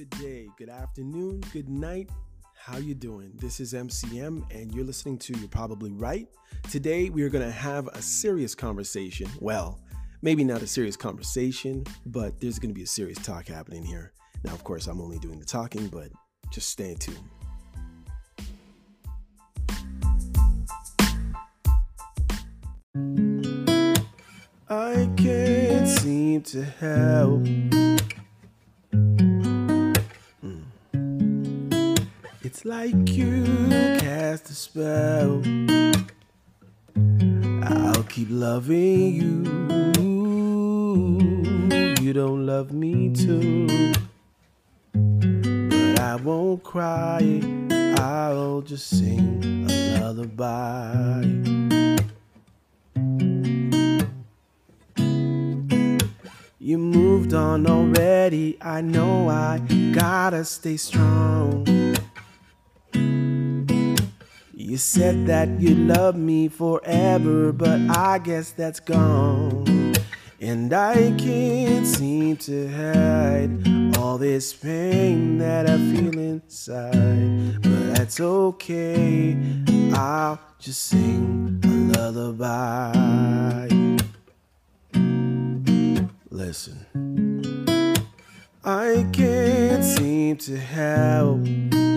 good 0.00 0.18
day, 0.18 0.48
good 0.56 0.70
afternoon, 0.70 1.42
good 1.52 1.68
night. 1.68 2.08
How 2.56 2.78
you 2.78 2.94
doing? 2.94 3.32
This 3.34 3.60
is 3.60 3.74
MCM 3.74 4.50
and 4.50 4.74
you're 4.74 4.86
listening 4.86 5.18
to 5.18 5.38
You're 5.38 5.48
Probably 5.48 5.92
Right. 5.92 6.26
Today 6.70 7.10
we 7.10 7.22
are 7.22 7.28
going 7.28 7.44
to 7.44 7.50
have 7.50 7.86
a 7.88 8.00
serious 8.00 8.54
conversation. 8.54 9.28
Well, 9.40 9.78
maybe 10.22 10.42
not 10.42 10.62
a 10.62 10.66
serious 10.66 10.96
conversation, 10.96 11.84
but 12.06 12.40
there's 12.40 12.58
going 12.58 12.70
to 12.70 12.74
be 12.74 12.84
a 12.84 12.86
serious 12.86 13.18
talk 13.18 13.46
happening 13.46 13.84
here. 13.84 14.14
Now, 14.42 14.54
of 14.54 14.64
course, 14.64 14.86
I'm 14.86 15.02
only 15.02 15.18
doing 15.18 15.38
the 15.38 15.44
talking, 15.44 15.88
but 15.88 16.08
just 16.50 16.70
stay 16.70 16.94
tuned. 16.94 17.18
I 24.66 25.10
can't 25.18 25.86
seem 25.86 26.40
to 26.40 26.64
help. 26.64 27.79
Like 32.70 33.08
you 33.16 33.44
cast 33.98 34.48
a 34.48 34.54
spell. 34.54 35.42
I'll 37.64 38.04
keep 38.04 38.28
loving 38.30 39.12
you. 39.12 39.32
You 42.00 42.12
don't 42.12 42.46
love 42.46 42.72
me 42.72 43.12
too. 43.12 43.66
But 44.92 45.98
I 45.98 46.14
won't 46.22 46.62
cry. 46.62 47.42
I'll 47.98 48.60
just 48.60 48.88
sing 48.88 49.66
a 49.68 50.00
lullaby. 50.00 51.24
You 56.60 56.78
moved 56.78 57.34
on 57.34 57.66
already. 57.66 58.58
I 58.62 58.80
know 58.80 59.28
I 59.28 59.58
gotta 59.92 60.44
stay 60.44 60.76
strong. 60.76 61.79
You 64.70 64.76
said 64.76 65.26
that 65.26 65.48
you'd 65.60 65.78
love 65.78 66.14
me 66.14 66.46
forever, 66.46 67.50
but 67.50 67.80
I 67.90 68.18
guess 68.18 68.52
that's 68.52 68.78
gone. 68.78 69.96
And 70.40 70.72
I 70.72 71.12
can't 71.18 71.84
seem 71.84 72.36
to 72.36 72.68
hide 72.68 73.96
all 73.98 74.16
this 74.16 74.52
pain 74.54 75.38
that 75.38 75.68
I 75.68 75.76
feel 75.76 76.16
inside. 76.16 77.60
But 77.62 77.94
that's 77.96 78.20
okay, 78.20 79.36
I'll 79.92 80.38
just 80.60 80.84
sing 80.84 81.60
a 81.64 81.98
lullaby. 81.98 83.66
Listen, 86.30 86.78
I 88.64 89.04
can't 89.12 89.82
seem 89.82 90.36
to 90.36 90.56
help. 90.56 91.89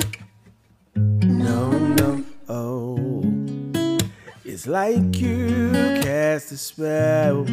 It's 4.64 4.70
like 4.70 5.20
you 5.20 5.72
cast 6.02 6.54
a 6.54 6.58
spell. 6.58 7.44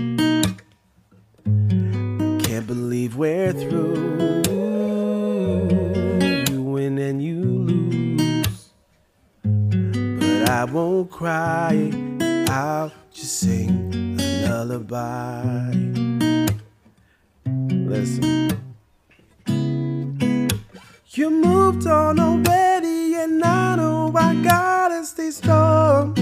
Can't 2.44 2.66
believe 2.68 3.16
we're 3.16 3.52
through. 3.52 4.44
You 6.48 6.62
win 6.62 6.98
and 6.98 7.20
you 7.20 7.42
lose. 7.42 8.70
But 9.42 10.50
I 10.50 10.64
won't 10.66 11.10
cry. 11.10 11.90
I'll 12.48 12.92
just 13.12 13.40
sing 13.40 14.16
a 14.20 14.48
lullaby. 14.48 15.72
Listen. 17.90 18.56
You 21.08 21.30
moved 21.30 21.88
on 21.88 22.20
already, 22.20 23.16
and 23.16 23.42
I 23.42 23.74
know 23.74 24.12
I 24.14 24.36
gotta 24.44 25.04
stay 25.04 25.32
strong. 25.32 26.19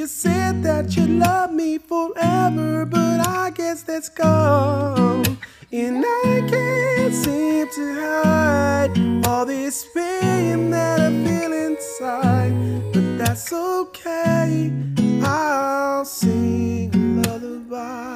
You 0.00 0.06
said 0.06 0.62
that 0.62 0.96
you 0.96 1.06
love 1.06 1.52
me 1.52 1.76
forever, 1.76 2.86
but 2.86 3.28
I 3.28 3.50
guess 3.50 3.82
that's 3.82 4.08
gone. 4.08 5.36
And 5.70 6.02
I 6.02 6.42
can't 6.48 7.14
seem 7.14 7.68
to 7.68 8.00
hide 8.00 9.26
all 9.26 9.44
this 9.44 9.86
pain 9.92 10.70
that 10.70 11.00
I 11.00 11.10
feel 11.10 11.52
inside. 11.52 12.54
But 12.94 13.18
that's 13.18 13.52
okay, 13.52 14.72
I'll 15.22 16.06
sing 16.06 16.94
a 16.94 17.28
lullaby. 17.28 18.09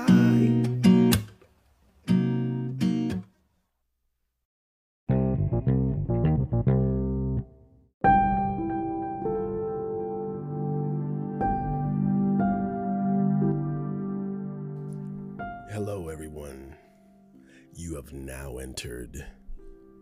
Have 18.05 18.13
now 18.13 18.59
entered. 18.59 19.25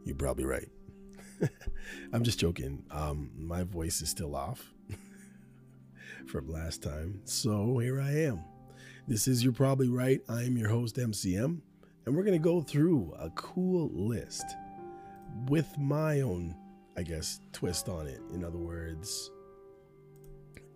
You're 0.04 0.16
probably 0.16 0.44
right. 0.44 0.68
I'm 2.12 2.24
just 2.24 2.38
joking. 2.38 2.84
Um, 2.90 3.30
my 3.36 3.62
voice 3.62 4.02
is 4.02 4.08
still 4.08 4.34
off 4.34 4.72
from 6.26 6.50
last 6.50 6.82
time. 6.82 7.20
So 7.24 7.78
here 7.78 8.00
I 8.00 8.10
am. 8.10 8.42
This 9.06 9.28
is 9.28 9.44
You're 9.44 9.52
Probably 9.52 9.88
Right. 9.88 10.20
I'm 10.28 10.56
your 10.56 10.68
host, 10.68 10.96
MCM, 10.96 11.60
and 12.06 12.16
we're 12.16 12.24
going 12.24 12.32
to 12.32 12.38
go 12.38 12.60
through 12.60 13.14
a 13.18 13.30
cool 13.30 13.90
list 13.92 14.44
with 15.48 15.78
my 15.78 16.22
own, 16.22 16.56
I 16.96 17.02
guess, 17.02 17.40
twist 17.52 17.88
on 17.88 18.08
it. 18.08 18.20
In 18.32 18.44
other 18.44 18.58
words, 18.58 19.30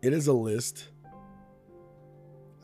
it 0.02 0.12
is 0.12 0.28
a 0.28 0.32
list. 0.32 0.88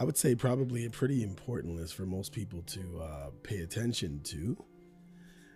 I 0.03 0.05
would 0.05 0.19
say 0.19 0.35
probably 0.35 0.85
a 0.85 0.91
pretty 0.91 1.23
important 1.23 1.77
list 1.77 1.95
for 1.95 2.07
most 2.07 2.33
people 2.33 2.63
to 2.63 3.01
uh, 3.01 3.31
pay 3.45 3.59
attention 3.59 4.21
to. 4.25 4.57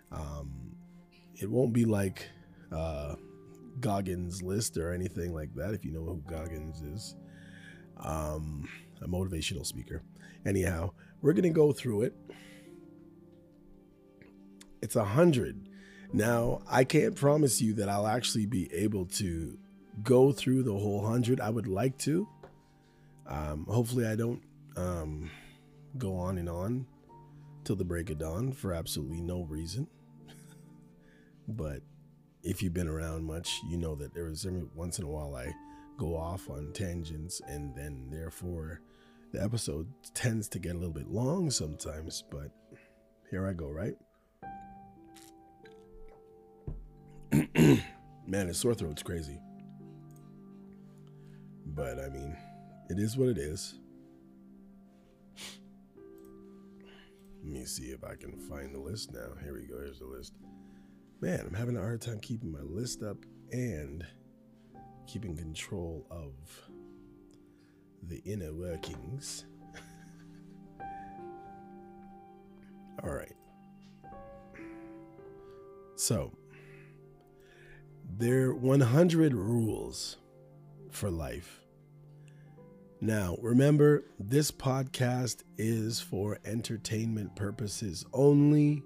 Um, 0.09 0.77
it 1.35 1.51
won't 1.51 1.73
be 1.73 1.83
like 1.83 2.29
uh, 2.71 3.15
Goggins' 3.81 4.41
list 4.41 4.77
or 4.77 4.93
anything 4.93 5.33
like 5.33 5.53
that, 5.55 5.73
if 5.73 5.83
you 5.83 5.91
know 5.91 6.05
who 6.05 6.23
Goggins 6.29 6.81
is. 6.81 7.17
Um, 7.99 8.69
a 9.01 9.07
motivational 9.09 9.65
speaker. 9.65 10.01
Anyhow, 10.45 10.91
we're 11.21 11.33
going 11.33 11.43
to 11.43 11.49
go 11.49 11.73
through 11.73 12.03
it. 12.03 12.15
It's 14.81 14.95
a 14.95 15.03
hundred. 15.03 15.67
Now, 16.13 16.61
I 16.69 16.85
can't 16.85 17.17
promise 17.17 17.61
you 17.61 17.73
that 17.73 17.89
I'll 17.89 18.07
actually 18.07 18.45
be 18.45 18.73
able 18.73 19.07
to 19.07 19.57
go 20.03 20.31
through 20.31 20.63
the 20.63 20.71
whole 20.71 21.05
hundred. 21.05 21.41
I 21.41 21.49
would 21.49 21.67
like 21.67 21.97
to. 21.97 22.29
Um, 23.27 23.65
hopefully, 23.69 24.07
I 24.07 24.15
don't 24.15 24.41
um, 24.75 25.29
go 25.97 26.15
on 26.15 26.37
and 26.37 26.49
on 26.49 26.87
till 27.63 27.75
the 27.75 27.83
break 27.83 28.09
of 28.09 28.19
dawn 28.19 28.53
for 28.53 28.73
absolutely 28.73 29.21
no 29.21 29.43
reason. 29.43 29.87
but 31.47 31.81
if 32.43 32.63
you've 32.63 32.73
been 32.73 32.87
around 32.87 33.25
much, 33.25 33.59
you 33.69 33.77
know 33.77 33.95
that 33.95 34.13
there 34.13 34.27
is 34.27 34.45
every 34.45 34.63
once 34.73 34.99
in 34.99 35.05
a 35.05 35.09
while 35.09 35.35
I 35.35 35.53
go 35.97 36.15
off 36.15 36.49
on 36.49 36.71
tangents, 36.73 37.41
and 37.47 37.75
then 37.75 38.07
therefore 38.09 38.81
the 39.33 39.43
episode 39.43 39.87
tends 40.13 40.47
to 40.49 40.59
get 40.59 40.75
a 40.75 40.77
little 40.77 40.93
bit 40.93 41.09
long 41.09 41.51
sometimes. 41.51 42.23
But 42.29 42.51
here 43.29 43.45
I 43.47 43.53
go, 43.53 43.69
right? 43.69 43.95
Man, 48.27 48.47
his 48.47 48.57
sore 48.57 48.73
throat's 48.73 49.03
crazy. 49.03 49.39
But 51.65 51.99
I 51.99 52.09
mean, 52.09 52.35
it 52.89 52.99
is 52.99 53.17
what 53.17 53.29
it 53.29 53.37
is. 53.37 53.75
Let 57.43 57.53
me 57.53 57.65
see 57.65 57.85
if 57.85 58.03
I 58.03 58.15
can 58.15 58.37
find 58.37 58.73
the 58.73 58.79
list 58.79 59.13
now. 59.13 59.29
Here 59.41 59.53
we 59.53 59.65
go. 59.67 59.79
Here's 59.79 59.99
the 59.99 60.05
list. 60.05 60.33
Man, 61.21 61.45
I'm 61.47 61.53
having 61.53 61.77
a 61.77 61.79
hard 61.79 62.01
time 62.01 62.19
keeping 62.19 62.51
my 62.51 62.61
list 62.61 63.03
up 63.03 63.17
and 63.51 64.05
keeping 65.07 65.35
control 65.35 66.05
of 66.11 66.33
the 68.03 68.17
inner 68.25 68.53
workings. 68.53 69.45
All 73.03 73.09
right. 73.09 73.35
So, 75.95 76.31
there 78.17 78.47
are 78.47 78.55
100 78.55 79.33
rules 79.33 80.17
for 80.91 81.09
life. 81.09 81.66
Now, 82.99 83.37
remember, 83.41 84.05
this 84.19 84.49
podcast 84.49 85.43
is 85.55 85.99
for 85.99 86.39
entertainment 86.43 87.35
purposes 87.35 88.03
only. 88.11 88.81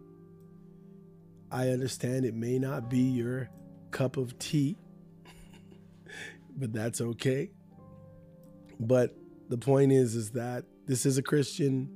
I 1.49 1.69
understand 1.69 2.25
it 2.25 2.35
may 2.35 2.59
not 2.59 2.89
be 2.89 2.99
your 2.99 3.49
cup 3.91 4.17
of 4.17 4.37
tea, 4.37 4.75
but 6.57 6.73
that's 6.73 6.99
okay. 6.99 7.51
But 8.81 9.15
the 9.47 9.57
point 9.57 9.93
is 9.93 10.15
is 10.15 10.31
that 10.31 10.65
this 10.87 11.05
is 11.05 11.17
a 11.17 11.23
Christian 11.23 11.89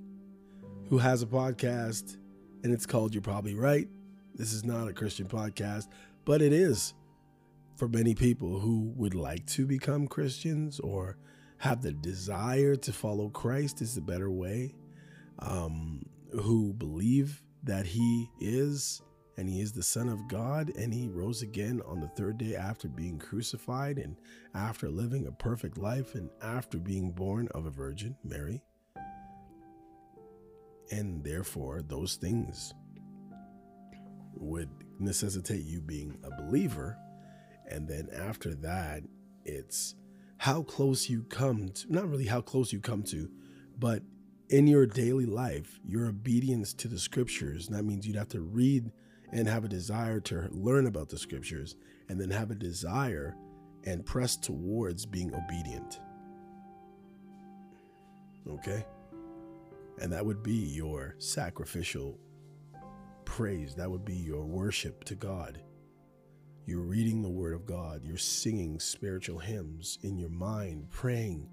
who 0.87 0.99
has 0.99 1.21
a 1.21 1.27
podcast 1.27 2.15
and 2.63 2.73
it's 2.73 2.85
called 2.85 3.13
You're 3.13 3.23
Probably 3.23 3.55
Right. 3.55 3.89
This 4.35 4.53
is 4.53 4.63
not 4.63 4.87
a 4.87 4.93
Christian 4.93 5.27
podcast, 5.27 5.87
but 6.23 6.41
it 6.41 6.53
is 6.53 6.93
for 7.75 7.89
many 7.89 8.15
people 8.15 8.59
who 8.59 8.93
would 8.95 9.15
like 9.15 9.45
to 9.47 9.65
become 9.65 10.07
Christians 10.07 10.79
or 10.79 11.17
have 11.57 11.81
the 11.81 11.93
desire 11.93 12.75
to 12.75 12.93
follow 12.93 13.29
Christ 13.29 13.81
is 13.81 13.95
the 13.95 14.01
better 14.01 14.29
way, 14.29 14.75
um, 15.39 16.03
who 16.31 16.73
believe 16.73 17.41
that 17.63 17.85
He 17.85 18.29
is 18.39 19.01
and 19.37 19.49
He 19.49 19.61
is 19.61 19.71
the 19.71 19.83
Son 19.83 20.09
of 20.09 20.27
God 20.27 20.71
and 20.75 20.93
He 20.93 21.07
rose 21.07 21.41
again 21.41 21.81
on 21.85 21.99
the 21.99 22.07
third 22.09 22.37
day 22.37 22.55
after 22.55 22.87
being 22.87 23.19
crucified 23.19 23.97
and 23.97 24.15
after 24.53 24.89
living 24.89 25.27
a 25.27 25.31
perfect 25.31 25.77
life 25.77 26.15
and 26.15 26.29
after 26.41 26.77
being 26.77 27.11
born 27.11 27.47
of 27.53 27.65
a 27.65 27.71
virgin, 27.71 28.15
Mary. 28.23 28.61
And 30.91 31.23
therefore, 31.23 31.81
those 31.81 32.15
things 32.15 32.73
would 34.35 34.69
necessitate 34.99 35.63
you 35.63 35.81
being 35.81 36.17
a 36.23 36.43
believer. 36.43 36.97
And 37.67 37.87
then 37.87 38.09
after 38.15 38.53
that, 38.55 39.01
it's 39.43 39.95
how 40.37 40.63
close 40.63 41.09
you 41.09 41.23
come 41.23 41.69
to, 41.69 41.91
not 41.91 42.09
really 42.09 42.25
how 42.25 42.41
close 42.41 42.73
you 42.73 42.79
come 42.79 43.03
to, 43.03 43.29
but 43.77 44.03
in 44.49 44.67
your 44.67 44.85
daily 44.85 45.25
life, 45.25 45.79
your 45.87 46.07
obedience 46.07 46.73
to 46.73 46.87
the 46.87 46.99
scriptures. 46.99 47.67
That 47.67 47.83
means 47.83 48.05
you'd 48.05 48.15
have 48.15 48.29
to 48.29 48.41
read 48.41 48.91
and 49.31 49.47
have 49.47 49.65
a 49.65 49.69
desire 49.69 50.19
to 50.21 50.47
learn 50.51 50.87
about 50.87 51.09
the 51.09 51.17
scriptures, 51.17 51.75
and 52.07 52.21
then 52.21 52.29
have 52.29 52.51
a 52.51 52.55
desire 52.55 53.35
and 53.85 54.05
press 54.05 54.35
towards 54.35 55.05
being 55.05 55.33
obedient. 55.33 55.99
Okay? 58.47 58.85
And 59.99 60.11
that 60.13 60.25
would 60.25 60.43
be 60.43 60.53
your 60.53 61.15
sacrificial 61.17 62.19
praise. 63.25 63.75
That 63.75 63.89
would 63.89 64.05
be 64.05 64.15
your 64.15 64.45
worship 64.45 65.03
to 65.05 65.15
God. 65.15 65.61
You're 66.67 66.81
reading 66.81 67.21
the 67.21 67.29
Word 67.29 67.53
of 67.53 67.67
God. 67.67 68.03
You're 68.03 68.17
singing 68.17 68.79
spiritual 68.79 69.37
hymns 69.37 69.99
in 70.01 70.17
your 70.17 70.29
mind, 70.29 70.89
praying 70.89 71.47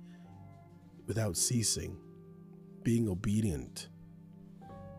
without 1.06 1.36
ceasing, 1.36 1.98
being 2.82 3.10
obedient. 3.10 3.88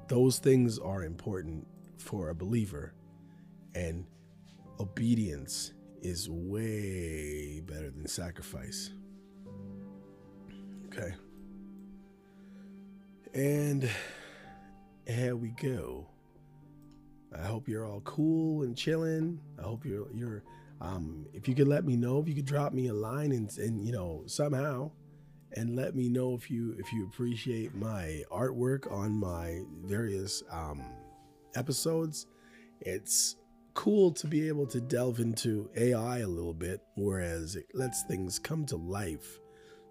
Those 0.08 0.38
things 0.38 0.78
are 0.78 1.04
important 1.04 1.66
for 1.98 2.30
a 2.30 2.36
believer. 2.36 2.94
And 3.74 4.06
obedience 4.80 5.74
is 6.04 6.30
way 6.30 7.62
better 7.62 7.90
than 7.90 8.08
sacrifice. 8.08 8.92
Okay. 10.86 11.16
And 13.34 13.90
here 15.08 15.36
we 15.36 15.50
go. 15.50 16.13
I 17.38 17.46
hope 17.46 17.68
you're 17.68 17.86
all 17.86 18.02
cool 18.02 18.64
and 18.64 18.76
chilling. 18.76 19.40
I 19.60 19.64
hope 19.64 19.86
you're 19.86 20.08
you're 20.14 20.44
um 20.82 21.26
if 21.34 21.48
you 21.48 21.56
could 21.56 21.68
let 21.68 21.86
me 21.86 21.96
know 21.96 22.20
if 22.20 22.28
you 22.28 22.36
could 22.36 22.46
drop 22.46 22.74
me 22.74 22.88
a 22.88 22.94
line 22.94 23.32
and 23.32 23.56
and 23.58 23.86
you 23.86 23.92
know 23.92 24.24
somehow 24.26 24.92
and 25.56 25.76
let 25.76 25.96
me 25.96 26.10
know 26.10 26.34
if 26.34 26.50
you 26.50 26.76
if 26.80 26.92
you 26.92 27.06
appreciate 27.06 27.76
my 27.76 28.24
artwork 28.32 28.92
on 28.92 29.12
my 29.12 29.62
various 29.84 30.44
um 30.52 30.84
episodes. 31.56 32.28
It's 32.82 33.38
cool 33.74 34.12
to 34.12 34.28
be 34.28 34.48
able 34.48 34.68
to 34.68 34.80
delve 34.80 35.20
into 35.20 35.70
AI 35.76 36.20
a 36.20 36.28
little 36.28 36.54
bit 36.54 36.82
whereas 36.96 37.56
it 37.56 37.66
lets 37.74 38.04
things 38.04 38.38
come 38.38 38.66
to 38.68 38.76
life 38.76 39.40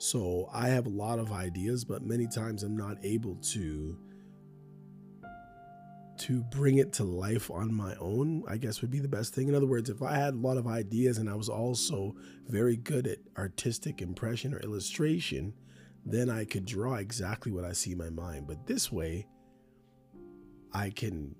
so 0.02 0.48
I 0.52 0.66
have 0.66 0.86
a 0.86 0.88
lot 0.88 1.20
of 1.20 1.30
ideas, 1.30 1.84
but 1.84 2.02
many 2.02 2.26
times 2.26 2.64
I'm 2.64 2.76
not 2.76 2.96
able 3.04 3.36
to 3.36 3.96
to 6.18 6.42
bring 6.42 6.78
it 6.78 6.92
to 6.94 7.04
life 7.04 7.50
on 7.50 7.72
my 7.72 7.94
own, 7.96 8.44
I 8.48 8.56
guess 8.56 8.80
would 8.80 8.90
be 8.90 9.00
the 9.00 9.08
best 9.08 9.34
thing. 9.34 9.48
In 9.48 9.54
other 9.54 9.66
words, 9.66 9.90
if 9.90 10.02
I 10.02 10.14
had 10.14 10.34
a 10.34 10.38
lot 10.38 10.56
of 10.56 10.66
ideas 10.66 11.18
and 11.18 11.28
I 11.28 11.34
was 11.34 11.48
also 11.48 12.14
very 12.48 12.76
good 12.76 13.06
at 13.06 13.18
artistic 13.36 14.02
impression 14.02 14.54
or 14.54 14.60
illustration, 14.60 15.54
then 16.04 16.30
I 16.30 16.44
could 16.44 16.64
draw 16.64 16.94
exactly 16.94 17.52
what 17.52 17.64
I 17.64 17.72
see 17.72 17.92
in 17.92 17.98
my 17.98 18.10
mind. 18.10 18.46
But 18.46 18.66
this 18.66 18.90
way, 18.90 19.26
I 20.72 20.90
can 20.90 21.34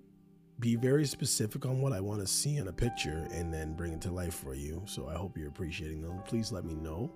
be 0.60 0.76
very 0.76 1.04
specific 1.06 1.66
on 1.66 1.80
what 1.80 1.92
I 1.92 2.00
want 2.00 2.20
to 2.20 2.26
see 2.26 2.56
in 2.56 2.68
a 2.68 2.72
picture 2.72 3.26
and 3.32 3.52
then 3.52 3.74
bring 3.74 3.92
it 3.92 4.00
to 4.02 4.12
life 4.12 4.34
for 4.34 4.54
you. 4.54 4.82
So 4.86 5.08
I 5.08 5.14
hope 5.14 5.36
you're 5.36 5.48
appreciating 5.48 6.02
them. 6.02 6.22
Please 6.24 6.52
let 6.52 6.64
me 6.64 6.74
know. 6.74 7.12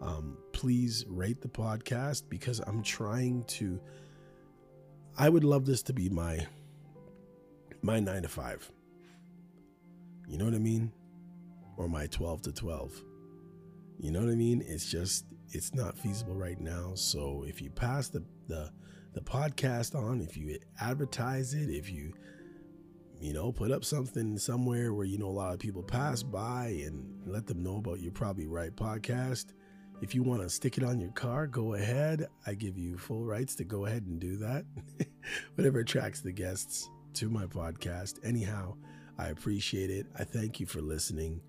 Um, 0.00 0.36
please 0.52 1.04
rate 1.08 1.40
the 1.40 1.48
podcast 1.48 2.24
because 2.28 2.60
I'm 2.60 2.82
trying 2.82 3.44
to. 3.44 3.80
I 5.16 5.28
would 5.28 5.44
love 5.44 5.64
this 5.64 5.82
to 5.84 5.92
be 5.92 6.08
my 6.08 6.46
my 7.84 8.00
nine 8.00 8.22
to 8.22 8.28
five. 8.28 8.70
You 10.26 10.38
know 10.38 10.46
what 10.46 10.54
I 10.54 10.58
mean? 10.58 10.90
Or 11.76 11.86
my 11.86 12.06
12 12.06 12.42
to 12.42 12.52
12. 12.52 13.02
You 14.00 14.10
know 14.10 14.20
what 14.20 14.30
I 14.30 14.34
mean? 14.34 14.64
It's 14.66 14.90
just 14.90 15.26
it's 15.50 15.74
not 15.74 15.98
feasible 15.98 16.34
right 16.34 16.58
now. 16.58 16.92
So 16.94 17.44
if 17.46 17.60
you 17.60 17.70
pass 17.70 18.08
the 18.08 18.24
the 18.48 18.70
the 19.12 19.20
podcast 19.20 19.94
on, 19.94 20.22
if 20.22 20.36
you 20.36 20.58
advertise 20.80 21.52
it, 21.52 21.68
if 21.68 21.90
you 21.90 22.14
you 23.20 23.32
know, 23.32 23.52
put 23.52 23.70
up 23.70 23.84
something 23.84 24.36
somewhere 24.38 24.92
where 24.92 25.06
you 25.06 25.18
know 25.18 25.28
a 25.28 25.28
lot 25.28 25.54
of 25.54 25.60
people 25.60 25.82
pass 25.82 26.22
by 26.22 26.66
and 26.84 27.06
let 27.26 27.46
them 27.46 27.62
know 27.62 27.76
about 27.76 28.00
your 28.00 28.12
probably 28.12 28.46
right 28.46 28.74
podcast. 28.74 29.52
If 30.02 30.14
you 30.14 30.22
want 30.22 30.42
to 30.42 30.50
stick 30.50 30.78
it 30.78 30.84
on 30.84 30.98
your 30.98 31.12
car, 31.12 31.46
go 31.46 31.74
ahead. 31.74 32.26
I 32.46 32.54
give 32.54 32.76
you 32.76 32.98
full 32.98 33.24
rights 33.24 33.54
to 33.56 33.64
go 33.64 33.86
ahead 33.86 34.02
and 34.02 34.18
do 34.18 34.36
that. 34.38 34.64
Whatever 35.54 35.78
attracts 35.80 36.20
the 36.20 36.32
guests 36.32 36.90
to 37.14 37.28
my 37.28 37.46
podcast. 37.46 38.18
Anyhow, 38.24 38.76
I 39.18 39.28
appreciate 39.28 39.90
it. 39.90 40.06
I 40.18 40.24
thank 40.24 40.58
you 40.58 40.66
for 40.66 40.80
listening. 40.80 41.40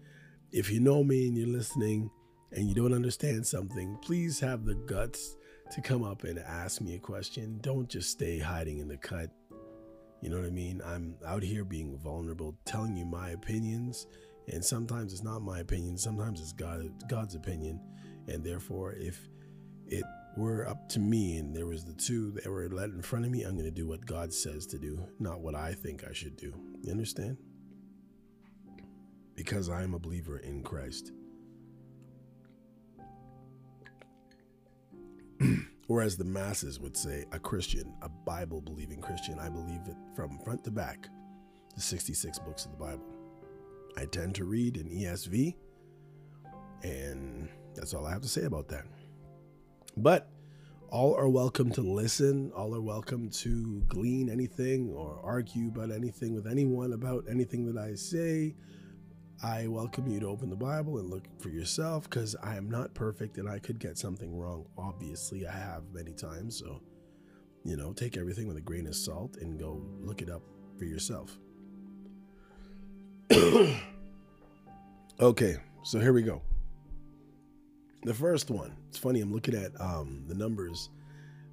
If 0.52 0.72
you 0.72 0.80
know 0.80 1.04
me 1.04 1.28
and 1.28 1.38
you're 1.38 1.48
listening 1.48 2.12
and 2.52 2.68
you 2.68 2.76
don't 2.76 2.94
understand 2.94 3.46
something, 3.46 3.98
please 4.02 4.40
have 4.40 4.66
the 4.66 4.76
guts 4.76 5.36
to 5.72 5.82
come 5.82 6.04
up 6.04 6.24
and 6.24 6.38
ask 6.40 6.82
me 6.82 6.96
a 6.96 7.00
question. 7.00 7.58
Don't 7.62 7.90
just 7.90 8.12
stay 8.12 8.38
hiding 8.38 8.78
in 8.78 8.88
the 8.88 8.98
cut. 8.98 9.32
You 10.22 10.30
know 10.30 10.38
what 10.38 10.46
I 10.46 10.52
mean? 10.52 10.82
I'm 10.86 11.16
out 11.26 11.44
here 11.44 11.64
being 11.64 11.98
vulnerable, 11.98 12.56
telling 12.66 12.96
you 12.96 13.06
my 13.06 13.32
opinions, 13.32 14.08
and 14.48 14.64
sometimes 14.64 15.12
it's 15.12 15.24
not 15.24 15.42
my 15.42 15.60
opinion, 15.60 15.98
sometimes 15.98 16.40
it's 16.40 16.54
God 16.54 16.90
God's 17.08 17.36
opinion. 17.36 17.80
And 18.28 18.44
therefore, 18.44 18.94
if 18.94 19.28
were 20.38 20.68
up 20.68 20.90
to 20.90 21.00
me 21.00 21.38
and 21.38 21.56
there 21.56 21.66
was 21.66 21.86
the 21.86 21.94
two 21.94 22.32
that 22.32 22.46
were 22.46 22.68
let 22.70 22.90
in 22.90 23.02
front 23.02 23.26
of 23.26 23.32
me, 23.32 23.44
I'm 23.44 23.54
going 23.54 23.66
to 23.66 23.72
do 23.72 23.88
what 23.88 24.06
God 24.06 24.34
says 24.34 24.66
to 24.68 24.78
do, 24.78 25.00
not 25.20 25.40
what 25.40 25.56
I 25.56 25.74
think 25.74 26.04
I 26.08 26.14
should 26.14 26.36
do. 26.36 26.54
You 26.82 26.92
understand? 26.92 27.38
Because 29.36 29.70
I 29.70 29.84
am 29.84 29.94
a 29.94 30.00
believer 30.00 30.40
in 30.40 30.64
Christ. 30.64 31.12
or 35.88 36.02
as 36.02 36.18
the 36.18 36.24
masses 36.24 36.80
would 36.80 36.98
say, 36.98 37.26
a 37.32 37.40
Christian, 37.40 37.94
a 38.02 38.10
Bible 38.10 38.62
believing 38.62 39.02
Christian. 39.02 39.40
I 39.40 39.50
believe 39.50 39.82
it 39.88 39.96
from 40.16 40.40
front 40.40 40.64
to 40.66 40.72
back, 40.72 41.08
the 41.76 41.82
66 41.82 42.40
books 42.40 42.66
of 42.66 42.72
the 42.72 42.78
Bible. 42.78 43.06
I 43.98 44.06
tend 44.06 44.36
to 44.36 44.46
read 44.46 44.78
in 44.78 44.90
ESV, 44.90 45.56
and 46.84 47.48
that's 47.76 47.94
all 47.94 48.06
I 48.06 48.12
have 48.12 48.22
to 48.22 48.28
say 48.28 48.44
about 48.44 48.68
that. 48.70 48.86
But 49.98 50.30
all 50.90 51.16
are 51.16 51.30
welcome 51.30 51.72
to 51.72 51.82
listen, 51.82 52.52
all 52.56 52.76
are 52.76 52.82
welcome 52.82 53.30
to 53.30 53.82
glean 53.88 54.30
anything 54.30 54.90
or 54.90 55.20
argue 55.24 55.70
about 55.70 55.92
anything 55.92 56.36
with 56.36 56.48
anyone 56.48 56.94
about 56.94 57.26
anything 57.30 57.66
that 57.74 57.82
I 57.82 57.96
say. 57.96 58.56
I 59.44 59.68
welcome 59.68 60.08
you 60.08 60.20
to 60.22 60.28
open 60.28 60.50
the 60.50 60.56
Bible 60.56 60.98
and 60.98 61.10
look 61.10 61.28
for 61.40 61.50
yourself 61.50 62.10
because 62.10 62.36
I 62.42 62.56
am 62.56 62.70
not 62.70 62.94
perfect 62.94 63.38
and 63.38 63.50
I 63.50 63.60
could 63.60 63.80
get 63.80 63.98
something 63.98 64.36
wrong. 64.36 64.66
Obviously, 64.78 65.46
I 65.48 65.52
have 65.52 65.84
many 65.94 66.14
times. 66.14 66.58
So, 66.60 66.82
you 67.64 67.78
know, 67.78 67.94
take 67.94 68.18
everything 68.18 68.48
with 68.48 68.58
a 68.58 68.62
grain 68.62 68.88
of 68.88 68.96
salt 68.96 69.38
and 69.38 69.60
go 69.60 69.86
look 70.02 70.22
it 70.22 70.30
up 70.30 70.42
for 70.78 70.86
yourself. 70.86 71.38
okay, 75.20 75.58
so 75.84 76.00
here 76.00 76.14
we 76.14 76.22
go. 76.22 76.42
The 78.06 78.14
first 78.14 78.52
one. 78.52 78.72
It's 78.88 79.00
funny. 79.00 79.20
I'm 79.20 79.34
looking 79.34 79.56
at 79.56 79.72
um, 79.82 80.26
the 80.28 80.36
numbers. 80.36 80.90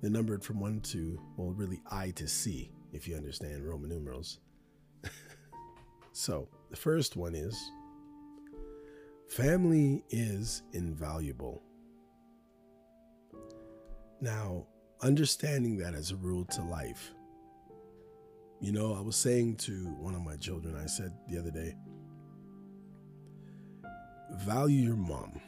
They're 0.03 0.11
numbered 0.11 0.45
from 0.45 0.61
one 0.61 0.81
to 0.83 1.19
well, 1.39 1.51
really 1.53 1.81
I 1.91 2.11
to 2.11 2.29
C, 2.29 2.71
if 2.93 3.09
you 3.09 3.17
understand 3.17 3.67
Roman 3.67 3.89
numerals. 3.89 4.39
so 6.13 6.47
the 6.69 6.77
first 6.77 7.17
one 7.17 7.35
is 7.35 7.59
family 9.29 10.05
is 10.11 10.63
invaluable. 10.75 11.63
Now, 14.21 14.67
understanding 15.01 15.79
that 15.79 15.95
as 15.95 16.11
a 16.11 16.17
rule 16.17 16.45
to 16.45 16.63
life. 16.65 17.15
You 18.61 18.73
know, 18.73 18.95
I 18.95 19.01
was 19.01 19.17
saying 19.17 19.57
to 19.57 19.87
one 19.99 20.15
of 20.15 20.21
my 20.21 20.37
children, 20.37 20.77
I 20.77 20.85
said 20.85 21.15
the 21.31 21.39
other 21.39 21.51
day, 21.51 21.75
value 24.37 24.85
your 24.89 24.97
mom 24.97 25.41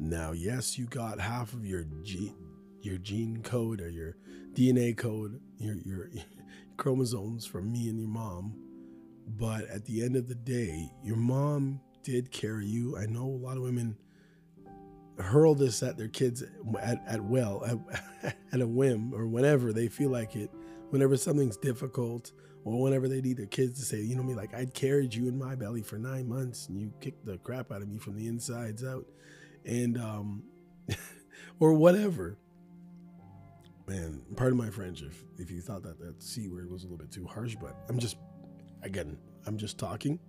now, 0.00 0.32
yes, 0.32 0.78
you 0.78 0.86
got 0.86 1.20
half 1.20 1.52
of 1.52 1.66
your 1.66 1.84
gene, 2.02 2.34
your 2.80 2.96
gene 2.96 3.42
code 3.42 3.82
or 3.82 3.90
your 3.90 4.16
DNA 4.54 4.96
code, 4.96 5.38
your 5.58 5.74
your 5.84 6.08
chromosomes 6.78 7.44
from 7.44 7.70
me 7.70 7.90
and 7.90 7.98
your 7.98 8.08
mom. 8.08 8.56
But 9.28 9.68
at 9.68 9.84
the 9.84 10.02
end 10.02 10.16
of 10.16 10.26
the 10.26 10.34
day, 10.34 10.90
your 11.04 11.16
mom 11.16 11.80
did 12.02 12.32
carry 12.32 12.66
you. 12.66 12.96
I 12.96 13.04
know 13.04 13.26
a 13.26 13.44
lot 13.44 13.58
of 13.58 13.62
women 13.62 13.96
hurl 15.18 15.54
this 15.54 15.82
at 15.82 15.98
their 15.98 16.08
kids 16.08 16.42
at, 16.80 17.02
at 17.06 17.22
will, 17.22 17.62
at, 17.66 18.36
at 18.52 18.60
a 18.62 18.66
whim, 18.66 19.12
or 19.14 19.26
whenever 19.26 19.70
they 19.70 19.88
feel 19.88 20.10
like 20.10 20.34
it, 20.34 20.50
whenever 20.88 21.18
something's 21.18 21.58
difficult, 21.58 22.32
or 22.64 22.80
whenever 22.80 23.06
they 23.06 23.20
need 23.20 23.36
their 23.36 23.44
kids 23.46 23.78
to 23.78 23.84
say, 23.84 24.00
you 24.00 24.16
know 24.16 24.22
me, 24.22 24.34
like 24.34 24.54
I 24.54 24.64
carried 24.64 25.12
you 25.12 25.28
in 25.28 25.38
my 25.38 25.54
belly 25.54 25.82
for 25.82 25.98
nine 25.98 26.26
months 26.26 26.68
and 26.68 26.80
you 26.80 26.90
kicked 27.00 27.26
the 27.26 27.36
crap 27.38 27.70
out 27.70 27.82
of 27.82 27.88
me 27.88 27.98
from 27.98 28.16
the 28.16 28.26
insides 28.26 28.82
out. 28.82 29.04
And 29.64 29.98
um 29.98 30.42
or 31.60 31.72
whatever. 31.74 32.36
Man, 33.86 34.22
pardon 34.36 34.56
my 34.56 34.70
French 34.70 35.02
if, 35.02 35.24
if 35.36 35.50
you 35.50 35.60
thought 35.60 35.82
that 35.82 35.98
that 35.98 36.22
C 36.22 36.48
word 36.48 36.70
was 36.70 36.84
a 36.84 36.86
little 36.86 36.98
bit 36.98 37.10
too 37.10 37.26
harsh, 37.26 37.56
but 37.60 37.74
I'm 37.88 37.98
just, 37.98 38.16
again, 38.82 39.18
I'm 39.46 39.58
just 39.58 39.78
talking 39.78 40.20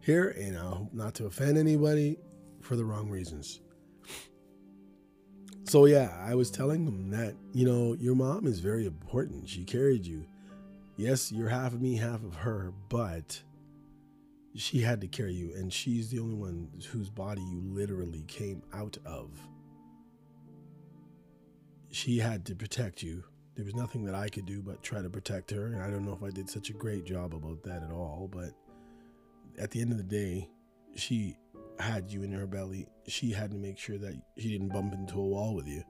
here 0.00 0.30
and 0.30 0.56
I 0.56 0.62
hope 0.62 0.94
not 0.94 1.14
to 1.16 1.26
offend 1.26 1.58
anybody 1.58 2.16
for 2.62 2.76
the 2.76 2.84
wrong 2.84 3.10
reasons. 3.10 3.60
So, 5.64 5.84
yeah, 5.84 6.16
I 6.26 6.34
was 6.34 6.50
telling 6.50 6.86
them 6.86 7.10
that, 7.10 7.34
you 7.52 7.66
know, 7.66 7.92
your 8.00 8.14
mom 8.14 8.46
is 8.46 8.60
very 8.60 8.86
important. 8.86 9.46
She 9.46 9.64
carried 9.64 10.06
you. 10.06 10.24
Yes, 10.96 11.30
you're 11.30 11.50
half 11.50 11.74
of 11.74 11.82
me, 11.82 11.96
half 11.96 12.24
of 12.24 12.34
her, 12.36 12.72
but 12.88 13.42
she 14.58 14.80
had 14.80 15.00
to 15.00 15.08
carry 15.08 15.34
you, 15.34 15.52
and 15.54 15.72
she's 15.72 16.10
the 16.10 16.18
only 16.18 16.34
one 16.34 16.68
whose 16.90 17.10
body 17.10 17.42
you 17.42 17.60
literally 17.62 18.24
came 18.26 18.62
out 18.72 18.98
of 19.06 19.30
she 21.90 22.18
had 22.18 22.44
to 22.46 22.54
protect 22.54 23.02
you. 23.02 23.24
There 23.54 23.64
was 23.64 23.74
nothing 23.74 24.04
that 24.04 24.14
I 24.14 24.28
could 24.28 24.46
do 24.46 24.62
but 24.62 24.82
try 24.82 25.02
to 25.02 25.10
protect 25.10 25.50
her. 25.50 25.66
And 25.66 25.82
I 25.82 25.90
don't 25.90 26.04
know 26.04 26.12
if 26.12 26.22
I 26.22 26.30
did 26.30 26.48
such 26.48 26.70
a 26.70 26.72
great 26.72 27.04
job 27.04 27.34
about 27.34 27.62
that 27.64 27.82
at 27.82 27.90
all. 27.90 28.28
But 28.30 28.50
at 29.58 29.70
the 29.70 29.80
end 29.80 29.92
of 29.92 29.98
the 29.98 30.04
day, 30.04 30.48
she 30.94 31.36
had 31.78 32.10
you 32.10 32.22
in 32.22 32.32
her 32.32 32.46
belly. 32.46 32.86
She 33.06 33.32
had 33.32 33.50
to 33.50 33.56
make 33.56 33.78
sure 33.78 33.98
that 33.98 34.14
she 34.36 34.50
didn't 34.50 34.68
bump 34.68 34.92
into 34.94 35.18
a 35.18 35.26
wall 35.26 35.54
with 35.54 35.66
you. 35.66 35.82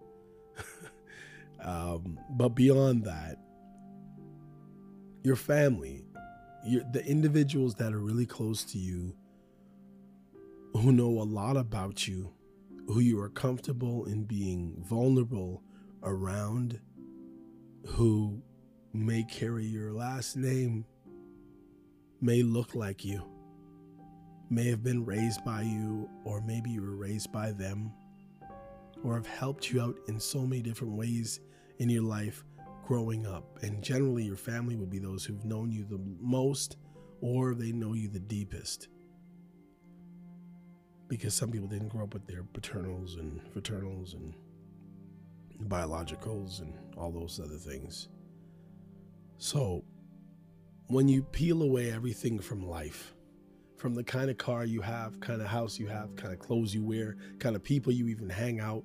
um, 1.63 2.19
but 2.31 2.51
beyond 2.51 3.05
that, 3.05 3.37
your 5.23 5.37
family, 5.37 6.05
your, 6.69 6.83
the 6.93 7.05
individuals 7.05 7.75
that 7.77 7.93
are 7.93 8.01
really 8.01 8.27
close 8.27 8.65
to 8.65 8.79
you, 8.79 9.15
who 10.75 10.93
know 10.93 11.09
a 11.09 11.25
lot 11.25 11.57
about 11.57 12.07
you, 12.07 12.33
who 12.87 13.01
you 13.01 13.21
are 13.21 13.31
comfortable 13.31 14.05
in 14.05 14.25
being 14.25 14.75
vulnerable 14.89 15.63
around 16.03 16.81
who 17.87 18.43
may 18.93 19.25
carry 19.25 19.65
your 19.65 19.93
last 19.93 20.37
name, 20.37 20.85
may 22.21 22.43
look 22.43 22.75
like 22.75 23.05
you, 23.05 23.23
may 24.51 24.69
have 24.69 24.83
been 24.83 25.05
raised 25.05 25.45
by 25.45 25.63
you, 25.63 26.09
or 26.25 26.41
maybe 26.41 26.71
you 26.71 26.83
were 26.83 26.97
raised 26.97 27.33
by 27.33 27.51
them, 27.53 27.93
or 29.05 29.15
have 29.15 29.27
helped 29.27 29.71
you 29.71 29.81
out 29.81 29.97
in 30.09 30.19
so 30.19 30.41
many 30.41 30.63
different 30.63 30.95
ways 30.95 31.41
in 31.79 31.89
your 31.89 32.03
life 32.03 32.45
growing 32.89 33.27
up. 33.27 33.59
And 33.61 33.85
generally, 33.85 34.25
your 34.25 34.35
family 34.35 34.75
would 34.75 34.89
be 34.89 34.99
those 34.99 35.23
who've 35.23 35.45
known 35.45 35.71
you 35.71 35.85
the 35.85 36.01
most, 36.19 36.79
or 37.21 37.55
they 37.55 37.71
know 37.71 37.93
you 37.93 38.09
the 38.09 38.19
deepest. 38.19 38.89
Because 41.07 41.35
some 41.35 41.51
people 41.51 41.69
didn't 41.69 41.89
grow 41.89 42.05
up 42.05 42.15
with 42.15 42.27
their 42.27 42.45
paternals 42.45 43.17
and 43.17 43.43
fraternals 43.53 44.15
and 44.15 44.35
biologicals, 45.69 46.63
and 46.63 46.73
all 46.97 47.13
those 47.13 47.39
other 47.39 47.59
things. 47.59 48.09
So, 49.37 49.85
when 50.87 51.09
you 51.09 51.23
peel 51.23 51.63
away 51.63 51.93
everything 51.93 52.39
from 52.39 52.67
life, 52.67 53.13
from 53.77 53.95
the 53.95 54.05
kind 54.05 54.31
of 54.31 54.39
car 54.39 54.65
you 54.65 54.81
have, 54.81 55.21
kind 55.21 55.43
of 55.43 55.49
house 55.49 55.79
you 55.79 55.89
have, 55.89 56.17
kind 56.17 56.33
of 56.33 56.39
clothes 56.39 56.75
you 56.75 56.83
wear, 56.83 57.17
kind 57.39 57.55
of 57.55 57.63
people 57.63 57.93
you 57.93 58.09
even 58.09 58.31
hang 58.31 58.61
out 58.61 58.85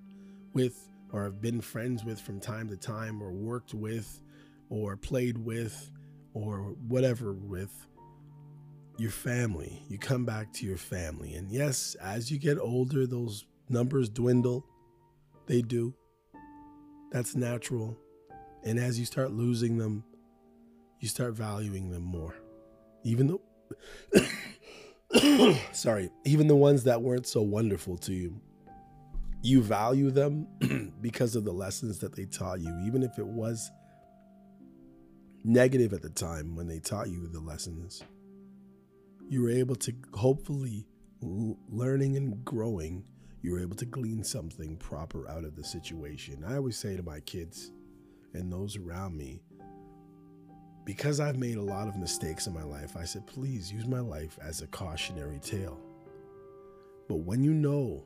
with 0.53 0.89
or 1.13 1.23
have 1.23 1.41
been 1.41 1.61
friends 1.61 2.03
with 2.03 2.19
from 2.19 2.39
time 2.39 2.67
to 2.67 2.75
time 2.75 3.21
or 3.21 3.31
worked 3.31 3.73
with 3.73 4.21
or 4.69 4.97
played 4.97 5.37
with 5.37 5.91
or 6.33 6.75
whatever 6.87 7.33
with 7.33 7.87
your 8.97 9.11
family. 9.11 9.83
You 9.87 9.99
come 9.99 10.25
back 10.25 10.51
to 10.53 10.65
your 10.65 10.77
family. 10.77 11.35
And 11.35 11.51
yes, 11.51 11.95
as 12.01 12.31
you 12.31 12.39
get 12.39 12.57
older, 12.57 13.05
those 13.05 13.45
numbers 13.69 14.09
dwindle. 14.09 14.65
They 15.45 15.61
do. 15.61 15.93
That's 17.11 17.35
natural. 17.35 17.95
And 18.63 18.79
as 18.79 18.97
you 18.97 19.05
start 19.05 19.31
losing 19.31 19.77
them, 19.77 20.03
you 20.99 21.07
start 21.07 21.33
valuing 21.33 21.91
them 21.91 22.03
more. 22.03 22.33
Even 23.03 23.27
though, 23.27 23.41
sorry, 25.73 26.09
even 26.25 26.47
the 26.47 26.55
ones 26.55 26.85
that 26.85 27.01
weren't 27.01 27.27
so 27.27 27.41
wonderful 27.41 27.97
to 27.97 28.13
you, 28.13 28.41
you 29.43 29.61
value 29.61 30.09
them 30.09 30.47
because 31.01 31.35
of 31.35 31.43
the 31.43 31.51
lessons 31.51 31.99
that 31.99 32.15
they 32.15 32.25
taught 32.25 32.61
you, 32.61 32.73
even 32.85 33.03
if 33.03 33.19
it 33.19 33.27
was 33.27 33.69
negative 35.43 35.91
at 35.91 36.01
the 36.01 36.09
time 36.09 36.55
when 36.55 36.65
they 36.65 36.79
taught 36.79 37.09
you 37.09 37.27
the 37.27 37.41
lessons. 37.41 38.01
You 39.27 39.41
were 39.41 39.51
able 39.51 39.75
to 39.75 39.93
hopefully 40.13 40.87
learning 41.21 42.17
and 42.17 42.43
growing 42.45 43.03
you 43.41 43.51
were 43.51 43.59
able 43.59 43.75
to 43.75 43.85
glean 43.85 44.23
something 44.23 44.77
proper 44.77 45.29
out 45.29 45.43
of 45.43 45.57
the 45.57 45.63
situation. 45.65 46.45
I 46.47 46.55
always 46.55 46.77
say 46.77 46.95
to 46.95 47.03
my 47.03 47.19
kids 47.19 47.71
and 48.33 48.51
those 48.51 48.77
around 48.77 49.17
me, 49.17 49.41
because 50.85 51.19
I've 51.19 51.37
made 51.37 51.57
a 51.57 51.61
lot 51.61 51.89
of 51.89 51.97
mistakes 51.97 52.47
in 52.47 52.53
my 52.53 52.63
life, 52.63 52.95
I 52.95 53.03
said, 53.03 53.27
please 53.27 53.71
use 53.71 53.85
my 53.85 53.99
life 53.99 54.39
as 54.41 54.61
a 54.61 54.67
cautionary 54.67 55.39
tale. 55.39 55.77
But 57.09 57.17
when 57.17 57.43
you 57.43 57.53
know 57.53 58.05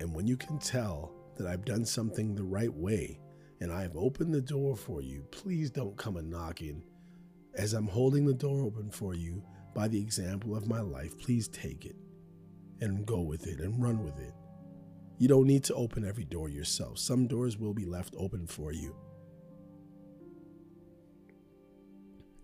and 0.00 0.14
when 0.14 0.26
you 0.26 0.36
can 0.36 0.58
tell 0.58 1.12
that 1.36 1.46
I've 1.46 1.64
done 1.64 1.84
something 1.84 2.34
the 2.34 2.42
right 2.42 2.72
way 2.72 3.18
and 3.60 3.72
I 3.72 3.82
have 3.82 3.96
opened 3.96 4.34
the 4.34 4.40
door 4.40 4.76
for 4.76 5.00
you, 5.00 5.24
please 5.30 5.70
don't 5.70 5.96
come 5.96 6.16
a 6.16 6.22
knocking. 6.22 6.82
As 7.54 7.72
I'm 7.72 7.86
holding 7.86 8.26
the 8.26 8.34
door 8.34 8.62
open 8.62 8.90
for 8.90 9.14
you 9.14 9.42
by 9.74 9.88
the 9.88 10.00
example 10.00 10.56
of 10.56 10.68
my 10.68 10.80
life, 10.80 11.18
please 11.18 11.48
take 11.48 11.84
it 11.84 11.96
and 12.80 13.06
go 13.06 13.20
with 13.20 13.46
it 13.46 13.60
and 13.60 13.82
run 13.82 14.04
with 14.04 14.18
it. 14.18 14.34
You 15.18 15.28
don't 15.28 15.46
need 15.46 15.64
to 15.64 15.74
open 15.74 16.04
every 16.04 16.24
door 16.24 16.48
yourself. 16.48 16.98
Some 16.98 17.26
doors 17.26 17.56
will 17.56 17.72
be 17.72 17.86
left 17.86 18.14
open 18.18 18.46
for 18.46 18.72
you. 18.72 18.96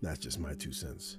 That's 0.01 0.19
just 0.19 0.39
my 0.39 0.53
two 0.53 0.71
cents. 0.71 1.17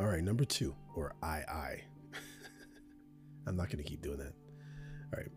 All 0.00 0.06
right, 0.06 0.24
number 0.24 0.46
two, 0.46 0.74
or 0.96 1.14
I 1.22 1.42
I. 1.46 1.82
I'm 3.46 3.54
not 3.54 3.66
going 3.66 3.84
to 3.84 3.88
keep 3.88 4.00
doing 4.00 4.16
that. 4.16 4.32
All 5.12 5.20
right. 5.20 5.30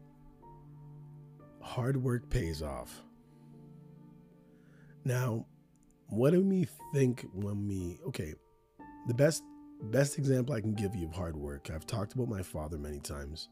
Hard 1.62 1.98
work 1.98 2.29
pays 2.29 2.62
off. 2.62 3.03
Now, 5.03 5.46
what 6.08 6.32
do 6.32 6.41
we 6.41 6.65
think 6.93 7.25
when 7.34 7.67
we, 7.67 8.00
okay, 8.08 8.36
the 9.08 9.13
best 9.13 9.43
best 9.82 10.17
example 10.17 10.55
I 10.55 10.62
can 10.62 10.75
give 10.75 10.96
you 10.96 11.08
of 11.08 11.13
hard 11.13 11.36
work. 11.36 11.70
I've 11.70 11.86
talked 11.86 12.13
about 12.13 12.29
my 12.29 12.41
father 12.41 12.77
many 12.77 13.00
times. 13.00 13.50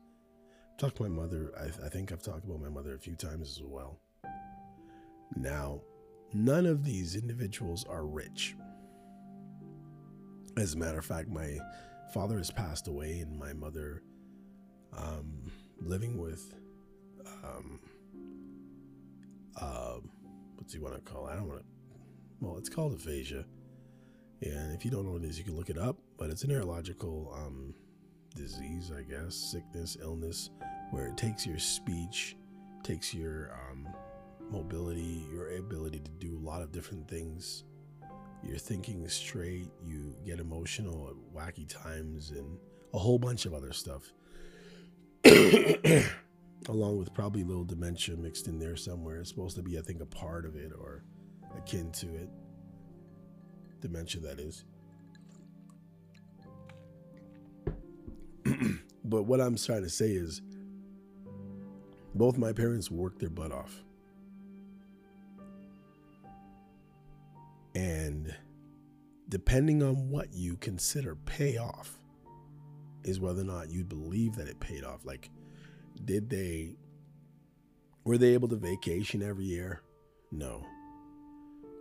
I've 0.72 0.78
talked 0.78 0.96
to 0.96 1.04
my 1.04 1.10
mother. 1.10 1.52
I, 1.60 1.86
I 1.86 1.90
think 1.90 2.14
I've 2.14 2.24
talked 2.24 2.46
about 2.46 2.62
my 2.62 2.70
mother 2.70 2.96
a 2.96 3.00
few 3.00 3.18
times 3.18 3.50
as 3.50 3.62
well. 3.62 4.00
Now, 5.36 5.82
none 6.34 6.66
of 6.66 6.86
these 6.86 7.18
individuals 7.18 7.86
are 7.90 8.06
rich. 8.06 8.56
As 10.58 10.74
a 10.74 10.78
matter 10.78 11.00
of 11.00 11.06
fact, 11.06 11.30
my 11.30 11.58
father 12.14 12.38
has 12.38 12.52
passed 12.52 12.88
away, 12.88 13.20
and 13.20 13.38
my 13.40 13.54
mother, 13.54 14.04
um, 14.98 15.50
living 15.80 16.18
with, 16.18 16.54
um, 17.44 17.80
uh, 19.60 19.96
what's 20.58 20.74
he 20.74 20.80
want 20.80 20.96
to 20.96 21.02
call? 21.02 21.28
It? 21.28 21.32
I 21.32 21.36
don't 21.36 21.48
want 21.48 21.60
to. 21.62 21.66
Well, 22.42 22.58
it's 22.58 22.70
called 22.70 22.94
aphasia. 22.94 23.46
And 24.42 24.74
if 24.74 24.84
you 24.84 24.92
don't 24.92 25.06
know 25.06 25.12
what 25.12 25.24
it 25.24 25.30
is, 25.30 25.38
you 25.38 25.44
can 25.44 25.56
look 25.56 25.70
it 25.70 25.78
up. 25.78 25.98
But 26.18 26.30
it's 26.32 26.44
a 26.44 26.48
neurological 26.48 27.34
um, 27.36 27.74
disease, 28.36 28.92
I 28.96 29.04
guess, 29.04 29.36
sickness, 29.36 29.98
illness, 30.02 30.50
where 30.90 31.08
it 31.08 31.18
takes 31.18 31.46
your 31.46 31.60
speech, 31.60 32.36
takes 32.84 33.14
your 33.14 33.52
um, 33.54 33.88
mobility, 34.50 35.26
your 35.32 35.56
ability 35.58 36.00
to 36.00 36.12
do 36.12 36.38
a 36.38 36.44
lot 36.44 36.62
of 36.62 36.72
different 36.72 37.08
things. 37.08 37.64
You're 38.44 38.58
thinking 38.58 39.08
straight, 39.08 39.70
you 39.86 40.16
get 40.26 40.40
emotional 40.40 41.10
at 41.10 41.36
wacky 41.36 41.68
times, 41.68 42.32
and 42.32 42.58
a 42.94 42.98
whole 42.98 43.20
bunch 43.20 43.46
of 43.46 43.54
other 43.54 43.74
stuff. 43.74 44.12
Along 46.68 46.98
with 46.98 47.14
probably 47.14 47.42
a 47.42 47.46
little 47.46 47.64
dementia 47.64 48.16
mixed 48.16 48.48
in 48.48 48.60
there 48.60 48.76
somewhere. 48.76 49.18
It's 49.20 49.30
supposed 49.30 49.56
to 49.56 49.64
be, 49.64 49.78
I 49.78 49.82
think, 49.82 50.02
a 50.02 50.06
part 50.06 50.46
of 50.46 50.56
it 50.56 50.72
or 50.78 51.04
akin 51.58 51.92
to 51.92 52.08
it 52.16 52.30
dementia, 53.82 54.22
that 54.22 54.40
is. 54.40 54.64
but 59.04 59.24
what 59.24 59.42
I'm 59.42 59.58
trying 59.58 59.84
to 59.84 59.90
say 59.90 60.12
is 60.12 60.42
both 62.16 62.38
my 62.38 62.54
parents 62.54 62.90
worked 62.90 63.20
their 63.20 63.30
butt 63.30 63.52
off. 63.52 63.84
And 67.76 68.36
depending 69.30 69.82
on 69.82 70.10
what 70.10 70.34
you 70.34 70.58
consider 70.58 71.16
payoff, 71.16 71.98
is 73.04 73.20
whether 73.20 73.42
or 73.42 73.46
not 73.46 73.70
you 73.70 73.84
believe 73.84 74.36
that 74.36 74.48
it 74.48 74.60
paid 74.60 74.84
off. 74.84 75.06
Like, 75.06 75.30
did 76.06 76.30
they, 76.30 76.76
were 78.04 78.18
they 78.18 78.34
able 78.34 78.48
to 78.50 78.56
vacation 78.56 79.22
every 79.22 79.46
year? 79.46 79.82
No. 80.32 80.66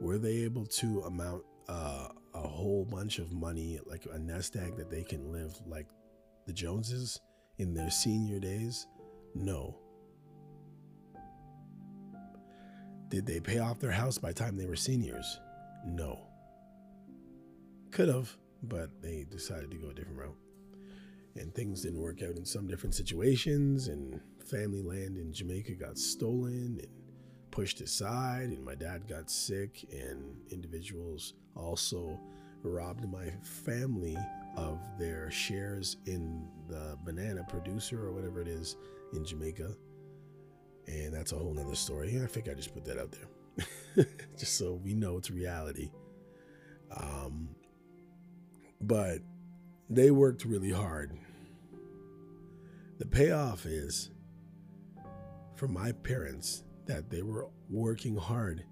Were 0.00 0.18
they 0.18 0.38
able 0.38 0.66
to 0.66 1.00
amount 1.02 1.42
uh, 1.68 2.09
a 2.35 2.38
whole 2.38 2.85
bunch 2.85 3.18
of 3.18 3.32
money, 3.32 3.78
like 3.87 4.06
a 4.12 4.18
nest 4.18 4.56
egg 4.56 4.76
that 4.76 4.90
they 4.90 5.02
can 5.02 5.30
live 5.30 5.54
like 5.66 5.88
the 6.47 6.52
Joneses 6.52 7.20
in 7.59 7.75
their 7.75 7.90
senior 7.90 8.38
days? 8.38 8.87
No. 9.35 9.76
Did 13.09 13.26
they 13.26 13.40
pay 13.40 13.59
off 13.59 13.80
their 13.80 13.90
house 13.90 14.18
by 14.18 14.28
the 14.28 14.35
time 14.35 14.56
they 14.56 14.66
were 14.66 14.76
seniors? 14.76 15.38
No. 15.85 16.21
Could 17.91 18.09
have, 18.09 18.37
but 18.63 18.91
they 19.03 19.27
decided 19.31 19.71
to 19.71 19.77
go 19.77 19.91
a 19.91 19.95
different 19.95 20.19
route. 20.19 20.37
And 21.37 21.55
things 21.55 21.83
didn't 21.83 22.01
work 22.01 22.23
out 22.23 22.37
in 22.37 22.45
some 22.45 22.67
different 22.67 22.95
situations 22.95 23.89
and 23.89 24.21
family 24.45 24.83
land 24.83 25.17
in 25.17 25.33
Jamaica 25.33 25.73
got 25.75 25.97
stolen 25.97 26.79
and 26.81 26.89
pushed 27.51 27.81
aside 27.81 28.51
and 28.51 28.65
my 28.65 28.75
dad 28.75 29.09
got 29.09 29.31
sick 29.31 29.85
and 29.93 30.37
individuals 30.51 31.35
also 31.57 32.19
robbed 32.63 33.11
my 33.11 33.31
family 33.43 34.17
of 34.57 34.79
their 34.99 35.31
shares 35.31 35.97
in 36.07 36.47
the 36.69 36.99
banana 37.05 37.45
producer 37.49 38.05
or 38.05 38.13
whatever 38.13 38.41
it 38.41 38.49
is 38.49 38.77
in 39.13 39.25
Jamaica. 39.25 39.73
And 40.89 41.15
that's 41.15 41.33
a 41.33 41.37
whole 41.37 41.55
nother 41.55 41.77
story. 41.77 42.21
I 42.23 42.27
think 42.27 42.49
I 42.49 42.55
just 42.55 42.75
put 42.75 42.85
that 42.85 42.99
out 42.99 43.13
there 43.13 43.29
just 44.38 44.57
so 44.57 44.75
we 44.75 44.95
know 44.95 45.19
it's 45.19 45.31
reality 45.31 45.90
um, 46.97 47.49
but 48.81 49.19
they 49.88 50.11
worked 50.11 50.45
really 50.45 50.71
hard. 50.71 51.17
The 52.99 53.07
payoff 53.07 53.67
is 53.67 54.11
for 55.57 55.69
my 55.69 55.93
parents 55.93 56.64
that 56.87 57.11
they 57.11 57.23
were 57.23 57.49
working 57.69 58.17
hard 58.17 58.64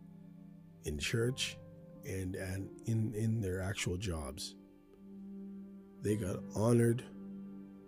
in 0.84 0.98
church 0.98 1.56
and, 2.04 2.34
and 2.34 2.68
in, 2.86 3.14
in 3.14 3.40
their 3.40 3.60
actual 3.60 3.96
jobs. 3.96 4.54
They 6.02 6.16
got 6.16 6.36
honored 6.54 7.04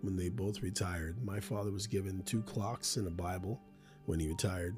when 0.01 0.15
they 0.15 0.29
both 0.29 0.61
retired. 0.61 1.23
My 1.23 1.39
father 1.39 1.71
was 1.71 1.87
given 1.87 2.23
two 2.23 2.41
clocks 2.43 2.97
and 2.97 3.07
a 3.07 3.11
Bible 3.11 3.61
when 4.05 4.19
he 4.19 4.27
retired. 4.27 4.77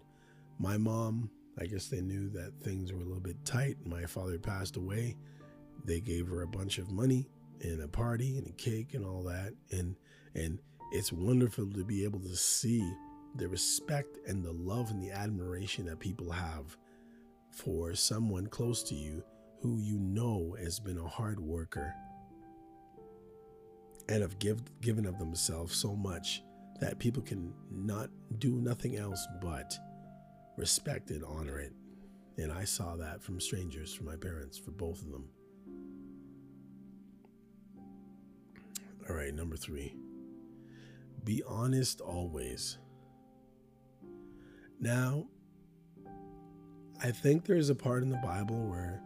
My 0.60 0.77
mom, 0.77 1.30
I 1.60 1.65
guess 1.65 1.88
they 1.88 2.01
knew 2.01 2.29
that 2.29 2.53
things 2.62 2.91
were 2.91 3.01
a 3.01 3.05
little 3.05 3.19
bit 3.19 3.43
tight. 3.45 3.77
My 3.86 4.05
father 4.05 4.39
passed 4.39 4.77
away. 4.77 5.15
They 5.86 6.00
gave 6.00 6.27
her 6.27 6.41
a 6.41 6.48
bunch 6.48 6.77
of 6.77 6.91
money 6.91 7.27
and 7.62 7.81
a 7.81 7.88
party 7.88 8.38
and 8.38 8.48
a 8.48 8.51
cake 8.51 8.93
and 8.93 9.05
all 9.05 9.24
that 9.24 9.53
and 9.72 9.95
and 10.36 10.60
it's 10.91 11.12
wonderful 11.12 11.72
to 11.72 11.83
be 11.83 12.03
able 12.03 12.19
to 12.19 12.36
see 12.36 12.83
the 13.36 13.48
respect 13.48 14.17
and 14.27 14.43
the 14.43 14.51
love 14.51 14.91
and 14.91 15.01
the 15.01 15.12
admiration 15.12 15.86
that 15.86 16.00
people 16.00 16.31
have 16.31 16.77
for 17.51 17.95
someone 17.95 18.48
close 18.48 18.83
to 18.83 18.95
you 18.95 19.24
who 19.62 19.79
you 19.79 19.98
know 19.98 20.55
has 20.60 20.79
been 20.79 20.98
a 20.98 21.07
hard 21.07 21.39
worker 21.39 21.93
and 24.10 24.22
have 24.22 24.38
give, 24.39 24.62
given 24.81 25.05
of 25.05 25.17
themselves 25.17 25.75
so 25.75 25.95
much 25.95 26.43
that 26.79 27.00
people 27.00 27.24
can 27.24 27.53
not 27.72 28.10
do 28.39 28.51
nothing 28.55 28.98
else 28.98 29.25
but 29.41 29.74
respect 30.57 31.09
and 31.09 31.24
honor 31.24 31.59
it. 31.59 31.74
And 32.37 32.51
I 32.51 32.63
saw 32.63 32.96
that 32.96 33.22
from 33.22 33.39
strangers, 33.39 33.94
from 33.94 34.07
my 34.07 34.16
parents, 34.16 34.57
for 34.57 34.72
both 34.72 35.01
of 35.01 35.11
them. 35.11 35.29
All 39.09 39.16
right, 39.16 39.33
number 39.33 39.55
three. 39.55 39.96
Be 41.24 41.44
honest 41.48 42.01
always. 42.01 42.77
Now, 44.79 45.27
I 47.01 47.11
think 47.11 47.46
there's 47.46 47.70
a 47.70 47.75
part 47.75 48.03
in 48.03 48.09
the 48.09 48.18
Bible 48.18 48.66
where 48.68 49.01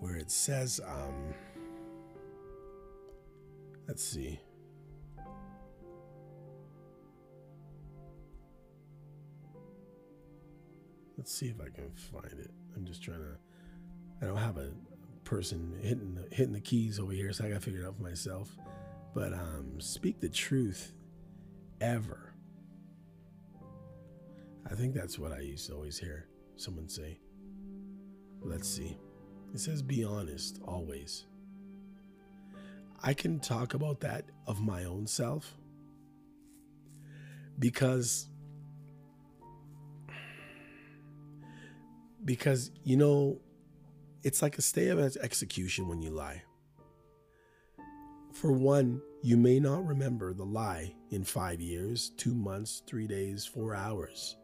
where 0.00 0.16
it 0.16 0.30
says, 0.30 0.80
um, 0.86 1.34
let's 3.88 4.04
see. 4.04 4.38
Let's 11.16 11.32
see 11.32 11.46
if 11.46 11.60
I 11.60 11.68
can 11.68 11.90
find 11.94 12.38
it. 12.38 12.50
I'm 12.76 12.84
just 12.84 13.02
trying 13.02 13.20
to. 13.20 13.36
I 14.22 14.26
don't 14.26 14.36
have 14.36 14.58
a 14.58 14.70
person 15.24 15.78
hitting 15.82 16.14
the, 16.14 16.34
hitting 16.34 16.52
the 16.52 16.60
keys 16.60 16.98
over 16.98 17.12
here, 17.12 17.32
so 17.32 17.44
I 17.44 17.48
got 17.48 17.56
to 17.56 17.60
figure 17.60 17.82
it 17.82 17.86
out 17.86 17.96
for 17.96 18.02
myself. 18.02 18.56
But 19.14 19.32
um, 19.32 19.80
speak 19.80 20.20
the 20.20 20.28
truth 20.28 20.92
ever. 21.80 22.32
I 24.70 24.74
think 24.74 24.94
that's 24.94 25.18
what 25.18 25.32
I 25.32 25.40
used 25.40 25.68
to 25.68 25.74
always 25.74 25.98
hear 25.98 26.26
someone 26.56 26.88
say. 26.88 27.18
Let's 28.42 28.68
see. 28.68 28.98
It 29.54 29.60
says, 29.60 29.82
be 29.82 30.04
honest 30.04 30.60
always. 30.66 31.24
I 33.02 33.14
can 33.14 33.40
talk 33.40 33.74
about 33.74 34.00
that 34.00 34.24
of 34.46 34.60
my 34.60 34.84
own 34.84 35.06
self 35.06 35.56
because 37.58 38.28
because 42.26 42.72
you 42.84 42.96
know 42.96 43.40
it's 44.22 44.42
like 44.42 44.58
a 44.58 44.62
stay 44.62 44.88
of 44.88 44.98
execution 44.98 45.88
when 45.88 46.02
you 46.02 46.10
lie. 46.10 46.42
For 48.34 48.52
one, 48.52 49.00
you 49.22 49.38
may 49.38 49.58
not 49.58 49.86
remember 49.86 50.34
the 50.34 50.44
lie 50.44 50.94
in 51.10 51.24
five 51.24 51.60
years, 51.60 52.10
two 52.18 52.34
months, 52.34 52.82
three 52.86 53.06
days, 53.06 53.46
four 53.46 53.74
hours 53.74 54.36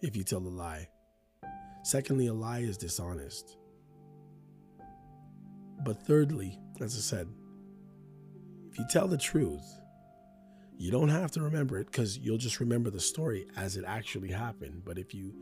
if 0.00 0.16
you 0.16 0.22
tell 0.22 0.38
a 0.38 0.48
lie. 0.48 0.88
Secondly, 1.82 2.28
a 2.28 2.34
lie 2.34 2.60
is 2.60 2.78
dishonest. 2.78 3.58
But 5.84 6.02
thirdly, 6.06 6.58
as 6.80 6.96
I 6.96 7.00
said, 7.00 7.28
if 8.70 8.78
you 8.78 8.86
tell 8.90 9.08
the 9.08 9.18
truth, 9.18 9.64
you 10.78 10.90
don't 10.90 11.08
have 11.08 11.30
to 11.32 11.42
remember 11.42 11.78
it 11.78 11.86
because 11.86 12.18
you'll 12.18 12.38
just 12.38 12.60
remember 12.60 12.90
the 12.90 13.00
story 13.00 13.46
as 13.56 13.76
it 13.76 13.84
actually 13.86 14.30
happened. 14.30 14.82
But 14.84 14.98
if 14.98 15.14
you 15.14 15.34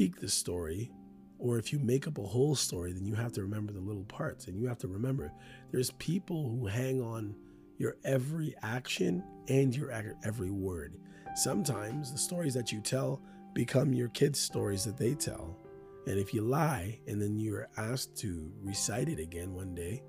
tweak 0.00 0.18
the 0.18 0.28
story 0.30 0.90
or 1.38 1.58
if 1.58 1.74
you 1.74 1.78
make 1.78 2.08
up 2.08 2.16
a 2.16 2.22
whole 2.22 2.54
story, 2.54 2.90
then 2.94 3.04
you 3.04 3.14
have 3.14 3.32
to 3.32 3.42
remember 3.42 3.70
the 3.70 3.80
little 3.80 4.04
parts. 4.04 4.46
And 4.46 4.58
you 4.58 4.66
have 4.66 4.78
to 4.78 4.88
remember 4.88 5.30
there's 5.72 5.90
people 5.92 6.48
who 6.48 6.66
hang 6.66 7.02
on 7.02 7.34
your 7.76 7.96
every 8.02 8.54
action 8.62 9.22
and 9.48 9.76
your 9.76 9.90
every 10.24 10.50
word. 10.50 10.94
Sometimes 11.34 12.12
the 12.12 12.18
stories 12.18 12.54
that 12.54 12.72
you 12.72 12.80
tell 12.80 13.20
become 13.52 13.92
your 13.92 14.08
kids' 14.08 14.40
stories 14.40 14.84
that 14.84 14.96
they 14.96 15.14
tell. 15.14 15.58
And 16.06 16.18
if 16.18 16.32
you 16.32 16.40
lie 16.40 16.98
and 17.06 17.20
then 17.20 17.38
you're 17.38 17.68
asked 17.76 18.16
to 18.20 18.50
recite 18.62 19.10
it 19.10 19.18
again 19.18 19.52
one 19.52 19.74
day 19.74 20.02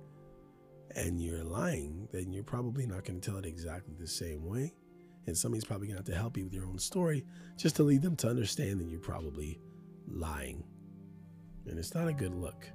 and 0.95 1.21
you're 1.21 1.43
lying, 1.43 2.07
then 2.13 2.31
you're 2.31 2.45
probably 2.45 2.85
not 2.85 3.03
going 3.03 3.19
to 3.19 3.29
tell 3.29 3.39
it 3.39 3.45
exactly 3.45 3.93
the 3.99 4.07
same 4.07 4.45
way. 4.45 4.73
And 5.27 5.37
somebody's 5.37 5.65
probably 5.65 5.87
going 5.87 6.01
to 6.01 6.03
have 6.03 6.13
to 6.15 6.19
help 6.19 6.37
you 6.37 6.45
with 6.45 6.53
your 6.53 6.65
own 6.65 6.79
story 6.79 7.25
just 7.57 7.75
to 7.75 7.83
lead 7.83 8.01
them 8.01 8.15
to 8.17 8.29
understand 8.29 8.79
that 8.79 8.87
you're 8.87 8.99
probably 9.01 9.59
lying 10.07 10.63
and 11.67 11.77
it's 11.77 11.93
not 11.93 12.07
a 12.07 12.13
good 12.13 12.33
look. 12.33 12.67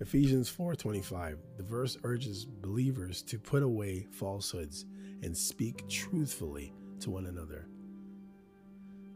Ephesians 0.00 0.50
4:25 0.50 1.38
the 1.56 1.62
verse 1.62 1.96
urges 2.02 2.44
believers 2.44 3.22
to 3.22 3.38
put 3.38 3.62
away 3.62 4.06
falsehoods 4.10 4.86
and 5.22 5.36
speak 5.36 5.88
truthfully 5.88 6.72
to 7.00 7.10
one 7.10 7.26
another 7.26 7.68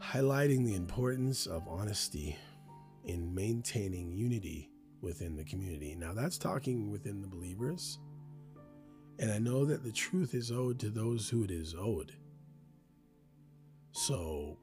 highlighting 0.00 0.64
the 0.64 0.74
importance 0.74 1.46
of 1.46 1.66
honesty 1.68 2.36
in 3.04 3.34
maintaining 3.34 4.12
unity 4.12 4.70
within 5.00 5.36
the 5.36 5.44
community. 5.44 5.94
Now 5.94 6.12
that's 6.12 6.38
talking 6.38 6.90
within 6.90 7.20
the 7.20 7.26
believers. 7.26 7.98
And 9.18 9.32
I 9.32 9.38
know 9.38 9.64
that 9.64 9.82
the 9.82 9.92
truth 9.92 10.34
is 10.34 10.52
owed 10.52 10.78
to 10.80 10.90
those 10.90 11.28
who 11.28 11.42
it 11.42 11.50
is 11.50 11.74
owed. 11.74 12.12
So 13.90 14.58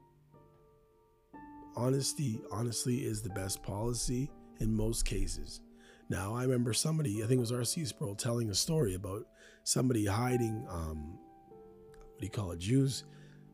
honesty, 1.76 2.40
honestly, 2.50 2.98
is 2.98 3.22
the 3.22 3.30
best 3.30 3.62
policy 3.62 4.30
in 4.60 4.74
most 4.74 5.04
cases. 5.04 5.60
Now, 6.08 6.34
I 6.34 6.42
remember 6.42 6.72
somebody, 6.72 7.22
I 7.22 7.26
think 7.26 7.38
it 7.38 7.40
was 7.40 7.52
R.C. 7.52 7.84
Sproul, 7.84 8.14
telling 8.14 8.50
a 8.50 8.54
story 8.54 8.94
about 8.94 9.26
somebody 9.64 10.06
hiding, 10.06 10.66
um, 10.70 11.18
what 11.50 12.20
do 12.20 12.26
you 12.26 12.30
call 12.30 12.52
it, 12.52 12.58
Jews 12.58 13.04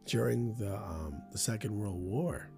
during 0.04 0.54
the 0.56 0.74
um, 0.76 1.22
the 1.30 1.38
Second 1.38 1.74
World 1.74 2.00
War, 2.00 2.50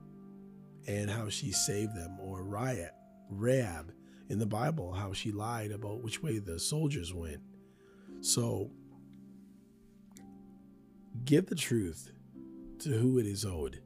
and 0.87 1.11
how 1.11 1.29
she 1.29 1.53
saved 1.53 1.95
them, 1.95 2.19
or 2.21 2.43
Riot, 2.43 2.93
Rahab 3.31 3.93
in 4.29 4.39
the 4.39 4.47
Bible, 4.47 4.93
how 4.93 5.13
she 5.13 5.31
lied 5.31 5.71
about 5.71 6.03
which 6.03 6.23
way 6.23 6.39
the 6.39 6.59
soldiers 6.59 7.13
went. 7.13 7.41
So, 8.21 8.71
give 11.25 11.47
the 11.47 11.55
truth 11.55 12.11
to 12.81 12.91
who 12.91 13.19
it 13.19 13.27
is 13.27 13.45
owed 13.45 13.81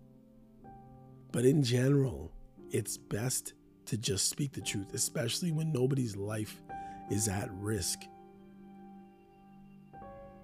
But 1.32 1.44
in 1.44 1.62
general, 1.62 2.32
it's 2.70 2.96
best 2.96 3.54
to 3.86 3.96
just 3.96 4.28
speak 4.28 4.52
the 4.52 4.60
truth, 4.60 4.94
especially 4.94 5.52
when 5.52 5.72
nobody's 5.72 6.16
life 6.16 6.62
is 7.10 7.28
at 7.28 7.50
risk. 7.52 8.00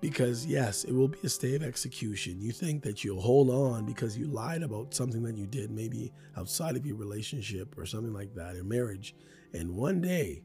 Because, 0.00 0.44
yes, 0.44 0.84
it 0.84 0.92
will 0.92 1.08
be 1.08 1.18
a 1.24 1.28
stay 1.28 1.54
of 1.54 1.62
execution. 1.62 2.40
You 2.40 2.52
think 2.52 2.82
that 2.82 3.04
you'll 3.04 3.22
hold 3.22 3.48
on 3.48 3.86
because 3.86 4.18
you 4.18 4.26
lied 4.26 4.62
about 4.62 4.92
something 4.92 5.22
that 5.22 5.36
you 5.36 5.46
did, 5.46 5.70
maybe 5.70 6.12
outside 6.36 6.76
of 6.76 6.84
your 6.84 6.96
relationship 6.96 7.78
or 7.78 7.86
something 7.86 8.12
like 8.12 8.34
that, 8.34 8.56
in 8.56 8.68
marriage. 8.68 9.14
And 9.54 9.76
one 9.76 10.02
day, 10.02 10.42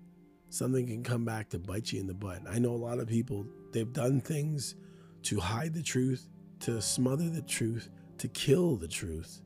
something 0.49 0.87
can 0.87 1.03
come 1.03 1.25
back 1.25 1.49
to 1.49 1.59
bite 1.59 1.91
you 1.91 1.99
in 1.99 2.07
the 2.07 2.13
butt. 2.13 2.41
I 2.49 2.59
know 2.59 2.71
a 2.71 2.77
lot 2.77 2.99
of 2.99 3.07
people, 3.07 3.45
they've 3.73 3.91
done 3.91 4.21
things 4.21 4.75
to 5.23 5.39
hide 5.41 5.73
the 5.73 5.83
truth, 5.83 6.29
to 6.61 6.81
smother 6.81 7.29
the 7.29 7.41
truth, 7.41 7.89
to 8.19 8.29
kill 8.29 8.77
the 8.77 8.87
truth. 8.87 9.41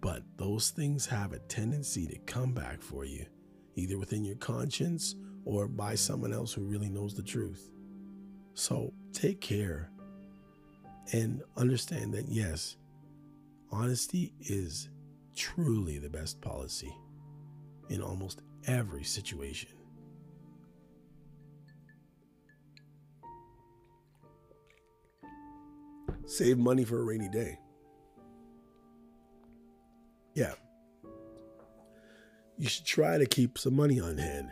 But 0.00 0.22
those 0.36 0.70
things 0.70 1.06
have 1.06 1.32
a 1.32 1.38
tendency 1.40 2.06
to 2.06 2.18
come 2.20 2.52
back 2.54 2.82
for 2.82 3.04
you, 3.04 3.26
either 3.76 3.98
within 3.98 4.24
your 4.24 4.36
conscience 4.36 5.14
or 5.44 5.68
by 5.68 5.94
someone 5.94 6.32
else 6.32 6.52
who 6.52 6.62
really 6.62 6.88
knows 6.88 7.14
the 7.14 7.22
truth. 7.22 7.70
So 8.54 8.92
take 9.12 9.40
care 9.40 9.90
and 11.12 11.42
understand 11.56 12.14
that, 12.14 12.28
yes, 12.28 12.76
honesty 13.70 14.32
is 14.40 14.88
truly 15.36 15.98
the 15.98 16.08
best 16.08 16.40
policy 16.40 16.94
in 17.88 18.02
almost 18.02 18.42
every 18.66 19.04
situation. 19.04 19.70
Save 26.26 26.58
money 26.58 26.84
for 26.84 27.00
a 27.00 27.04
rainy 27.04 27.28
day. 27.28 27.58
Yeah. 30.34 30.54
You 32.58 32.68
should 32.68 32.84
try 32.84 33.18
to 33.18 33.26
keep 33.26 33.58
some 33.58 33.74
money 33.74 34.00
on 34.00 34.18
hand. 34.18 34.50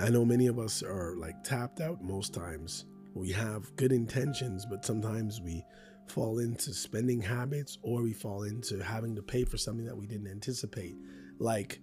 I 0.00 0.08
know 0.10 0.24
many 0.24 0.46
of 0.46 0.58
us 0.58 0.82
are 0.82 1.14
like 1.16 1.42
tapped 1.42 1.80
out 1.80 2.02
most 2.02 2.32
times. 2.34 2.86
We 3.14 3.30
have 3.32 3.74
good 3.76 3.92
intentions, 3.92 4.64
but 4.64 4.84
sometimes 4.84 5.40
we 5.40 5.64
fall 6.06 6.38
into 6.38 6.72
spending 6.72 7.20
habits 7.20 7.78
or 7.82 8.02
we 8.02 8.12
fall 8.12 8.44
into 8.44 8.82
having 8.82 9.14
to 9.16 9.22
pay 9.22 9.44
for 9.44 9.56
something 9.56 9.84
that 9.86 9.96
we 9.96 10.06
didn't 10.06 10.28
anticipate, 10.28 10.96
like 11.38 11.80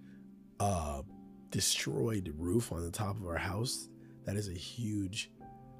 a 0.59 1.01
destroyed 1.51 2.33
roof 2.37 2.71
on 2.71 2.83
the 2.83 2.91
top 2.91 3.15
of 3.17 3.25
our 3.25 3.37
house. 3.37 3.89
That 4.25 4.35
is 4.35 4.49
a 4.49 4.53
huge 4.53 5.31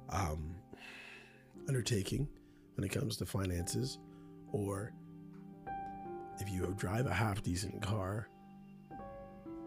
um, 0.08 0.54
undertaking 1.68 2.28
when 2.76 2.84
it 2.84 2.90
comes 2.90 3.16
to 3.18 3.26
finances, 3.26 3.98
or 4.52 4.92
if 6.40 6.50
you 6.50 6.74
drive 6.76 7.06
a 7.06 7.14
half 7.14 7.42
decent 7.42 7.82
car, 7.82 8.28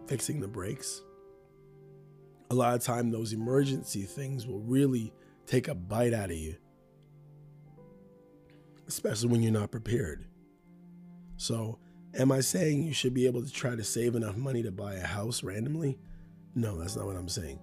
fixing 0.08 0.40
the 0.40 0.48
brakes 0.48 1.02
a 2.52 2.56
lot 2.56 2.76
of 2.76 2.84
time 2.84 3.10
those 3.10 3.34
emergency 3.34 4.04
things 4.04 4.46
will 4.46 4.60
really 4.60 5.12
take 5.48 5.68
a 5.68 5.74
bite 5.74 6.14
out 6.14 6.30
of 6.30 6.38
you 6.38 6.56
especially 8.88 9.30
when 9.30 9.42
you're 9.42 9.52
not 9.52 9.72
prepared. 9.72 10.26
So 11.38 11.80
am 12.14 12.32
i 12.32 12.42
saying 12.42 12.84
you 12.84 12.94
should 12.94 13.14
be 13.14 13.26
able 13.26 13.44
to 13.44 13.52
try 13.52 13.76
to 13.76 13.84
save 13.84 14.16
enough 14.16 14.36
money 14.36 14.62
to 14.62 14.72
buy 14.72 14.96
a 14.96 15.06
house 15.06 15.42
randomly? 15.42 15.98
No 16.54 16.78
that's 16.78 16.96
not 16.96 17.08
what 17.08 17.16
i'm 17.16 17.30
saying 17.30 17.60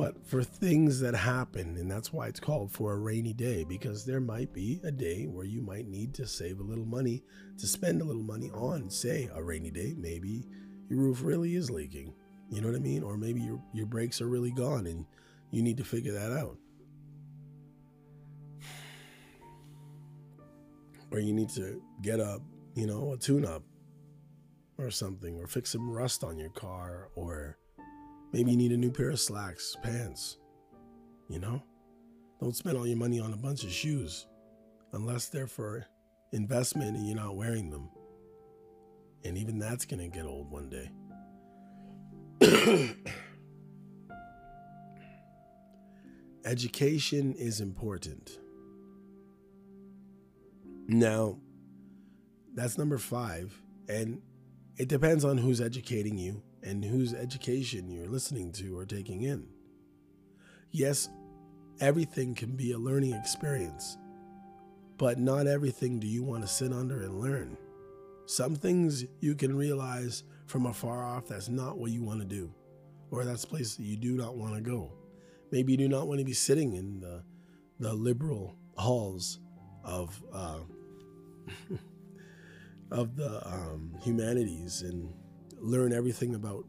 but 0.00 0.26
for 0.26 0.42
things 0.42 1.00
that 1.00 1.14
happen 1.14 1.76
and 1.76 1.90
that's 1.90 2.12
why 2.12 2.26
it's 2.26 2.40
called 2.40 2.72
for 2.72 2.92
a 2.92 2.98
rainy 2.98 3.32
day 3.32 3.64
because 3.64 4.04
there 4.04 4.20
might 4.20 4.52
be 4.52 4.80
a 4.84 4.90
day 4.90 5.26
where 5.26 5.44
you 5.44 5.60
might 5.60 5.86
need 5.86 6.14
to 6.14 6.26
save 6.26 6.58
a 6.58 6.62
little 6.62 6.86
money 6.86 7.22
to 7.58 7.66
spend 7.66 8.00
a 8.00 8.04
little 8.04 8.22
money 8.22 8.50
on 8.52 8.88
say 8.88 9.28
a 9.34 9.42
rainy 9.42 9.70
day 9.70 9.94
maybe 9.98 10.46
your 10.88 11.00
roof 11.00 11.22
really 11.22 11.54
is 11.54 11.70
leaking 11.70 12.14
you 12.50 12.60
know 12.60 12.68
what 12.68 12.76
I 12.76 12.80
mean? 12.80 13.04
Or 13.04 13.16
maybe 13.16 13.40
your, 13.40 13.62
your 13.72 13.86
brakes 13.86 14.20
are 14.20 14.26
really 14.26 14.50
gone 14.50 14.86
and 14.86 15.06
you 15.52 15.62
need 15.62 15.76
to 15.76 15.84
figure 15.84 16.12
that 16.12 16.32
out. 16.32 16.56
Or 21.12 21.20
you 21.20 21.32
need 21.32 21.48
to 21.50 21.80
get 22.02 22.18
a, 22.18 22.40
you 22.74 22.86
know, 22.86 23.12
a 23.12 23.16
tune 23.16 23.44
up 23.44 23.62
or 24.78 24.90
something, 24.90 25.38
or 25.38 25.46
fix 25.46 25.70
some 25.70 25.90
rust 25.90 26.24
on 26.24 26.38
your 26.38 26.50
car, 26.50 27.10
or 27.14 27.58
maybe 28.32 28.50
you 28.50 28.56
need 28.56 28.72
a 28.72 28.76
new 28.76 28.90
pair 28.90 29.10
of 29.10 29.20
slacks, 29.20 29.76
pants. 29.82 30.38
You 31.28 31.38
know? 31.38 31.62
Don't 32.40 32.56
spend 32.56 32.76
all 32.78 32.86
your 32.86 32.96
money 32.96 33.20
on 33.20 33.32
a 33.32 33.36
bunch 33.36 33.64
of 33.64 33.70
shoes 33.70 34.26
unless 34.92 35.28
they're 35.28 35.46
for 35.46 35.84
investment 36.32 36.96
and 36.96 37.06
you're 37.06 37.16
not 37.16 37.36
wearing 37.36 37.70
them. 37.70 37.90
And 39.24 39.36
even 39.36 39.58
that's 39.58 39.84
going 39.84 40.00
to 40.00 40.08
get 40.08 40.24
old 40.24 40.50
one 40.50 40.70
day. 40.70 40.90
Education 46.46 47.34
is 47.34 47.60
important. 47.60 48.38
Now, 50.88 51.36
that's 52.54 52.78
number 52.78 52.96
five. 52.96 53.60
And 53.88 54.22
it 54.78 54.88
depends 54.88 55.24
on 55.24 55.36
who's 55.36 55.60
educating 55.60 56.16
you 56.16 56.42
and 56.62 56.84
whose 56.84 57.14
education 57.14 57.90
you're 57.90 58.08
listening 58.08 58.52
to 58.52 58.78
or 58.78 58.84
taking 58.84 59.22
in. 59.22 59.46
Yes, 60.70 61.08
everything 61.80 62.34
can 62.34 62.56
be 62.56 62.72
a 62.72 62.78
learning 62.78 63.14
experience, 63.14 63.96
but 64.98 65.18
not 65.18 65.46
everything 65.46 65.98
do 65.98 66.06
you 66.06 66.22
want 66.22 66.42
to 66.42 66.48
sit 66.48 66.72
under 66.72 67.02
and 67.02 67.20
learn. 67.20 67.56
Some 68.26 68.54
things 68.54 69.04
you 69.20 69.34
can 69.34 69.56
realize 69.56 70.22
from 70.46 70.66
afar 70.66 71.04
off 71.04 71.26
that's 71.26 71.48
not 71.48 71.78
what 71.78 71.90
you 71.90 72.02
want 72.02 72.20
to 72.20 72.26
do, 72.26 72.52
or 73.10 73.24
that's 73.24 73.44
a 73.44 73.48
place 73.48 73.76
that 73.76 73.82
you 73.82 73.96
do 73.96 74.16
not 74.16 74.36
want 74.36 74.54
to 74.54 74.60
go. 74.60 74.92
Maybe 75.50 75.72
you 75.72 75.78
do 75.78 75.88
not 75.88 76.06
want 76.06 76.20
to 76.20 76.24
be 76.24 76.32
sitting 76.32 76.74
in 76.74 77.00
the, 77.00 77.24
the 77.80 77.92
liberal 77.92 78.54
halls 78.76 79.40
of 79.84 80.22
uh, 80.32 80.60
of 82.90 83.16
the 83.16 83.46
um, 83.46 83.94
humanities 84.02 84.82
and 84.82 85.12
learn 85.60 85.92
everything 85.92 86.34
about 86.34 86.64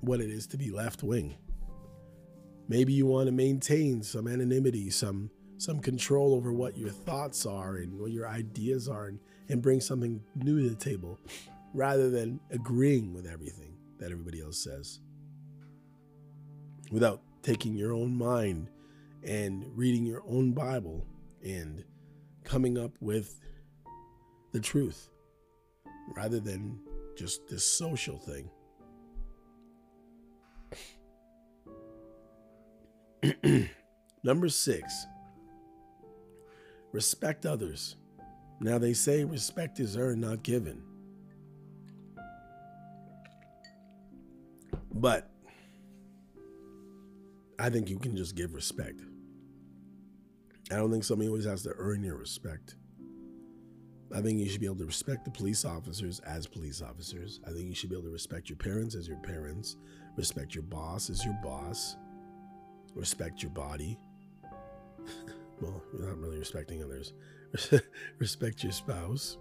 what 0.00 0.20
it 0.20 0.30
is 0.30 0.46
to 0.48 0.56
be 0.56 0.70
left 0.70 1.02
wing. 1.02 1.36
Maybe 2.68 2.92
you 2.92 3.06
want 3.06 3.26
to 3.26 3.32
maintain 3.32 4.02
some 4.02 4.26
anonymity, 4.26 4.90
some 4.90 5.30
some 5.58 5.78
control 5.78 6.34
over 6.34 6.52
what 6.52 6.76
your 6.76 6.90
thoughts 6.90 7.46
are 7.46 7.76
and 7.76 7.96
what 7.96 8.10
your 8.10 8.26
ideas 8.26 8.88
are, 8.88 9.06
and, 9.06 9.20
and 9.48 9.62
bring 9.62 9.80
something 9.80 10.20
new 10.34 10.60
to 10.60 10.68
the 10.70 10.74
table 10.74 11.20
rather 11.72 12.10
than 12.10 12.40
agreeing 12.50 13.14
with 13.14 13.26
everything 13.26 13.76
that 13.98 14.10
everybody 14.10 14.42
else 14.42 14.58
says. 14.58 14.98
Without 16.90 17.22
taking 17.42 17.76
your 17.76 17.92
own 17.92 18.16
mind 18.16 18.70
and 19.22 19.64
reading 19.76 20.04
your 20.04 20.22
own 20.26 20.52
Bible 20.52 21.06
and 21.44 21.84
coming 22.42 22.76
up 22.76 22.92
with 23.00 23.40
the 24.52 24.60
truth 24.60 25.08
rather 26.16 26.40
than 26.40 26.80
just 27.16 27.48
this 27.48 27.64
social 27.64 28.18
thing. 28.18 28.50
Number 34.24 34.48
six, 34.48 35.06
respect 36.92 37.46
others. 37.46 37.96
Now, 38.60 38.78
they 38.78 38.92
say 38.92 39.24
respect 39.24 39.80
is 39.80 39.96
earned, 39.96 40.20
not 40.20 40.42
given. 40.44 40.82
But 44.94 45.28
I 47.58 47.70
think 47.70 47.90
you 47.90 47.98
can 47.98 48.16
just 48.16 48.36
give 48.36 48.54
respect. 48.54 49.00
I 50.70 50.76
don't 50.76 50.90
think 50.90 51.04
somebody 51.04 51.28
always 51.28 51.44
has 51.44 51.62
to 51.64 51.72
earn 51.76 52.02
your 52.02 52.16
respect. 52.16 52.76
I 54.14 54.20
think 54.20 54.38
you 54.38 54.48
should 54.48 54.60
be 54.60 54.66
able 54.66 54.76
to 54.76 54.86
respect 54.86 55.24
the 55.24 55.30
police 55.30 55.64
officers 55.64 56.20
as 56.20 56.46
police 56.46 56.82
officers. 56.82 57.40
I 57.46 57.50
think 57.50 57.68
you 57.68 57.74
should 57.74 57.88
be 57.88 57.96
able 57.96 58.06
to 58.06 58.12
respect 58.12 58.50
your 58.50 58.58
parents 58.58 58.94
as 58.94 59.08
your 59.08 59.16
parents, 59.18 59.76
respect 60.16 60.54
your 60.54 60.64
boss 60.64 61.08
as 61.08 61.24
your 61.24 61.38
boss, 61.42 61.96
respect 62.94 63.42
your 63.42 63.52
body. 63.52 63.98
well, 65.60 65.82
you're 65.96 66.08
not 66.08 66.18
really 66.18 66.38
respecting 66.38 66.82
others. 66.82 67.14
respect 68.18 68.62
your 68.62 68.72
spouse 68.72 69.38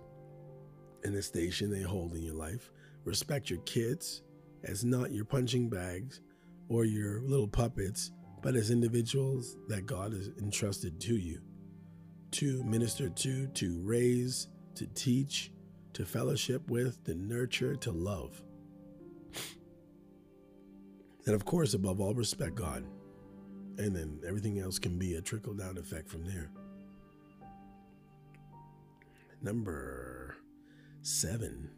and 1.04 1.16
the 1.16 1.22
station 1.22 1.70
they 1.70 1.82
hold 1.82 2.16
in 2.16 2.24
your 2.24 2.36
life. 2.36 2.72
Respect 3.04 3.50
your 3.50 3.60
kids 3.60 4.22
as 4.64 4.86
not 4.86 5.12
your 5.12 5.26
punching 5.26 5.70
bags 5.70 6.22
or 6.70 6.86
your 6.86 7.22
little 7.22 7.48
puppets, 7.48 8.12
but 8.42 8.56
as 8.56 8.72
individuals 8.72 9.58
that 9.68 9.86
God 9.86 10.14
has 10.14 10.30
entrusted 10.40 11.00
to 11.02 11.18
you 11.18 11.42
to 12.32 12.64
minister 12.64 13.10
to, 13.10 13.48
to 13.48 13.82
raise, 13.82 14.48
to 14.82 14.88
teach, 14.88 15.52
to 15.94 16.04
fellowship 16.04 16.68
with, 16.68 17.04
to 17.04 17.14
nurture, 17.14 17.76
to 17.76 17.92
love. 17.92 18.42
And 21.28 21.36
of 21.36 21.46
course, 21.46 21.76
above 21.76 22.02
all, 22.02 22.16
respect 22.16 22.56
God. 22.56 22.84
And 23.78 23.96
then 23.96 24.20
everything 24.28 24.60
else 24.60 24.80
can 24.80 24.98
be 24.98 25.16
a 25.16 25.22
trickle 25.22 25.54
down 25.54 25.78
effect 25.78 26.10
from 26.10 26.26
there. 26.26 26.50
number 29.44 30.36
seven, 31.04 31.70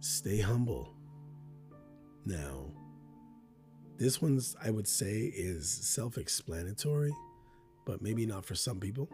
stay 0.00 0.40
humble. 0.40 0.94
Now, 2.26 2.72
this 3.96 4.20
one's, 4.20 4.54
I 4.62 4.70
would 4.70 4.86
say, 4.86 5.32
is 5.34 5.70
self 5.70 6.18
explanatory, 6.18 7.12
but 7.86 8.02
maybe 8.02 8.26
not 8.26 8.44
for 8.44 8.54
some 8.54 8.80
people. 8.80 9.08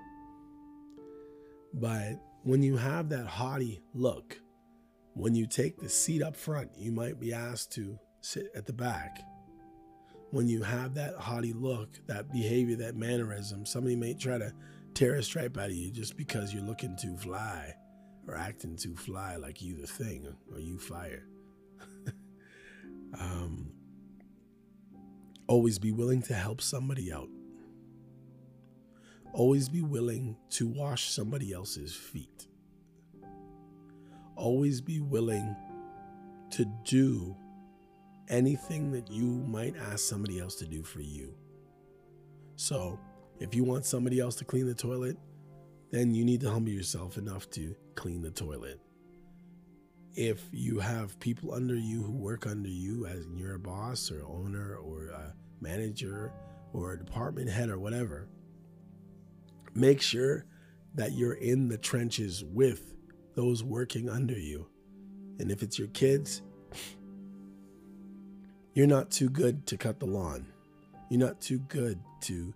But 1.72 2.20
when 2.48 2.62
you 2.62 2.78
have 2.78 3.10
that 3.10 3.26
haughty 3.26 3.78
look, 3.92 4.40
when 5.12 5.34
you 5.34 5.46
take 5.46 5.78
the 5.78 5.88
seat 5.88 6.22
up 6.22 6.34
front, 6.34 6.70
you 6.78 6.90
might 6.90 7.20
be 7.20 7.30
asked 7.30 7.70
to 7.72 7.98
sit 8.22 8.46
at 8.54 8.64
the 8.64 8.72
back. 8.72 9.20
When 10.30 10.48
you 10.48 10.62
have 10.62 10.94
that 10.94 11.14
haughty 11.16 11.52
look, 11.52 12.00
that 12.06 12.32
behavior, 12.32 12.76
that 12.76 12.96
mannerism, 12.96 13.66
somebody 13.66 13.96
may 13.96 14.14
try 14.14 14.38
to 14.38 14.50
tear 14.94 15.16
a 15.16 15.22
stripe 15.22 15.58
out 15.58 15.66
of 15.66 15.76
you 15.76 15.90
just 15.90 16.16
because 16.16 16.54
you're 16.54 16.62
looking 16.62 16.96
too 16.96 17.18
fly 17.18 17.74
or 18.26 18.34
acting 18.34 18.76
too 18.76 18.96
fly 18.96 19.36
like 19.36 19.60
you 19.60 19.76
the 19.76 19.86
thing 19.86 20.34
or 20.50 20.58
you 20.58 20.78
fire. 20.78 21.26
um, 23.20 23.70
always 25.48 25.78
be 25.78 25.92
willing 25.92 26.22
to 26.22 26.34
help 26.34 26.62
somebody 26.62 27.12
out. 27.12 27.28
Always 29.32 29.68
be 29.68 29.82
willing 29.82 30.36
to 30.50 30.66
wash 30.66 31.10
somebody 31.10 31.52
else's 31.52 31.94
feet. 31.94 32.46
Always 34.36 34.80
be 34.80 35.00
willing 35.00 35.54
to 36.50 36.64
do 36.84 37.36
anything 38.28 38.92
that 38.92 39.10
you 39.10 39.24
might 39.24 39.74
ask 39.76 40.00
somebody 40.00 40.40
else 40.40 40.54
to 40.56 40.66
do 40.66 40.82
for 40.82 41.00
you. 41.00 41.34
So, 42.56 42.98
if 43.38 43.54
you 43.54 43.64
want 43.64 43.84
somebody 43.84 44.18
else 44.18 44.34
to 44.36 44.44
clean 44.44 44.66
the 44.66 44.74
toilet, 44.74 45.16
then 45.90 46.14
you 46.14 46.24
need 46.24 46.40
to 46.40 46.50
humble 46.50 46.70
yourself 46.70 47.16
enough 47.16 47.48
to 47.50 47.74
clean 47.94 48.22
the 48.22 48.30
toilet. 48.30 48.80
If 50.14 50.42
you 50.52 50.80
have 50.80 51.18
people 51.20 51.54
under 51.54 51.76
you 51.76 52.02
who 52.02 52.12
work 52.12 52.46
under 52.46 52.68
you, 52.68 53.06
as 53.06 53.24
you're 53.34 53.54
a 53.54 53.58
boss 53.58 54.10
or 54.10 54.24
owner 54.24 54.76
or 54.76 55.06
a 55.06 55.34
manager 55.60 56.32
or 56.72 56.92
a 56.92 56.98
department 56.98 57.48
head 57.48 57.70
or 57.70 57.78
whatever, 57.78 58.28
make 59.78 60.02
sure 60.02 60.44
that 60.94 61.12
you're 61.12 61.34
in 61.34 61.68
the 61.68 61.78
trenches 61.78 62.44
with 62.44 62.94
those 63.34 63.62
working 63.62 64.08
under 64.08 64.38
you. 64.38 64.66
And 65.38 65.50
if 65.50 65.62
it's 65.62 65.78
your 65.78 65.88
kids, 65.88 66.42
you're 68.74 68.86
not 68.86 69.10
too 69.10 69.28
good 69.28 69.66
to 69.68 69.76
cut 69.76 70.00
the 70.00 70.06
lawn. 70.06 70.46
You're 71.08 71.20
not 71.20 71.40
too 71.40 71.60
good 71.60 72.00
to 72.22 72.54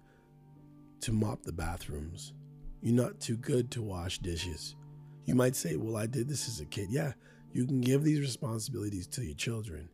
to 1.01 1.13
mop 1.13 1.43
the 1.43 1.53
bathrooms. 1.53 2.33
You're 2.81 2.95
not 2.95 3.19
too 3.19 3.37
good 3.37 3.71
to 3.73 3.83
wash 3.83 4.19
dishes. 4.19 4.77
You 5.25 5.35
might 5.35 5.57
say, 5.57 5.77
"Well, 5.77 5.97
I 5.97 6.07
did 6.07 6.29
this 6.29 6.49
as 6.49 6.61
a 6.61 6.67
kid." 6.67 6.91
Yeah, 6.91 7.13
you 7.53 7.67
can 7.67 7.81
give 7.81 8.03
these 8.03 8.21
responsibilities 8.21 9.07
to 9.09 9.25
your 9.25 9.35
children, 9.35 9.89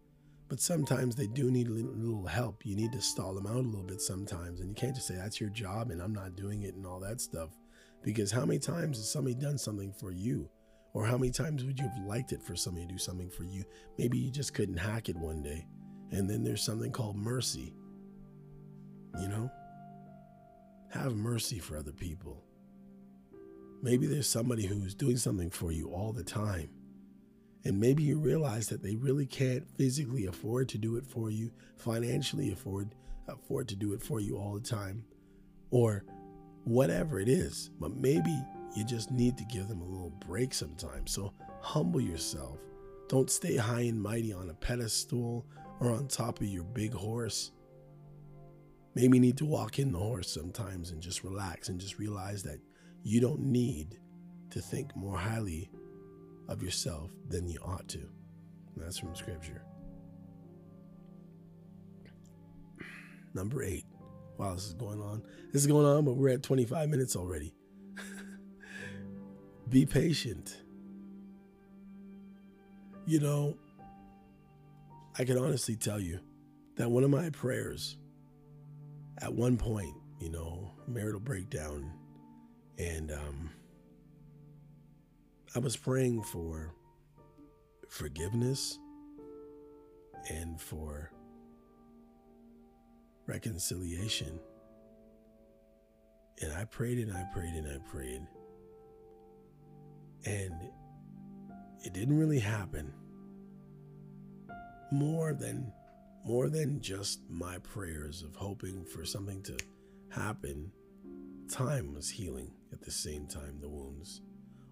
but 0.48 0.60
sometimes 0.60 1.14
they 1.14 1.26
do 1.26 1.50
need 1.50 1.68
a 1.68 1.70
little, 1.70 2.26
help. 2.26 2.64
You 2.64 2.74
need 2.74 2.92
to 2.92 3.00
stall 3.00 3.34
them 3.34 3.46
out 3.46 3.56
a 3.56 3.68
little 3.68 3.84
bit 3.84 4.00
sometimes, 4.00 4.60
and 4.60 4.68
you 4.68 4.74
can't 4.74 4.94
just 4.94 5.06
say 5.06 5.14
that's 5.14 5.40
your 5.40 5.50
job 5.50 5.90
and 5.90 6.00
I'm 6.02 6.14
not 6.14 6.36
doing 6.36 6.62
it 6.62 6.74
and 6.74 6.86
all 6.86 7.00
that 7.00 7.20
stuff. 7.20 7.50
Because 8.02 8.30
how 8.30 8.44
many 8.44 8.58
times 8.58 8.96
has 8.96 9.10
somebody 9.10 9.34
done 9.34 9.58
something 9.58 9.92
for 9.92 10.10
you? 10.10 10.48
Or 10.94 11.04
how 11.04 11.18
many 11.18 11.30
times 11.30 11.64
would 11.64 11.78
you 11.78 11.88
have 11.88 12.06
liked 12.06 12.32
it 12.32 12.42
for 12.42 12.56
somebody 12.56 12.86
to 12.86 12.92
do 12.92 12.98
something 12.98 13.28
for 13.28 13.44
you? 13.44 13.64
Maybe 13.98 14.18
you 14.18 14.30
just 14.30 14.54
couldn't 14.54 14.78
hack 14.78 15.08
it 15.08 15.16
one 15.16 15.42
day. 15.42 15.66
And 16.10 16.28
then 16.28 16.42
there's 16.42 16.62
something 16.62 16.92
called 16.92 17.16
mercy. 17.16 17.74
You 19.20 19.28
know? 19.28 19.50
Have 20.90 21.14
mercy 21.14 21.58
for 21.58 21.76
other 21.76 21.92
people. 21.92 22.42
Maybe 23.82 24.06
there's 24.06 24.28
somebody 24.28 24.66
who's 24.66 24.94
doing 24.94 25.18
something 25.18 25.50
for 25.50 25.70
you 25.70 25.90
all 25.90 26.12
the 26.12 26.24
time. 26.24 26.70
And 27.64 27.80
maybe 27.80 28.02
you 28.02 28.18
realize 28.18 28.68
that 28.68 28.82
they 28.82 28.96
really 28.96 29.26
can't 29.26 29.68
physically 29.76 30.26
afford 30.26 30.68
to 30.70 30.78
do 30.78 30.96
it 30.96 31.06
for 31.06 31.30
you, 31.30 31.50
financially 31.76 32.52
afford 32.52 32.94
afford 33.26 33.68
to 33.68 33.76
do 33.76 33.92
it 33.92 34.02
for 34.02 34.20
you 34.20 34.38
all 34.38 34.54
the 34.54 34.60
time, 34.60 35.04
or 35.70 36.04
whatever 36.64 37.20
it 37.20 37.28
is. 37.28 37.70
But 37.78 37.94
maybe 37.96 38.34
you 38.74 38.84
just 38.84 39.10
need 39.10 39.36
to 39.38 39.44
give 39.44 39.68
them 39.68 39.82
a 39.82 39.86
little 39.86 40.12
break 40.26 40.54
sometimes. 40.54 41.12
So 41.12 41.34
humble 41.60 42.00
yourself. 42.00 42.58
Don't 43.08 43.30
stay 43.30 43.56
high 43.56 43.82
and 43.82 44.00
mighty 44.00 44.32
on 44.32 44.50
a 44.50 44.54
pedestal 44.54 45.46
or 45.80 45.90
on 45.90 46.08
top 46.08 46.40
of 46.40 46.46
your 46.46 46.64
big 46.64 46.92
horse. 46.92 47.52
Maybe 48.94 49.16
you 49.16 49.20
need 49.20 49.38
to 49.38 49.44
walk 49.44 49.78
in 49.78 49.92
the 49.92 49.98
horse 49.98 50.30
sometimes 50.30 50.90
and 50.90 51.00
just 51.00 51.22
relax 51.22 51.68
and 51.68 51.80
just 51.80 51.98
realize 51.98 52.42
that 52.44 52.60
you 53.02 53.20
don't 53.20 53.40
need 53.40 53.98
to 54.50 54.60
think 54.60 54.94
more 54.96 55.16
highly 55.16 55.70
of 56.48 56.62
yourself 56.62 57.10
than 57.28 57.48
you 57.48 57.58
ought 57.64 57.86
to. 57.88 57.98
And 57.98 58.84
that's 58.84 58.98
from 58.98 59.14
scripture. 59.14 59.62
Number 63.34 63.62
eight. 63.62 63.84
Wow, 64.38 64.54
this 64.54 64.66
is 64.66 64.74
going 64.74 65.00
on. 65.00 65.22
This 65.52 65.62
is 65.62 65.66
going 65.66 65.84
on, 65.84 66.04
but 66.04 66.14
we're 66.14 66.30
at 66.30 66.42
25 66.42 66.88
minutes 66.88 67.16
already. 67.16 67.54
Be 69.68 69.84
patient. 69.84 70.56
You 73.04 73.20
know, 73.20 73.56
I 75.18 75.24
can 75.24 75.38
honestly 75.38 75.74
tell 75.74 75.98
you 75.98 76.20
that 76.76 76.90
one 76.90 77.02
of 77.02 77.10
my 77.10 77.30
prayers 77.30 77.96
at 79.20 79.32
one 79.32 79.56
point, 79.56 79.94
you 80.20 80.30
know, 80.30 80.70
marital 80.86 81.20
breakdown, 81.20 81.92
and 82.78 83.10
um, 83.10 83.50
I 85.58 85.60
was 85.60 85.76
praying 85.76 86.22
for 86.22 86.72
forgiveness 87.88 88.78
and 90.30 90.60
for 90.60 91.10
reconciliation. 93.26 94.38
And 96.40 96.52
I 96.52 96.64
prayed 96.64 96.98
and 96.98 97.12
I 97.12 97.24
prayed 97.34 97.54
and 97.54 97.66
I 97.66 97.78
prayed. 97.90 98.22
And 100.26 100.54
it 101.84 101.92
didn't 101.92 102.16
really 102.16 102.38
happen 102.38 102.92
more 104.92 105.34
than 105.34 105.72
more 106.24 106.48
than 106.48 106.80
just 106.80 107.28
my 107.28 107.58
prayers 107.58 108.22
of 108.22 108.36
hoping 108.36 108.84
for 108.84 109.04
something 109.04 109.42
to 109.42 109.56
happen 110.08 110.70
time 111.50 111.94
was 111.94 112.10
healing 112.10 112.52
at 112.72 112.80
the 112.80 112.92
same 112.92 113.26
time 113.26 113.58
the 113.60 113.68
wounds 113.68 114.20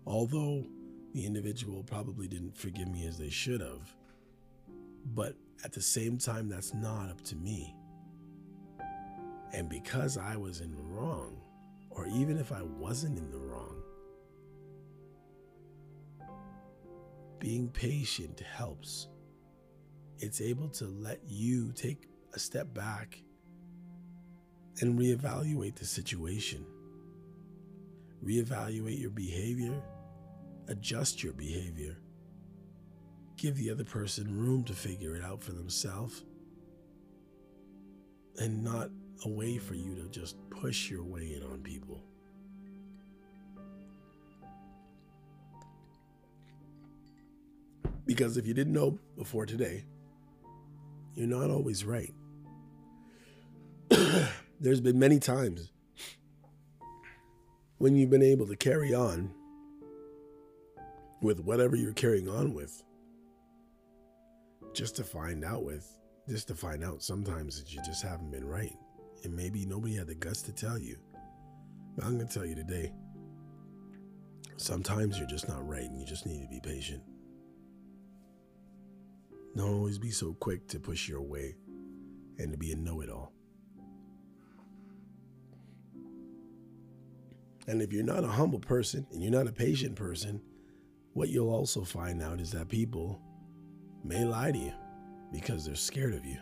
although 0.07 0.65
the 1.17 1.25
individual 1.25 1.83
probably 1.83 2.29
didn't 2.29 2.55
forgive 2.57 2.89
me 2.89 3.07
as 3.07 3.17
they 3.17 3.31
should 3.31 3.63
have 3.63 3.97
but 5.15 5.35
at 5.65 5.73
the 5.73 5.81
same 5.81 6.19
time 6.19 6.49
that's 6.49 6.75
not 6.75 7.09
up 7.09 7.21
to 7.23 7.37
me. 7.37 7.75
And 9.53 9.69
because 9.69 10.19
i 10.19 10.37
was 10.37 10.61
in 10.61 10.71
the 10.73 10.83
wrong 10.83 11.41
or 11.89 12.07
even 12.09 12.37
if 12.37 12.53
i 12.53 12.61
wasn't 12.61 13.17
in 13.19 13.31
the 13.31 13.39
wrong 13.39 13.77
being 17.39 17.69
patient 17.69 18.41
helps. 18.41 19.09
It's 20.19 20.41
able 20.41 20.69
to 20.71 20.87
let 20.87 21.21
you 21.27 21.73
take 21.73 22.09
a 22.35 22.39
step 22.39 22.73
back 22.75 23.23
and 24.81 24.99
reevaluate 24.99 25.77
the 25.77 25.85
situation. 25.85 26.65
Reevaluate 28.25 29.01
your 29.01 29.11
behavior, 29.11 29.81
adjust 30.69 31.23
your 31.23 31.33
behavior, 31.33 31.97
give 33.37 33.57
the 33.57 33.71
other 33.71 33.85
person 33.85 34.37
room 34.37 34.65
to 34.65 34.73
figure 34.73 35.15
it 35.17 35.25
out 35.25 35.43
for 35.43 35.53
themselves, 35.53 36.25
and 38.39 38.63
not 38.63 38.91
a 39.25 39.29
way 39.29 39.59
for 39.59 39.75
you 39.75 39.95
to 39.95 40.09
just 40.09 40.37
push 40.51 40.91
your 40.91 41.03
way 41.03 41.35
in 41.35 41.43
on 41.43 41.61
people. 41.63 42.03
Because 48.05 48.37
if 48.37 48.47
you 48.47 48.55
didn't 48.55 48.73
know 48.73 48.99
before 49.17 49.47
today, 49.47 49.85
you're 51.15 51.27
not 51.27 51.51
always 51.51 51.85
right. 51.85 52.15
There's 54.61 54.81
been 54.81 54.99
many 54.99 55.19
times 55.19 55.73
when 57.79 57.97
you've 57.97 58.11
been 58.11 58.23
able 58.23 58.47
to 58.47 58.57
carry 58.57 58.95
on 58.95 59.35
with 61.27 61.41
whatever 61.41 61.75
you're 61.75 61.93
carrying 61.93 62.29
on 62.29 62.55
with, 62.55 62.85
just 64.73 64.95
to 64.95 65.03
find 65.03 65.45
out 65.45 65.65
with, 65.65 65.99
just 66.29 66.47
to 66.49 66.55
find 66.55 66.85
out 66.85 67.03
sometimes 67.03 67.59
that 67.59 67.75
you 67.75 67.83
just 67.85 68.03
haven't 68.03 68.31
been 68.31 68.47
right. 68.47 68.77
And 69.25 69.35
maybe 69.35 69.67
nobody 69.67 69.97
had 69.97 70.07
the 70.07 70.15
guts 70.15 70.41
to 70.43 70.53
tell 70.53 70.79
you. 70.79 70.97
But 71.97 72.05
I'm 72.05 72.17
going 72.17 72.29
to 72.29 72.33
tell 72.33 72.47
you 72.47 72.55
today 72.55 72.93
sometimes 74.57 75.19
you're 75.19 75.27
just 75.27 75.49
not 75.49 75.67
right 75.67 75.83
and 75.83 75.99
you 75.99 76.07
just 76.07 76.27
need 76.27 76.43
to 76.43 76.49
be 76.49 76.61
patient. 76.61 77.03
Don't 79.57 79.75
always 79.75 79.99
be 79.99 80.11
so 80.11 80.33
quick 80.35 80.69
to 80.69 80.79
push 80.79 81.09
your 81.09 81.23
way 81.23 81.57
and 82.39 82.53
to 82.53 82.59
be 82.59 82.71
a 82.73 82.77
know 82.77 83.01
it 83.01 83.11
all. 83.11 83.33
And 87.67 87.83
if 87.83 87.93
you're 87.93 88.05
not 88.05 88.23
a 88.23 88.29
humble 88.29 88.61
person 88.61 89.07
and 89.11 89.23
you're 89.23 89.33
not 89.33 89.49
a 89.49 89.53
patient 89.53 89.97
person, 89.97 90.41
what 91.17 91.31
you'll 91.31 91.49
also 91.49 91.83
find 91.83 92.23
out 92.23 92.41
is 92.41 92.51
that 92.51 92.69
people 92.69 93.19
may 94.05 94.23
lie 94.23 94.53
to 94.53 94.59
you 94.59 94.73
because 95.33 95.65
they're 95.65 95.75
scared 95.75 96.13
of 96.13 96.27
you, 96.27 96.37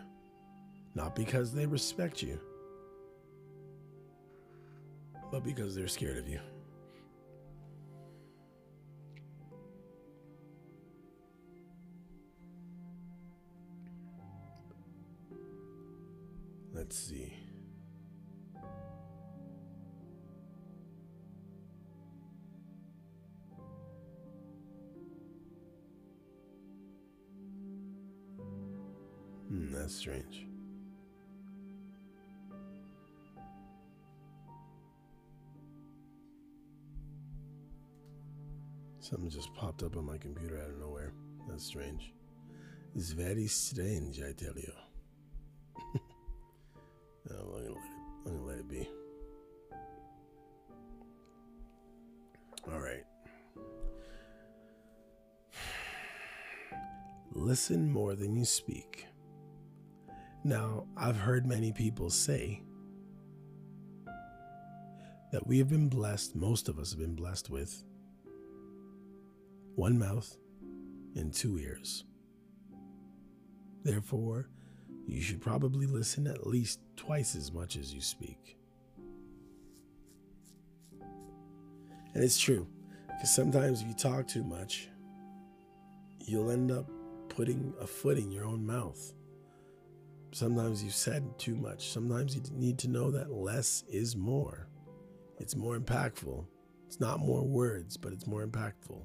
not 0.95 1.15
because 1.15 1.53
they 1.53 1.65
respect 1.65 2.21
you, 2.21 2.37
but 5.31 5.45
because 5.45 5.75
they're 5.75 5.87
scared 5.87 6.17
of 6.17 6.27
you. 6.27 6.41
Let's 16.73 16.97
see. 16.97 17.44
Strange. 30.05 30.45
Something 38.99 39.31
just 39.31 39.51
popped 39.55 39.81
up 39.81 39.97
on 39.97 40.05
my 40.05 40.19
computer 40.19 40.61
out 40.61 40.69
of 40.69 40.77
nowhere. 40.77 41.11
That's 41.49 41.65
strange. 41.65 42.13
It's 42.95 43.13
very 43.13 43.47
strange, 43.47 44.21
I 44.21 44.31
tell 44.33 44.53
you. 44.55 44.71
I'm 47.31 47.35
gonna 47.35 47.49
let 47.49 47.63
it. 47.63 47.71
I'm 48.27 48.31
gonna 48.31 48.45
let 48.45 48.59
it 48.59 48.69
be. 48.69 48.87
All 52.71 52.79
right. 52.79 53.05
Listen 57.33 57.91
more 57.91 58.13
than 58.13 58.35
you 58.35 58.45
speak. 58.45 59.07
Now, 60.45 60.85
I've 60.95 61.17
heard 61.17 61.47
many 61.47 61.71
people 61.71 62.11
say 62.11 62.61
that 65.31 65.47
we 65.47 65.57
have 65.57 65.69
been 65.69 65.89
blessed, 65.89 66.35
most 66.35 66.69
of 66.69 66.77
us 66.77 66.91
have 66.91 66.99
been 66.99 67.15
blessed 67.15 67.49
with 67.49 67.83
one 69.73 69.97
mouth 69.97 70.37
and 71.15 71.33
two 71.33 71.57
ears. 71.57 72.03
Therefore, 73.83 74.47
you 75.07 75.19
should 75.19 75.41
probably 75.41 75.87
listen 75.87 76.27
at 76.27 76.45
least 76.45 76.79
twice 76.95 77.35
as 77.35 77.51
much 77.51 77.75
as 77.75 77.91
you 77.91 77.99
speak. 77.99 78.55
And 82.13 82.23
it's 82.23 82.39
true, 82.39 82.67
because 83.07 83.33
sometimes 83.33 83.81
if 83.81 83.87
you 83.87 83.95
talk 83.95 84.27
too 84.27 84.43
much, 84.43 84.89
you'll 86.19 86.51
end 86.51 86.71
up 86.71 86.87
putting 87.29 87.73
a 87.81 87.87
foot 87.87 88.19
in 88.19 88.31
your 88.31 88.45
own 88.45 88.63
mouth. 88.63 89.11
Sometimes 90.35 90.83
you've 90.83 90.93
said 90.93 91.39
too 91.39 91.55
much. 91.55 91.93
Sometimes 91.93 92.35
you 92.35 92.41
need 92.51 92.77
to 92.79 92.89
know 92.89 93.09
that 93.09 93.31
less 93.31 93.85
is 93.87 94.17
more. 94.17 94.67
It's 95.39 95.55
more 95.55 95.79
impactful. 95.79 96.45
It's 96.85 96.99
not 96.99 97.21
more 97.21 97.41
words, 97.41 97.95
but 97.95 98.11
it's 98.11 98.27
more 98.27 98.45
impactful. 98.45 99.01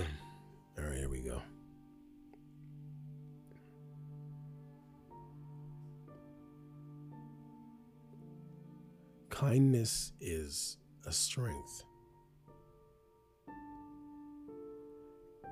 is 10.21 10.77
a 11.07 11.13
strength. 11.13 11.85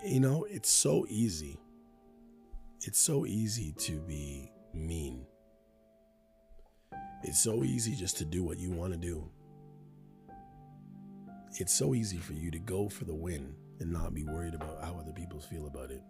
You 0.04 0.20
know, 0.20 0.46
it's 0.48 0.70
so 0.70 1.04
easy. 1.08 1.58
It's 2.82 2.98
so 2.98 3.26
easy 3.26 3.72
to 3.78 4.00
be 4.00 4.50
mean. 4.72 5.26
It's 7.22 7.38
so 7.38 7.62
easy 7.64 7.94
just 7.94 8.16
to 8.18 8.24
do 8.24 8.42
what 8.42 8.58
you 8.58 8.70
want 8.70 8.92
to 8.92 8.98
do. 8.98 9.28
It's 11.58 11.72
so 11.72 11.94
easy 11.94 12.16
for 12.16 12.32
you 12.32 12.50
to 12.50 12.58
go 12.58 12.88
for 12.88 13.04
the 13.04 13.14
win 13.14 13.54
and 13.80 13.92
not 13.92 14.14
be 14.14 14.24
worried 14.24 14.54
about 14.54 14.82
how 14.82 14.98
other 14.98 15.12
people 15.12 15.40
feel 15.40 15.66
about 15.66 15.90
it. 15.90 16.02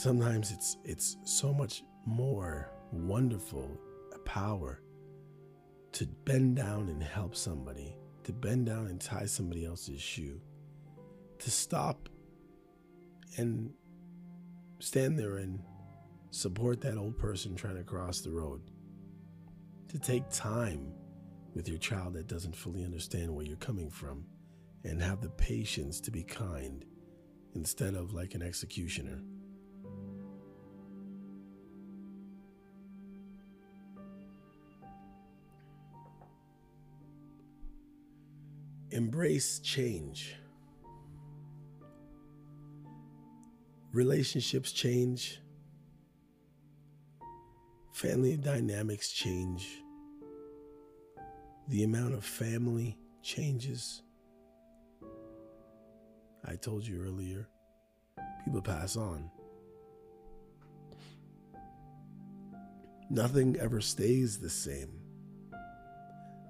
Sometimes 0.00 0.50
it's 0.50 0.78
it's 0.82 1.18
so 1.24 1.52
much 1.52 1.82
more 2.06 2.72
wonderful 2.90 3.78
a 4.14 4.18
power 4.20 4.80
to 5.92 6.06
bend 6.24 6.56
down 6.56 6.88
and 6.88 7.02
help 7.02 7.36
somebody 7.36 7.94
to 8.24 8.32
bend 8.32 8.64
down 8.64 8.86
and 8.86 8.98
tie 8.98 9.26
somebody 9.26 9.66
else's 9.66 10.00
shoe 10.00 10.40
to 11.38 11.50
stop 11.50 12.08
and 13.36 13.70
stand 14.78 15.18
there 15.18 15.36
and 15.36 15.60
support 16.30 16.80
that 16.80 16.96
old 16.96 17.18
person 17.18 17.54
trying 17.54 17.76
to 17.76 17.84
cross 17.84 18.22
the 18.22 18.30
road 18.30 18.62
to 19.86 19.98
take 19.98 20.26
time 20.30 20.94
with 21.54 21.68
your 21.68 21.78
child 21.78 22.14
that 22.14 22.26
doesn't 22.26 22.56
fully 22.56 22.84
understand 22.84 23.34
where 23.34 23.44
you're 23.44 23.56
coming 23.58 23.90
from 23.90 24.24
and 24.82 25.02
have 25.02 25.20
the 25.20 25.28
patience 25.28 26.00
to 26.00 26.10
be 26.10 26.22
kind 26.22 26.86
instead 27.54 27.94
of 27.94 28.14
like 28.14 28.34
an 28.34 28.40
executioner 28.40 29.20
Embrace 38.92 39.60
change. 39.60 40.34
Relationships 43.92 44.72
change. 44.72 45.40
Family 47.92 48.36
dynamics 48.36 49.12
change. 49.12 49.68
The 51.68 51.84
amount 51.84 52.14
of 52.14 52.24
family 52.24 52.98
changes. 53.22 54.02
I 56.44 56.56
told 56.56 56.84
you 56.84 57.00
earlier, 57.00 57.48
people 58.44 58.62
pass 58.62 58.96
on. 58.96 59.30
Nothing 63.08 63.56
ever 63.60 63.80
stays 63.80 64.38
the 64.38 64.50
same. 64.50 65.00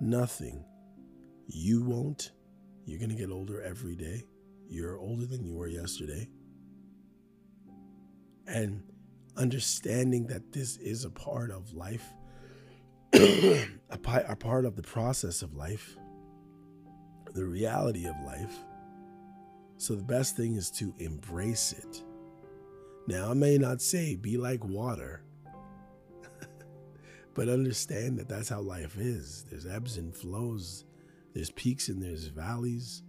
Nothing 0.01 0.65
you 1.53 1.83
won't. 1.83 2.33
You're 2.87 2.99
going 2.99 3.11
to 3.11 3.17
get 3.17 3.31
older 3.31 3.61
every 3.63 3.97
day. 3.97 4.25
You're 4.69 4.99
older 4.99 5.27
than 5.27 5.45
you 5.45 5.55
were 5.55 5.69
yesterday. 5.69 6.29
And 8.47 8.83
understanding 9.37 10.27
that 10.29 10.53
this 10.53 10.77
is 10.77 11.05
a 11.05 11.11
part 11.11 11.51
of 11.51 11.73
life, 11.73 12.05
a, 13.13 13.67
a 13.91 14.37
part 14.37 14.65
of 14.65 14.77
the 14.77 14.83
process 14.83 15.43
of 15.43 15.57
life, 15.57 15.97
the 17.35 17.45
reality 17.45 18.07
of 18.07 18.15
life. 18.25 18.57
So 19.77 19.95
the 19.95 20.05
best 20.05 20.37
thing 20.37 20.57
is 20.57 20.71
to 20.73 20.95
embrace 20.99 21.73
it. 21.73 22.03
Now, 23.07 23.31
I 23.31 23.35
may 23.35 23.57
not 23.57 23.81
say 23.81 24.15
be 24.15 24.37
like 24.37 24.65
water, 24.65 25.23
but 27.35 27.49
understand 27.49 28.19
that 28.19 28.29
that's 28.29 28.49
how 28.49 28.61
life 28.61 28.99
is. 28.99 29.47
There's 29.49 29.67
ebbs 29.67 29.97
and 29.97 30.15
flows 30.15 30.85
there's 31.35 31.51
peaks 31.51 31.89
and 31.89 32.03
there's 32.03 32.27
valleys. 32.27 33.03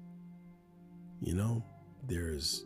You 1.21 1.35
know, 1.35 1.63
there's 2.07 2.65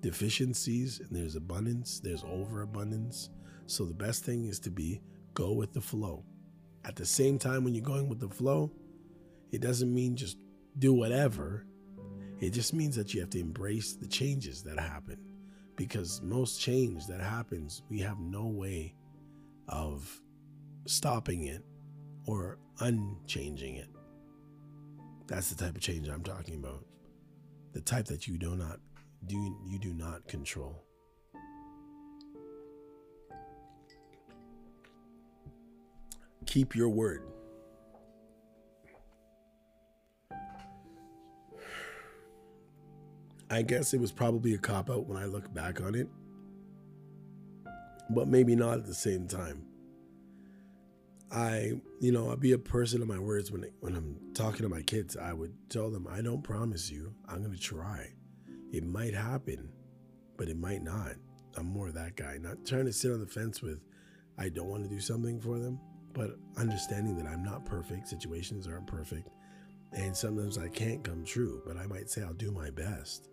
deficiencies 0.00 1.00
and 1.00 1.10
there's 1.10 1.36
abundance, 1.36 2.00
there's 2.00 2.24
overabundance. 2.24 3.30
So 3.66 3.84
the 3.84 3.94
best 3.94 4.24
thing 4.24 4.44
is 4.46 4.58
to 4.60 4.70
be 4.70 5.00
go 5.34 5.52
with 5.52 5.72
the 5.72 5.80
flow. 5.80 6.24
At 6.84 6.96
the 6.96 7.06
same 7.06 7.38
time, 7.38 7.64
when 7.64 7.74
you're 7.74 7.84
going 7.84 8.08
with 8.08 8.20
the 8.20 8.28
flow, 8.28 8.70
it 9.52 9.60
doesn't 9.60 9.92
mean 9.92 10.16
just 10.16 10.38
do 10.78 10.92
whatever. 10.92 11.66
It 12.40 12.50
just 12.50 12.72
means 12.72 12.94
that 12.96 13.12
you 13.14 13.20
have 13.20 13.30
to 13.30 13.40
embrace 13.40 13.94
the 13.94 14.06
changes 14.06 14.62
that 14.62 14.78
happen. 14.78 15.18
because 15.78 16.20
most 16.22 16.60
change 16.60 17.06
that 17.06 17.20
happens, 17.20 17.82
we 17.88 18.00
have 18.00 18.18
no 18.18 18.46
way 18.46 18.92
of 19.68 20.20
stopping 20.86 21.44
it 21.44 21.64
or 22.26 22.58
unchanging 22.80 23.76
it. 23.76 23.88
That's 25.28 25.50
the 25.50 25.62
type 25.62 25.76
of 25.76 25.82
change 25.82 26.08
I'm 26.08 26.22
talking 26.22 26.54
about. 26.54 26.84
The 27.74 27.82
type 27.82 28.06
that 28.06 28.26
you 28.26 28.38
do 28.38 28.56
not 28.56 28.80
do 29.26 29.56
you 29.66 29.78
do 29.78 29.92
not 29.92 30.26
control. 30.26 30.82
Keep 36.46 36.74
your 36.74 36.88
word. 36.88 37.22
I 43.50 43.62
guess 43.62 43.92
it 43.92 44.00
was 44.00 44.12
probably 44.12 44.54
a 44.54 44.58
cop 44.58 44.88
out 44.90 45.06
when 45.06 45.18
I 45.18 45.26
look 45.26 45.52
back 45.52 45.80
on 45.80 45.94
it, 45.94 46.08
but 48.10 48.28
maybe 48.28 48.56
not 48.56 48.78
at 48.78 48.86
the 48.86 48.94
same 48.94 49.26
time. 49.26 49.66
I, 51.30 51.72
you 52.00 52.10
know, 52.12 52.30
I'll 52.30 52.36
be 52.36 52.52
a 52.52 52.58
person 52.58 53.02
of 53.02 53.08
my 53.08 53.18
words 53.18 53.50
when 53.52 53.66
when 53.80 53.94
I'm 53.94 54.16
talking 54.34 54.62
to 54.62 54.68
my 54.68 54.82
kids. 54.82 55.16
I 55.16 55.32
would 55.32 55.52
tell 55.68 55.90
them, 55.90 56.06
I 56.10 56.22
don't 56.22 56.42
promise 56.42 56.90
you. 56.90 57.14
I'm 57.28 57.42
gonna 57.42 57.56
try. 57.56 58.12
It 58.72 58.84
might 58.84 59.14
happen, 59.14 59.70
but 60.36 60.48
it 60.48 60.56
might 60.56 60.82
not. 60.82 61.14
I'm 61.56 61.66
more 61.66 61.88
of 61.88 61.94
that 61.94 62.16
guy, 62.16 62.38
not 62.40 62.64
trying 62.64 62.86
to 62.86 62.92
sit 62.92 63.12
on 63.12 63.20
the 63.20 63.26
fence 63.26 63.60
with. 63.62 63.80
I 64.38 64.48
don't 64.48 64.68
want 64.68 64.84
to 64.84 64.88
do 64.88 65.00
something 65.00 65.40
for 65.40 65.58
them, 65.58 65.80
but 66.12 66.38
understanding 66.56 67.16
that 67.16 67.26
I'm 67.26 67.42
not 67.42 67.64
perfect. 67.66 68.08
Situations 68.08 68.66
aren't 68.66 68.86
perfect, 68.86 69.28
and 69.92 70.16
sometimes 70.16 70.56
I 70.56 70.68
can't 70.68 71.04
come 71.04 71.24
true. 71.24 71.62
But 71.66 71.76
I 71.76 71.86
might 71.86 72.08
say 72.08 72.22
I'll 72.22 72.32
do 72.32 72.52
my 72.52 72.70
best. 72.70 73.28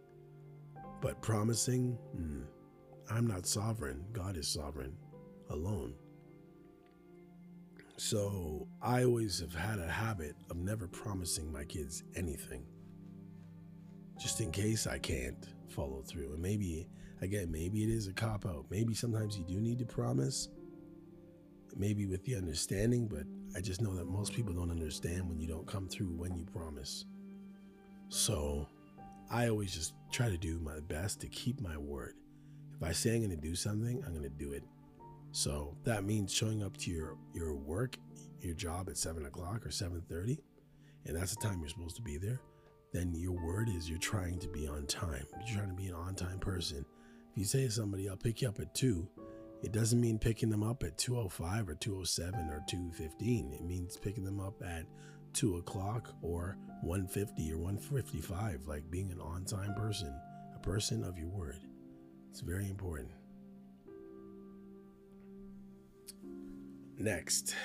But 1.01 1.21
promising, 1.21 1.97
mm, 2.17 2.43
I'm 3.09 3.27
not 3.27 3.45
sovereign. 3.45 4.03
God 4.11 4.37
is 4.37 4.47
sovereign 4.47 4.97
alone. 5.49 5.93
So 7.97 8.67
I 8.81 9.03
always 9.03 9.39
have 9.39 9.55
had 9.55 9.79
a 9.79 9.89
habit 9.89 10.35
of 10.49 10.57
never 10.57 10.87
promising 10.87 11.51
my 11.51 11.63
kids 11.63 12.03
anything. 12.15 12.65
Just 14.19 14.41
in 14.41 14.51
case 14.51 14.85
I 14.85 14.99
can't 14.99 15.47
follow 15.69 16.01
through. 16.01 16.33
And 16.33 16.41
maybe, 16.41 16.87
again, 17.21 17.51
maybe 17.51 17.83
it 17.83 17.89
is 17.89 18.07
a 18.07 18.13
cop 18.13 18.45
out. 18.45 18.65
Maybe 18.69 18.93
sometimes 18.93 19.37
you 19.37 19.45
do 19.45 19.61
need 19.61 19.79
to 19.79 19.85
promise, 19.85 20.49
maybe 21.75 22.05
with 22.05 22.23
the 22.25 22.35
understanding, 22.35 23.07
but 23.07 23.23
I 23.55 23.61
just 23.61 23.81
know 23.81 23.95
that 23.95 24.05
most 24.05 24.33
people 24.33 24.53
don't 24.53 24.71
understand 24.71 25.29
when 25.29 25.39
you 25.39 25.47
don't 25.47 25.67
come 25.67 25.87
through 25.87 26.13
when 26.15 26.35
you 26.35 26.45
promise. 26.45 27.05
So 28.09 28.67
I 29.31 29.47
always 29.47 29.73
just 29.73 29.93
try 30.11 30.29
to 30.29 30.37
do 30.37 30.59
my 30.59 30.79
best 30.81 31.21
to 31.21 31.27
keep 31.27 31.61
my 31.61 31.77
word. 31.77 32.15
If 32.75 32.83
I 32.83 32.91
say 32.91 33.15
I'm 33.15 33.19
going 33.19 33.29
to 33.31 33.37
do 33.37 33.55
something, 33.55 34.03
I'm 34.05 34.11
going 34.11 34.23
to 34.23 34.29
do 34.29 34.51
it. 34.51 34.63
So 35.36 35.75
that 35.83 36.05
means 36.05 36.33
showing 36.33 36.63
up 36.63 36.77
to 36.77 36.89
your 36.89 37.17
your 37.33 37.53
work, 37.55 37.97
your 38.39 38.55
job 38.55 38.88
at 38.88 38.95
seven 38.95 39.25
o'clock 39.25 39.65
or 39.65 39.69
seven 39.69 40.01
thirty, 40.07 40.39
and 41.05 41.13
that's 41.13 41.36
the 41.36 41.45
time 41.45 41.59
you're 41.59 41.67
supposed 41.67 41.97
to 41.97 42.01
be 42.01 42.15
there. 42.15 42.39
Then 42.93 43.13
your 43.13 43.33
word 43.33 43.67
is 43.67 43.89
you're 43.89 43.99
trying 43.99 44.39
to 44.39 44.47
be 44.47 44.65
on 44.65 44.86
time. 44.86 45.25
You're 45.45 45.57
trying 45.57 45.67
to 45.67 45.75
be 45.75 45.88
an 45.88 45.93
on 45.93 46.15
time 46.15 46.39
person. 46.39 46.86
If 47.33 47.38
you 47.38 47.43
say 47.43 47.65
to 47.65 47.69
somebody, 47.69 48.07
"I'll 48.07 48.15
pick 48.15 48.41
you 48.41 48.47
up 48.47 48.61
at 48.61 48.73
2, 48.75 49.05
it 49.61 49.73
doesn't 49.73 49.99
mean 49.99 50.19
picking 50.19 50.49
them 50.49 50.63
up 50.63 50.83
at 50.83 50.97
2:05 50.97 51.67
or 51.67 51.75
2:07 51.75 52.49
or 52.49 52.63
2:15. 52.69 53.51
It 53.51 53.65
means 53.65 53.97
picking 53.97 54.23
them 54.23 54.39
up 54.39 54.63
at 54.63 54.86
two 55.33 55.57
o'clock 55.57 56.15
or 56.21 56.55
150 56.81 57.51
or 57.51 57.57
155. 57.57 58.67
Like 58.67 58.89
being 58.89 59.11
an 59.11 59.19
on 59.19 59.43
time 59.43 59.75
person, 59.75 60.17
a 60.55 60.59
person 60.59 61.03
of 61.03 61.19
your 61.19 61.27
word. 61.27 61.59
It's 62.31 62.39
very 62.39 62.69
important. 62.69 63.11
Next. 66.97 67.55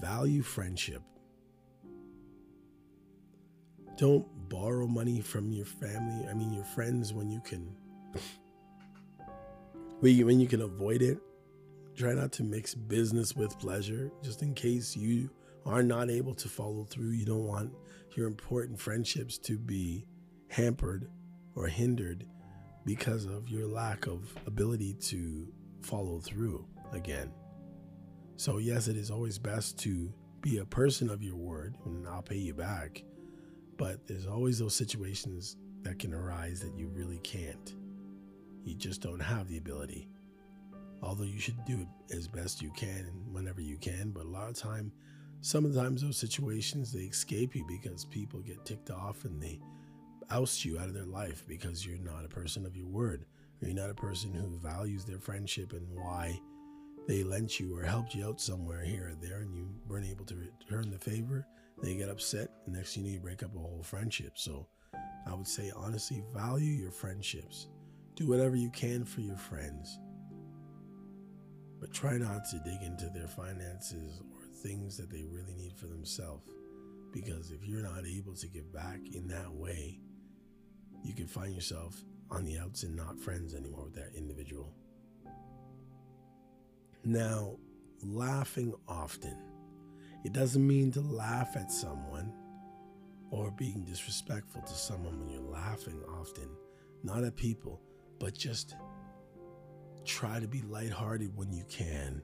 Value 0.00 0.42
friendship. 0.42 1.02
Don't 3.96 4.26
borrow 4.48 4.86
money 4.86 5.20
from 5.20 5.52
your 5.52 5.66
family, 5.66 6.26
I 6.28 6.34
mean 6.34 6.52
your 6.52 6.64
friends 6.64 7.12
when 7.12 7.30
you 7.30 7.40
can 7.40 7.76
when 10.00 10.40
you 10.40 10.46
can 10.46 10.62
avoid 10.62 11.02
it. 11.02 11.18
Try 11.96 12.14
not 12.14 12.32
to 12.32 12.42
mix 12.42 12.74
business 12.74 13.36
with 13.36 13.58
pleasure 13.58 14.10
just 14.22 14.42
in 14.42 14.54
case 14.54 14.96
you 14.96 15.28
are 15.66 15.82
not 15.82 16.08
able 16.08 16.34
to 16.34 16.48
follow 16.48 16.84
through. 16.84 17.10
You 17.10 17.26
don't 17.26 17.46
want 17.46 17.72
your 18.16 18.26
important 18.26 18.80
friendships 18.80 19.36
to 19.38 19.58
be 19.58 20.06
hampered 20.48 21.10
or 21.54 21.66
hindered 21.66 22.24
because 22.84 23.24
of 23.26 23.48
your 23.48 23.66
lack 23.66 24.06
of 24.06 24.34
ability 24.46 24.94
to 24.94 25.46
follow 25.82 26.20
through 26.20 26.66
again. 26.92 27.30
So, 28.36 28.58
yes, 28.58 28.88
it 28.88 28.96
is 28.96 29.10
always 29.10 29.38
best 29.38 29.78
to 29.80 30.12
be 30.40 30.58
a 30.58 30.64
person 30.64 31.10
of 31.10 31.22
your 31.22 31.36
word 31.36 31.76
and 31.84 32.08
I'll 32.08 32.22
pay 32.22 32.36
you 32.36 32.54
back. 32.54 33.02
But 33.76 34.06
there's 34.06 34.26
always 34.26 34.58
those 34.58 34.74
situations 34.74 35.56
that 35.82 35.98
can 35.98 36.14
arise 36.14 36.60
that 36.60 36.74
you 36.76 36.88
really 36.88 37.18
can't. 37.18 37.74
You 38.64 38.74
just 38.74 39.00
don't 39.00 39.20
have 39.20 39.48
the 39.48 39.58
ability. 39.58 40.08
Although 41.02 41.24
you 41.24 41.40
should 41.40 41.64
do 41.64 41.80
it 41.80 42.14
as 42.14 42.28
best 42.28 42.60
you 42.60 42.70
can 42.72 43.06
whenever 43.30 43.60
you 43.60 43.78
can, 43.78 44.10
but 44.10 44.24
a 44.24 44.28
lot 44.28 44.50
of 44.50 44.54
time, 44.54 44.92
sometimes 45.40 46.02
those 46.02 46.18
situations 46.18 46.92
they 46.92 47.00
escape 47.00 47.54
you 47.54 47.64
because 47.66 48.04
people 48.04 48.40
get 48.40 48.64
ticked 48.66 48.90
off 48.90 49.24
and 49.24 49.40
they 49.40 49.58
oust 50.30 50.64
you 50.64 50.78
out 50.78 50.88
of 50.88 50.94
their 50.94 51.04
life 51.04 51.44
because 51.46 51.84
you're 51.84 51.98
not 51.98 52.24
a 52.24 52.28
person 52.28 52.64
of 52.66 52.76
your 52.76 52.86
word. 52.86 53.24
Or 53.60 53.68
you're 53.68 53.76
not 53.76 53.90
a 53.90 53.94
person 53.94 54.32
who 54.32 54.58
values 54.58 55.04
their 55.04 55.18
friendship 55.18 55.72
and 55.72 55.86
why 55.92 56.40
they 57.06 57.22
lent 57.22 57.58
you 57.58 57.76
or 57.76 57.82
helped 57.82 58.14
you 58.14 58.26
out 58.26 58.40
somewhere 58.40 58.82
here 58.82 59.10
or 59.10 59.26
there 59.26 59.40
and 59.40 59.54
you 59.54 59.68
weren't 59.88 60.06
able 60.06 60.24
to 60.26 60.36
return 60.36 60.90
the 60.90 60.98
favor. 60.98 61.46
They 61.82 61.94
get 61.94 62.10
upset, 62.10 62.50
and 62.66 62.74
next 62.74 62.94
thing 62.94 63.04
you 63.04 63.10
know, 63.10 63.14
you 63.14 63.20
break 63.20 63.42
up 63.42 63.54
a 63.54 63.58
whole 63.58 63.82
friendship. 63.82 64.32
So 64.36 64.66
I 65.26 65.34
would 65.34 65.48
say, 65.48 65.72
honestly, 65.74 66.22
value 66.34 66.72
your 66.72 66.90
friendships. 66.90 67.68
Do 68.16 68.28
whatever 68.28 68.56
you 68.56 68.70
can 68.70 69.04
for 69.04 69.22
your 69.22 69.36
friends. 69.36 69.98
But 71.80 71.92
try 71.92 72.18
not 72.18 72.44
to 72.50 72.58
dig 72.58 72.82
into 72.82 73.08
their 73.08 73.28
finances 73.28 74.20
or 74.20 74.46
things 74.62 74.98
that 74.98 75.10
they 75.10 75.24
really 75.24 75.54
need 75.54 75.74
for 75.74 75.86
themselves. 75.86 76.44
Because 77.12 77.50
if 77.50 77.66
you're 77.66 77.82
not 77.82 78.06
able 78.06 78.34
to 78.34 78.46
give 78.46 78.70
back 78.72 79.00
in 79.14 79.26
that 79.28 79.50
way, 79.50 79.98
you 81.02 81.14
can 81.14 81.26
find 81.26 81.54
yourself 81.54 82.02
on 82.30 82.44
the 82.44 82.58
outs 82.58 82.82
and 82.82 82.94
not 82.94 83.18
friends 83.18 83.54
anymore 83.54 83.84
with 83.84 83.94
that 83.94 84.14
individual. 84.16 84.72
Now, 87.04 87.56
laughing 88.02 88.74
often. 88.88 89.36
It 90.24 90.32
doesn't 90.32 90.66
mean 90.66 90.92
to 90.92 91.00
laugh 91.00 91.56
at 91.56 91.72
someone 91.72 92.32
or 93.30 93.50
being 93.52 93.84
disrespectful 93.84 94.62
to 94.62 94.74
someone 94.74 95.18
when 95.18 95.28
you're 95.28 95.40
laughing 95.40 96.02
often, 96.20 96.48
not 97.02 97.24
at 97.24 97.36
people, 97.36 97.80
but 98.18 98.34
just 98.34 98.74
try 100.04 100.40
to 100.40 100.48
be 100.48 100.62
lighthearted 100.62 101.34
when 101.36 101.52
you 101.52 101.64
can. 101.68 102.22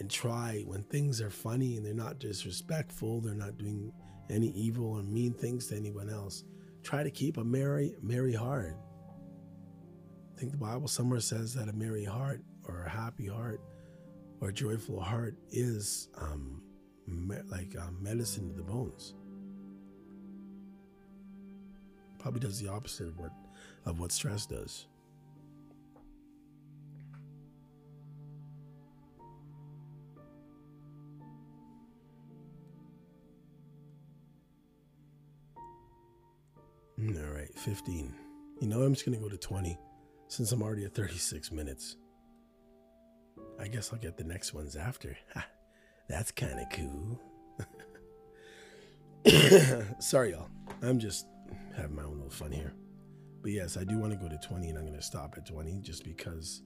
And 0.00 0.10
try 0.10 0.64
when 0.66 0.82
things 0.82 1.20
are 1.20 1.30
funny 1.30 1.76
and 1.76 1.86
they're 1.86 1.94
not 1.94 2.18
disrespectful, 2.18 3.20
they're 3.20 3.34
not 3.34 3.56
doing 3.58 3.92
any 4.28 4.48
evil 4.48 4.86
or 4.86 5.02
mean 5.02 5.32
things 5.32 5.68
to 5.68 5.76
anyone 5.76 6.10
else 6.10 6.44
try 6.84 7.02
to 7.02 7.10
keep 7.10 7.38
a 7.38 7.44
merry, 7.44 7.94
merry 8.02 8.34
heart. 8.34 8.76
I 10.34 10.38
think 10.38 10.52
the 10.52 10.58
Bible 10.58 10.86
somewhere 10.86 11.20
says 11.20 11.54
that 11.54 11.68
a 11.68 11.72
merry 11.72 12.04
heart 12.04 12.42
or 12.68 12.82
a 12.82 12.90
happy 12.90 13.26
heart 13.26 13.60
or 14.40 14.50
a 14.50 14.52
joyful 14.52 15.00
heart 15.00 15.34
is 15.50 16.08
um, 16.20 16.60
me- 17.06 17.36
like 17.46 17.74
um, 17.80 17.96
medicine 18.00 18.48
to 18.50 18.54
the 18.54 18.62
bones. 18.62 19.14
Probably 22.18 22.40
does 22.40 22.60
the 22.60 22.68
opposite 22.68 23.08
of 23.08 23.18
what 23.18 23.32
of 23.86 24.00
what 24.00 24.12
stress 24.12 24.46
does. 24.46 24.86
Mm, 36.98 37.26
all 37.26 37.34
right, 37.34 37.52
15. 37.58 38.14
You 38.60 38.68
know, 38.68 38.82
I'm 38.82 38.94
just 38.94 39.04
going 39.04 39.18
to 39.18 39.22
go 39.22 39.28
to 39.28 39.36
20 39.36 39.78
since 40.28 40.52
I'm 40.52 40.62
already 40.62 40.84
at 40.84 40.94
36 40.94 41.50
minutes. 41.52 41.96
I 43.60 43.68
guess 43.68 43.92
I'll 43.92 43.98
get 43.98 44.16
the 44.16 44.24
next 44.24 44.54
ones 44.54 44.76
after. 44.76 45.16
That's 46.08 46.30
kind 46.30 46.60
of 46.60 46.66
cool. 46.70 47.20
Sorry, 50.00 50.32
y'all. 50.32 50.50
I'm 50.82 50.98
just 50.98 51.26
having 51.76 51.96
my 51.96 52.02
own 52.02 52.14
little 52.14 52.30
fun 52.30 52.52
here. 52.52 52.74
But 53.42 53.52
yes, 53.52 53.76
I 53.76 53.84
do 53.84 53.98
want 53.98 54.12
to 54.12 54.18
go 54.18 54.28
to 54.28 54.38
20 54.38 54.68
and 54.68 54.78
I'm 54.78 54.84
going 54.84 54.98
to 54.98 55.02
stop 55.04 55.34
at 55.36 55.46
20 55.46 55.80
just 55.80 56.04
because 56.04 56.62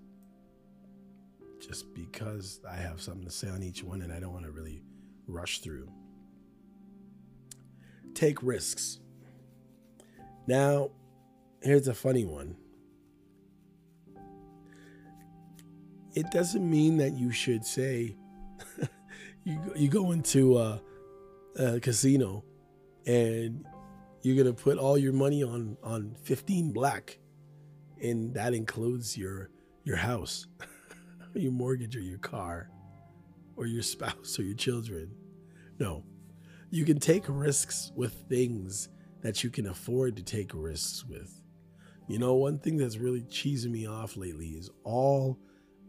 just 1.61 1.93
because 1.93 2.61
I 2.69 2.77
have 2.77 3.01
something 3.01 3.25
to 3.25 3.33
say 3.33 3.49
on 3.49 3.65
each 3.65 3.83
one 3.83 4.03
and 4.03 4.13
I 4.13 4.21
don't 4.21 4.33
want 4.33 4.45
to 4.45 4.53
really 4.53 4.83
rush 5.27 5.59
through. 5.59 5.91
Take 8.15 8.43
risks. 8.43 9.01
Now, 10.49 10.93
here's 11.61 11.89
a 11.89 11.95
funny 11.95 12.25
one. 12.25 12.57
It 16.15 16.31
doesn't 16.31 16.69
mean 16.69 16.97
that 16.97 17.13
you 17.13 17.31
should 17.31 17.67
say 17.67 18.17
you 19.45 19.61
you 19.77 19.89
go 19.91 20.11
into 20.13 20.57
a, 20.57 20.81
a 21.57 21.79
casino 21.81 22.45
and 23.05 23.67
you're 24.23 24.43
gonna 24.43 24.55
put 24.55 24.79
all 24.79 24.97
your 24.97 25.13
money 25.13 25.43
on 25.43 25.77
on 25.83 26.17
15 26.23 26.73
black, 26.73 27.19
and 28.03 28.33
that 28.33 28.55
includes 28.55 29.19
your 29.19 29.51
your 29.85 29.97
house, 29.97 30.47
your 31.35 31.53
mortgage, 31.53 31.95
or 31.95 32.01
your 32.01 32.19
car, 32.19 32.71
or 33.55 33.67
your 33.67 33.83
spouse 33.83 34.39
or 34.39 34.45
your 34.45 34.57
children. 34.57 35.11
No, 35.79 36.05
you 36.71 36.87
can 36.87 36.99
take 36.99 37.25
risks 37.29 37.93
with 37.95 38.15
things 38.31 38.89
that 39.23 39.43
you 39.43 39.51
can 39.51 39.67
afford 39.67 40.17
to 40.17 40.23
take 40.23 40.51
risks 40.55 41.05
with. 41.05 41.43
You 42.07 42.19
know, 42.19 42.35
one 42.35 42.59
thing 42.59 42.77
that's 42.77 42.97
really 42.97 43.23
cheesing 43.23 43.71
me 43.71 43.87
off 43.87 44.17
lately 44.17 44.49
is 44.49 44.71
all 44.85 45.39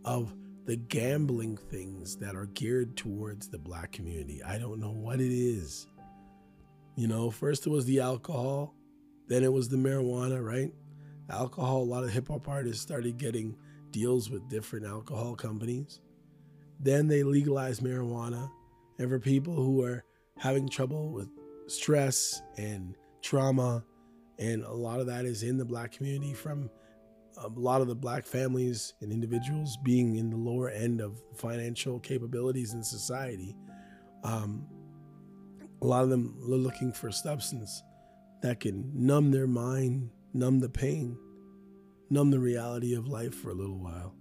of 0.04 0.34
the 0.66 0.76
gambling 0.76 1.58
things 1.58 2.18
that 2.18 2.36
are 2.36 2.48
geared 2.48 2.98
towards 2.98 3.48
the 3.48 3.58
black 3.58 3.92
community. 3.92 4.44
I 4.44 4.58
don't 4.58 4.80
know 4.80 4.92
what 4.92 5.22
it 5.22 5.32
is. 5.32 5.88
You 6.96 7.08
know, 7.08 7.32
first 7.32 7.66
it 7.66 7.70
was 7.70 7.86
the 7.86 8.02
alcohol, 8.02 8.76
then 9.28 9.44
it 9.44 9.54
was 9.54 9.70
the 9.70 9.78
marijuana, 9.78 10.46
right? 10.46 10.74
Alcohol, 11.30 11.84
a 11.84 11.84
lot 11.84 12.04
of 12.04 12.10
hip 12.10 12.28
hop 12.28 12.48
artists 12.48 12.82
started 12.82 13.18
getting 13.18 13.56
deals 13.92 14.30
with 14.30 14.50
different 14.50 14.86
alcohol 14.86 15.36
companies. 15.36 16.02
Then 16.80 17.08
they 17.08 17.24
legalized 17.24 17.82
marijuana. 17.82 18.50
And 18.98 19.10
for 19.10 19.20
people 19.20 19.56
who 19.56 19.84
are 19.84 20.04
having 20.38 20.68
trouble 20.68 21.12
with 21.12 21.30
stress 21.68 22.42
and 22.58 22.96
trauma, 23.22 23.84
and 24.38 24.64
a 24.64 24.74
lot 24.74 25.00
of 25.00 25.08
that 25.08 25.26
is 25.26 25.44
in 25.44 25.58
the 25.58 25.66
black 25.66 25.92
community 25.92 26.34
from 26.34 26.70
a 27.38 27.48
lot 27.48 27.82
of 27.82 27.88
the 27.88 27.96
black 27.96 28.26
families 28.26 28.94
and 29.02 29.12
individuals 29.12 29.78
being 29.84 30.18
in 30.18 30.30
the 30.30 30.38
lower 30.38 30.70
end 30.70 31.02
of 31.02 31.22
financial 31.36 32.00
capabilities 32.00 32.74
in 32.74 32.84
society. 32.84 33.56
Um, 34.24 34.68
a 35.82 35.86
lot 35.86 36.04
of 36.04 36.10
them 36.10 36.36
are 36.44 36.56
looking 36.56 36.92
for 36.92 37.12
substance 37.12 37.84
that 38.42 38.60
can 38.60 38.92
numb 38.94 39.32
their 39.32 39.48
mind, 39.48 40.10
numb 40.34 40.60
the 40.60 40.70
pain, 40.70 41.18
numb 42.10 42.32
the 42.32 42.40
reality 42.40 42.94
of 42.94 43.08
life 43.08 43.34
for 43.34 43.52
a 43.52 43.56
little 43.56 43.80
while. 43.80 44.16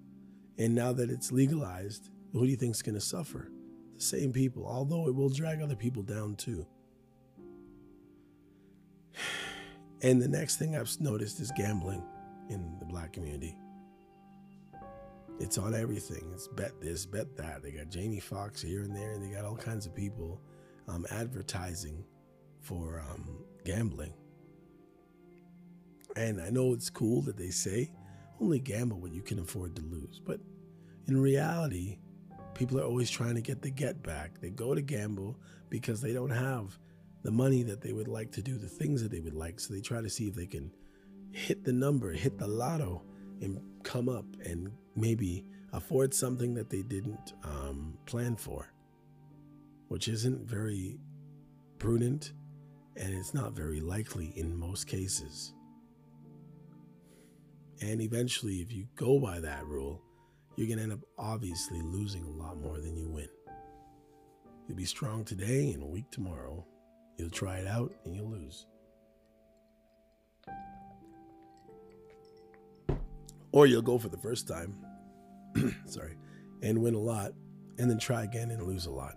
And 0.59 0.75
now 0.75 0.93
that 0.93 1.11
it's 1.11 1.33
legalized, 1.33 2.11
who 2.33 2.45
do 2.45 2.51
you 2.51 2.57
think 2.57 2.75
is 2.75 2.83
going 2.83 2.95
to 2.95 3.01
suffer? 3.01 3.51
The 3.97 4.03
same 4.03 4.33
people, 4.33 4.67
although 4.67 5.09
it 5.09 5.15
will 5.15 5.29
drag 5.29 5.61
other 5.61 5.77
people 5.77 6.03
down 6.03 6.37
too. 6.37 6.67
And 10.03 10.23
the 10.23 10.29
next 10.29 10.57
thing 10.57 10.77
I've 10.77 10.95
noticed 11.01 11.41
is 11.41 11.51
gambling 11.57 12.03
in 12.49 12.77
the 12.79 12.87
black 12.87 13.13
community. 13.13 13.57
It's 15.41 15.59
on 15.59 15.75
everything. 15.75 16.31
It's 16.33 16.49
bet 16.49 16.81
this, 16.81 17.07
bet 17.07 17.37
that. 17.37 17.63
They 17.63 17.73
got 17.73 17.91
Jamie 17.91 18.21
Foxx 18.21 18.61
here 18.61 18.83
and 18.83 18.95
there, 18.95 19.13
and 19.13 19.23
they 19.23 19.35
got 19.35 19.45
all 19.45 19.57
kinds 19.57 19.87
of 19.87 19.95
people 19.95 20.41
um, 20.89 21.07
advertising 21.11 22.05
for 22.61 23.05
um, 23.11 23.45
gambling. 23.65 24.13
And 26.17 26.41
I 26.41 26.51
know 26.51 26.73
it's 26.73 26.91
cool 26.91 27.23
that 27.23 27.37
they 27.37 27.51
say 27.51 27.93
only 28.41 28.59
gamble 28.59 28.99
when 28.99 29.13
you 29.13 29.23
can 29.23 29.39
afford 29.39 29.77
to 29.77 29.83
lose. 29.83 30.21
But 30.25 30.41
in 31.07 31.21
reality, 31.21 31.99
people 32.55 32.81
are 32.81 32.85
always 32.85 33.11
trying 33.11 33.35
to 33.37 33.41
get 33.41 33.63
the 33.63 33.71
get 33.71 34.03
back. 34.03 34.41
They 34.41 34.51
go 34.51 34.75
to 34.75 34.83
gamble 34.83 35.39
because 35.71 36.01
they 36.01 36.13
don't 36.13 36.31
have 36.31 36.79
the 37.29 37.33
money 37.33 37.63
that 37.63 37.83
they 37.83 37.93
would 37.93 38.09
like 38.09 38.33
to 38.33 38.41
do 38.41 38.57
the 38.57 38.67
things 38.67 39.03
that 39.03 39.11
they 39.11 39.21
would 39.21 39.35
like. 39.35 39.61
So 39.61 39.75
they 39.75 39.83
try 39.83 40.01
to 40.01 40.09
see 40.09 40.29
if 40.29 40.35
they 40.35 40.47
can 40.47 40.73
hit 41.31 41.63
the 41.63 41.75
number, 41.75 42.11
hit 42.11 42.39
the 42.39 42.49
lotto, 42.49 43.03
and 43.43 43.61
come 43.83 44.09
up 44.09 44.25
and 44.47 44.73
maybe 44.97 45.45
afford 45.75 46.15
something 46.15 46.55
that 46.55 46.71
they 46.71 46.81
didn't 46.81 47.35
um, 47.45 47.99
plan 48.07 48.35
for, 48.35 48.73
which 49.89 50.09
isn't 50.09 50.49
very 50.49 50.99
prudent 51.79 52.33
and 52.97 53.13
it's 53.13 53.35
not 53.35 53.53
very 53.53 53.83
likely 53.83 54.33
in 54.35 54.59
most 54.59 54.87
cases. 54.87 55.53
And 57.83 58.01
eventually, 58.01 58.63
if 58.63 58.73
you 58.73 58.87
go 58.97 59.21
by 59.21 59.39
that 59.41 59.67
rule, 59.67 60.01
you're 60.57 60.67
going 60.67 60.79
to 60.79 60.85
end 60.85 60.93
up 60.95 61.05
obviously 61.19 61.83
losing 61.83 62.25
a 62.25 62.31
lot 62.31 62.57
more 62.57 62.81
than 62.81 62.97
you 62.97 63.11
win. 63.11 63.29
You'll 64.67 64.79
be 64.79 64.87
strong 64.87 65.27
today 65.27 65.73
and 65.73 65.91
weak 65.91 66.11
tomorrow. 66.11 66.65
You'll 67.19 67.31
try 67.31 67.59
it 67.59 67.67
out 67.67 67.93
and 68.05 68.15
you'll 68.15 68.31
lose. 68.31 68.67
Or 73.51 73.67
you'll 73.67 73.83
go 73.83 73.99
for 73.99 74.09
the 74.09 74.17
first 74.17 74.47
time, 74.47 74.77
sorry, 75.87 76.17
and 76.63 76.81
win 76.81 76.95
a 76.95 76.99
lot, 76.99 77.33
and 77.79 77.91
then 77.91 77.99
try 77.99 78.23
again 78.23 78.51
and 78.53 78.63
lose 78.63 78.87
a 78.87 78.91
lot. 78.91 79.17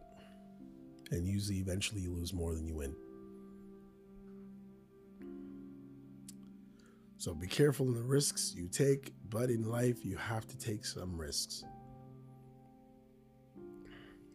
And 1.12 1.28
usually, 1.28 1.60
eventually, 1.60 2.02
you 2.02 2.12
lose 2.12 2.34
more 2.34 2.56
than 2.56 2.66
you 2.66 2.74
win. 2.74 2.96
So 7.18 7.36
be 7.36 7.46
careful 7.46 7.86
in 7.86 7.94
the 7.94 8.02
risks 8.02 8.56
you 8.58 8.68
take, 8.68 9.14
but 9.30 9.52
in 9.52 9.70
life, 9.70 10.04
you 10.04 10.18
have 10.18 10.48
to 10.48 10.58
take 10.58 10.86
some 10.86 11.20
risks. 11.20 11.64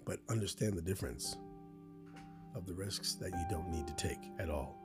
But 0.04 0.20
understand 0.28 0.74
the 0.74 0.82
difference 0.82 1.36
of 2.57 2.66
the 2.66 2.74
risks 2.74 3.14
that 3.14 3.30
you 3.30 3.44
don't 3.50 3.70
need 3.70 3.86
to 3.86 3.94
take 3.94 4.30
at 4.38 4.48
all. 4.48 4.78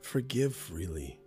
Forgive 0.00 0.56
freely. 0.56 1.20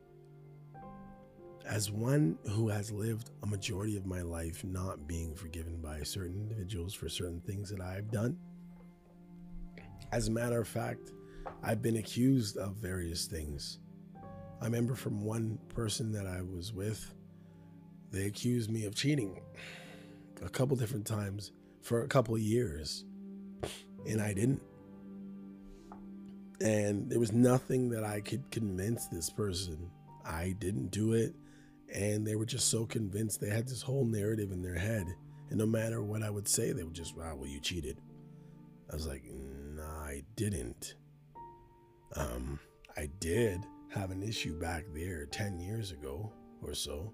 As 1.66 1.92
one 1.92 2.38
who 2.50 2.70
has 2.70 2.92
lived 2.92 3.32
a 3.44 3.46
majority 3.46 3.98
of 3.98 4.06
my 4.06 4.22
life 4.22 4.64
not 4.64 5.08
being 5.08 5.36
forgiven 5.36 5.82
by 5.82 6.02
certain 6.04 6.36
individuals 6.36 6.94
for 6.94 7.10
certain 7.10 7.42
things 7.42 7.70
that 7.70 7.82
I've 7.82 8.10
done, 8.10 8.38
as 10.12 10.30
a 10.30 10.32
matter 10.32 10.62
of 10.62 10.68
fact, 10.68 11.12
I've 11.62 11.82
been 11.82 11.98
accused 11.98 12.58
of 12.58 12.76
various 12.76 13.26
things. 13.26 13.80
I 14.62 14.66
remember 14.66 14.96
from 14.96 15.22
one 15.22 15.60
person 15.70 16.12
that 16.14 16.26
I 16.26 16.42
was 16.42 16.74
with, 16.74 17.14
they 18.12 18.26
accused 18.26 18.72
me 18.72 18.86
of 18.86 18.96
cheating 18.96 19.42
a 20.42 20.50
couple 20.50 20.78
different 20.78 21.06
times 21.06 21.52
for 21.88 22.04
a 22.04 22.08
couple 22.08 22.38
years, 22.38 23.06
and 24.06 24.22
I 24.22 24.34
didn't 24.34 24.62
and 26.60 27.10
there 27.10 27.20
was 27.20 27.32
nothing 27.32 27.90
that 27.90 28.04
I 28.04 28.22
could 28.22 28.50
convince 28.50 29.06
this 29.08 29.30
person 29.30 29.92
I 30.26 30.56
didn't 30.60 30.92
do 30.92 31.14
it. 31.14 31.34
And 31.94 32.28
they 32.28 32.36
were 32.36 32.46
just 32.46 32.70
so 32.70 32.86
convinced 32.86 33.40
they 33.40 33.50
had 33.50 33.68
this 33.68 33.82
whole 33.82 34.06
narrative 34.06 34.52
in 34.52 34.62
their 34.62 34.78
head. 34.78 35.06
And 35.50 35.58
no 35.58 35.66
matter 35.66 36.04
what 36.04 36.22
I 36.22 36.30
would 36.30 36.48
say, 36.48 36.74
they 36.74 36.84
would 36.84 36.94
just, 36.94 37.16
wow, 37.16 37.36
well, 37.36 37.48
you 37.48 37.62
cheated. 37.62 38.02
I 38.92 38.96
was 38.96 39.08
like, 39.08 39.24
nah, 39.32 40.04
I 40.04 40.24
didn't. 40.36 40.96
Um, 42.16 42.60
I 42.98 43.10
did 43.20 43.62
have 43.90 44.12
an 44.12 44.22
issue 44.22 44.60
back 44.60 44.84
there 44.94 45.26
10 45.26 45.60
years 45.60 45.92
ago 45.92 46.34
or 46.62 46.74
so. 46.74 47.14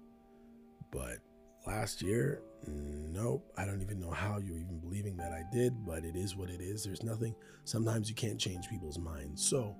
But 0.90 1.18
last 1.66 2.02
year, 2.02 2.42
nope. 2.66 3.50
I 3.56 3.64
don't 3.64 3.82
even 3.82 4.00
know 4.00 4.10
how 4.10 4.38
you're 4.38 4.58
even 4.58 4.80
believing 4.80 5.16
that 5.16 5.32
I 5.32 5.42
did, 5.52 5.84
but 5.86 6.04
it 6.04 6.16
is 6.16 6.36
what 6.36 6.50
it 6.50 6.60
is. 6.60 6.84
There's 6.84 7.02
nothing, 7.02 7.34
sometimes 7.64 8.08
you 8.08 8.14
can't 8.14 8.38
change 8.38 8.68
people's 8.68 8.98
minds. 8.98 9.46
So 9.46 9.76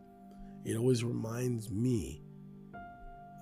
it 0.64 0.76
always 0.76 1.04
reminds 1.04 1.70
me 1.70 2.22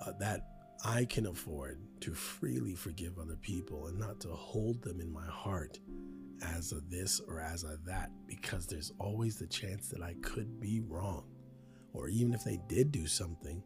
uh, 0.05 0.11
that 0.19 0.47
I 0.85 1.05
can 1.05 1.27
afford 1.27 1.79
to 2.01 2.13
freely 2.13 2.75
forgive 2.75 3.17
other 3.17 3.37
people 3.37 3.87
and 3.87 3.97
not 3.97 4.19
to 4.21 4.29
hold 4.29 4.81
them 4.81 4.99
in 4.99 5.11
my 5.11 5.25
heart 5.25 5.79
as 6.41 6.73
a 6.73 6.81
this 6.89 7.21
or 7.25 7.39
as 7.39 7.63
a 7.63 7.77
that, 7.85 8.11
because 8.27 8.67
there's 8.67 8.91
always 8.99 9.37
the 9.37 9.47
chance 9.47 9.87
that 9.89 10.01
I 10.01 10.15
could 10.21 10.59
be 10.59 10.81
wrong. 10.81 11.25
Or 11.93 12.09
even 12.09 12.33
if 12.33 12.43
they 12.43 12.59
did 12.67 12.91
do 12.91 13.07
something, 13.07 13.63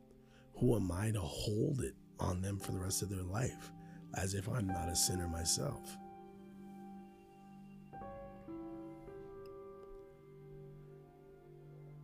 who 0.60 0.76
am 0.76 0.92
I 0.92 1.12
to 1.12 1.22
hold 1.22 1.82
it 1.82 1.96
on 2.20 2.42
them 2.42 2.60
for 2.60 2.74
the 2.74 2.80
rest 2.80 3.02
of 3.02 3.10
their 3.10 3.24
life? 3.24 3.72
As 4.16 4.34
if 4.34 4.48
I'm 4.50 4.68
not 4.68 4.90
a 4.90 4.96
sinner 4.96 5.28
myself. 5.28 5.98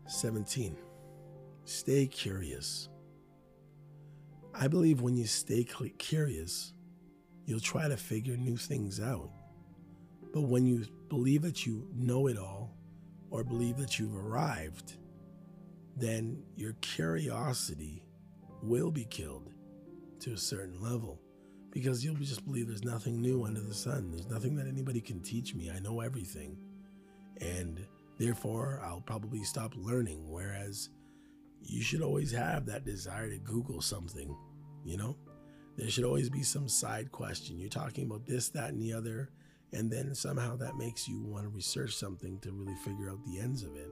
Seventeen. 0.08 0.78
Stay 1.66 2.08
curious. 2.08 2.90
I 4.54 4.68
believe 4.68 5.02
when 5.02 5.16
you 5.16 5.26
stay 5.26 5.64
curious, 5.64 6.74
you'll 7.46 7.60
try 7.60 7.88
to 7.88 7.98
figure 7.98 8.38
new 8.38 8.58
things 8.58 9.00
out. 9.00 9.32
But 10.34 10.42
when 10.42 10.66
you 10.66 10.86
believe 11.10 11.42
that 11.44 11.66
you 11.66 11.88
know 11.96 12.28
it 12.28 12.38
all 12.38 12.76
or 13.32 13.44
believe 13.44 13.78
that 13.78 13.98
you've 13.98 14.16
arrived, 14.16 14.94
then 15.96 16.44
your 16.56 16.74
curiosity 16.82 18.04
will 18.62 18.92
be 18.92 19.06
killed 19.06 19.52
to 20.20 20.34
a 20.34 20.38
certain 20.38 20.82
level 20.82 21.20
because 21.74 22.06
you'll 22.06 22.16
just 22.16 22.46
believe 22.46 22.68
there's 22.68 22.86
nothing 22.86 23.22
new 23.22 23.44
under 23.44 23.60
the 23.60 23.74
sun. 23.74 24.12
There's 24.12 24.30
nothing 24.30 24.56
that 24.56 24.68
anybody 24.68 25.02
can 25.02 25.22
teach 25.22 25.54
me. 25.54 25.70
I 25.70 25.80
know 25.80 26.00
everything. 26.00 26.56
And 27.42 27.86
Therefore, 28.18 28.82
I'll 28.84 29.02
probably 29.02 29.44
stop 29.44 29.74
learning. 29.76 30.30
Whereas 30.30 30.90
you 31.62 31.82
should 31.82 32.02
always 32.02 32.32
have 32.32 32.66
that 32.68 32.86
desire 32.86 33.30
to 33.30 33.38
Google 33.38 33.82
something, 33.82 34.36
you 34.86 34.98
know? 34.98 35.18
There 35.76 35.90
should 35.90 36.04
always 36.04 36.30
be 36.30 36.44
some 36.44 36.70
side 36.70 37.12
question. 37.12 37.60
You're 37.60 37.70
talking 37.70 38.06
about 38.06 38.28
this, 38.28 38.50
that, 38.50 38.70
and 38.70 38.82
the 38.82 38.94
other, 38.94 39.30
and 39.72 39.92
then 39.92 40.14
somehow 40.14 40.56
that 40.58 40.78
makes 40.78 41.08
you 41.08 41.24
want 41.24 41.46
to 41.46 41.50
research 41.50 41.96
something 41.96 42.40
to 42.42 42.52
really 42.52 42.76
figure 42.86 43.10
out 43.10 43.26
the 43.26 43.40
ends 43.40 43.64
of 43.64 43.76
it 43.76 43.90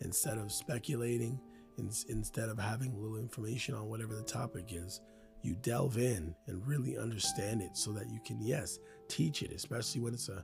instead 0.00 0.38
of 0.38 0.52
speculating, 0.52 1.40
instead 1.76 2.48
of 2.48 2.58
having 2.58 2.94
little 2.94 3.16
information 3.16 3.74
on 3.74 3.88
whatever 3.88 4.14
the 4.14 4.22
topic 4.22 4.66
is. 4.70 5.00
You 5.44 5.54
delve 5.62 5.98
in 5.98 6.34
and 6.46 6.66
really 6.66 6.96
understand 6.96 7.60
it 7.60 7.76
so 7.76 7.92
that 7.92 8.08
you 8.10 8.18
can, 8.24 8.40
yes, 8.40 8.78
teach 9.08 9.42
it, 9.42 9.52
especially 9.52 10.00
when 10.00 10.14
it's 10.14 10.30
a 10.30 10.42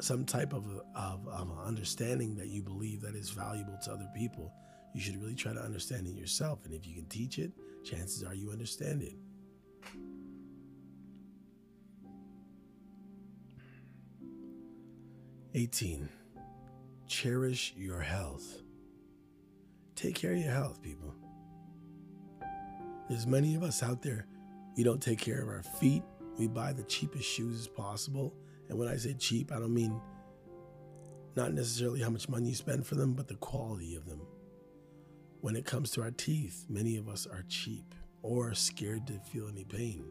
some 0.00 0.24
type 0.24 0.52
of, 0.54 0.64
of, 0.96 1.28
of 1.28 1.52
understanding 1.64 2.34
that 2.36 2.48
you 2.48 2.62
believe 2.62 3.00
that 3.02 3.14
is 3.14 3.30
valuable 3.30 3.78
to 3.84 3.92
other 3.92 4.08
people. 4.16 4.50
You 4.94 5.00
should 5.00 5.20
really 5.20 5.34
try 5.34 5.52
to 5.52 5.60
understand 5.60 6.06
it 6.06 6.14
yourself. 6.14 6.64
And 6.64 6.72
if 6.72 6.86
you 6.86 6.94
can 6.94 7.06
teach 7.06 7.38
it, 7.38 7.52
chances 7.84 8.24
are 8.24 8.34
you 8.34 8.50
understand 8.50 9.02
it. 9.02 9.14
Eighteen. 15.54 16.08
Cherish 17.06 17.74
your 17.76 18.00
health. 18.00 18.62
Take 19.94 20.14
care 20.14 20.32
of 20.32 20.38
your 20.38 20.50
health, 20.50 20.82
people. 20.82 21.14
There's 23.08 23.26
many 23.26 23.54
of 23.54 23.62
us 23.62 23.82
out 23.82 24.02
there, 24.02 24.26
we 24.76 24.82
don't 24.82 25.02
take 25.02 25.18
care 25.18 25.42
of 25.42 25.48
our 25.48 25.62
feet. 25.62 26.02
We 26.36 26.48
buy 26.48 26.72
the 26.72 26.82
cheapest 26.84 27.28
shoes 27.28 27.60
as 27.60 27.68
possible 27.68 28.34
and 28.68 28.78
when 28.78 28.88
I 28.88 28.96
say 28.96 29.14
cheap, 29.14 29.52
I 29.52 29.58
don't 29.58 29.74
mean 29.74 30.00
not 31.36 31.52
necessarily 31.52 32.00
how 32.00 32.10
much 32.10 32.28
money 32.28 32.48
you 32.48 32.54
spend 32.54 32.86
for 32.86 32.94
them, 32.94 33.14
but 33.14 33.28
the 33.28 33.36
quality 33.36 33.96
of 33.96 34.06
them. 34.06 34.20
When 35.40 35.56
it 35.56 35.66
comes 35.66 35.90
to 35.92 36.02
our 36.02 36.10
teeth, 36.10 36.64
many 36.68 36.96
of 36.96 37.08
us 37.08 37.26
are 37.26 37.44
cheap 37.48 37.94
or 38.22 38.54
scared 38.54 39.06
to 39.08 39.18
feel 39.18 39.48
any 39.48 39.64
pain. 39.64 40.04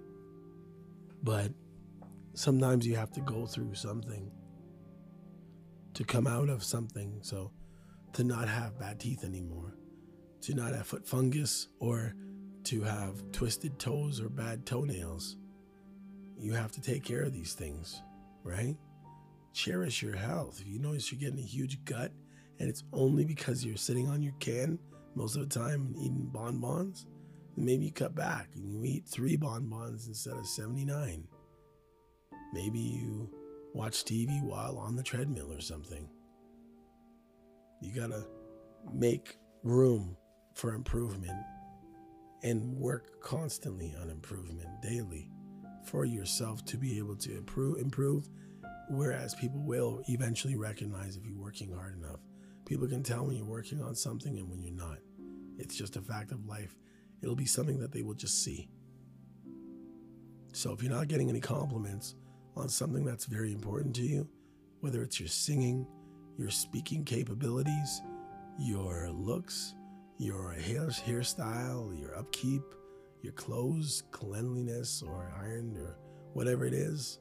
But 1.23 1.51
sometimes 2.35 2.85
you 2.85 2.95
have 2.95 3.11
to 3.13 3.21
go 3.21 3.45
through 3.47 3.73
something 3.73 4.31
to 5.95 6.03
come 6.03 6.27
out 6.27 6.49
of 6.49 6.63
something. 6.63 7.19
So 7.21 7.51
to 8.13 8.23
not 8.23 8.47
have 8.47 8.77
bad 8.77 8.99
teeth 8.99 9.23
anymore, 9.23 9.73
to 10.41 10.53
not 10.53 10.73
have 10.73 10.85
foot 10.85 11.07
fungus, 11.07 11.69
or 11.79 12.13
to 12.65 12.81
have 12.81 13.31
twisted 13.31 13.79
toes 13.79 14.21
or 14.21 14.29
bad 14.29 14.65
toenails. 14.65 15.37
You 16.39 16.53
have 16.53 16.71
to 16.73 16.81
take 16.81 17.03
care 17.03 17.21
of 17.21 17.33
these 17.33 17.53
things 17.53 18.01
right? 18.43 18.75
Cherish 19.53 20.01
your 20.01 20.15
health. 20.15 20.59
If 20.61 20.67
you 20.67 20.79
notice 20.79 21.11
you're 21.11 21.19
getting 21.19 21.39
a 21.39 21.47
huge 21.47 21.83
gut 21.85 22.11
and 22.59 22.69
it's 22.69 22.83
only 22.91 23.25
because 23.25 23.65
you're 23.65 23.77
sitting 23.77 24.07
on 24.07 24.21
your 24.21 24.33
can 24.39 24.79
most 25.15 25.35
of 25.35 25.47
the 25.47 25.59
time 25.59 25.87
and 25.87 25.97
eating 25.97 26.29
bonbons, 26.31 27.07
maybe 27.55 27.85
you 27.85 27.91
cut 27.91 28.15
back 28.15 28.49
and 28.55 28.69
you 28.69 28.83
eat 28.83 29.05
three 29.07 29.35
bonbons 29.35 30.07
instead 30.07 30.35
of 30.35 30.47
79. 30.47 31.27
Maybe 32.53 32.79
you 32.79 33.29
watch 33.73 34.03
TV 34.03 34.41
while 34.43 34.77
on 34.77 34.95
the 34.95 35.03
treadmill 35.03 35.51
or 35.51 35.61
something. 35.61 36.07
You 37.81 37.93
gotta 37.93 38.25
make 38.93 39.37
room 39.63 40.15
for 40.53 40.73
improvement 40.73 41.39
and 42.43 42.77
work 42.77 43.21
constantly 43.21 43.95
on 44.01 44.09
improvement 44.09 44.67
daily 44.81 45.29
for 45.83 46.05
yourself 46.05 46.63
to 46.65 46.77
be 46.77 46.97
able 46.97 47.15
to 47.15 47.37
improve, 47.37 47.79
improve. 47.79 48.29
Whereas 48.89 49.33
people 49.35 49.61
will 49.61 50.03
eventually 50.07 50.55
recognize 50.55 51.15
if 51.15 51.25
you're 51.25 51.37
working 51.37 51.71
hard 51.71 51.97
enough. 51.97 52.19
People 52.65 52.87
can 52.87 53.03
tell 53.03 53.25
when 53.25 53.35
you're 53.35 53.45
working 53.45 53.81
on 53.81 53.95
something 53.95 54.37
and 54.37 54.49
when 54.49 54.61
you're 54.61 54.73
not. 54.73 54.97
It's 55.57 55.75
just 55.75 55.95
a 55.95 56.01
fact 56.01 56.31
of 56.31 56.45
life. 56.45 56.75
It'll 57.21 57.35
be 57.35 57.45
something 57.45 57.79
that 57.79 57.91
they 57.91 58.01
will 58.01 58.13
just 58.13 58.43
see. 58.43 58.67
So 60.51 60.71
if 60.71 60.83
you're 60.83 60.93
not 60.93 61.07
getting 61.07 61.29
any 61.29 61.39
compliments 61.39 62.15
on 62.55 62.69
something 62.69 63.05
that's 63.05 63.25
very 63.25 63.51
important 63.51 63.95
to 63.95 64.01
you, 64.03 64.27
whether 64.81 65.01
it's 65.01 65.19
your 65.19 65.29
singing, 65.29 65.87
your 66.37 66.49
speaking 66.49 67.05
capabilities, 67.05 68.01
your 68.59 69.09
looks, 69.11 69.73
your 70.17 70.51
hair 70.53 70.87
hairstyle, 70.87 71.99
your 71.99 72.15
upkeep, 72.17 72.63
your 73.21 73.33
clothes, 73.33 74.03
cleanliness, 74.11 75.01
or 75.01 75.33
ironed, 75.39 75.77
or 75.77 75.97
whatever 76.33 76.65
it 76.65 76.73
is. 76.73 77.19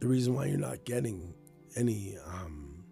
The 0.00 0.08
reason 0.08 0.34
why 0.34 0.46
you're 0.46 0.58
not 0.58 0.84
getting 0.84 1.34
any, 1.76 2.16
um, 2.26 2.84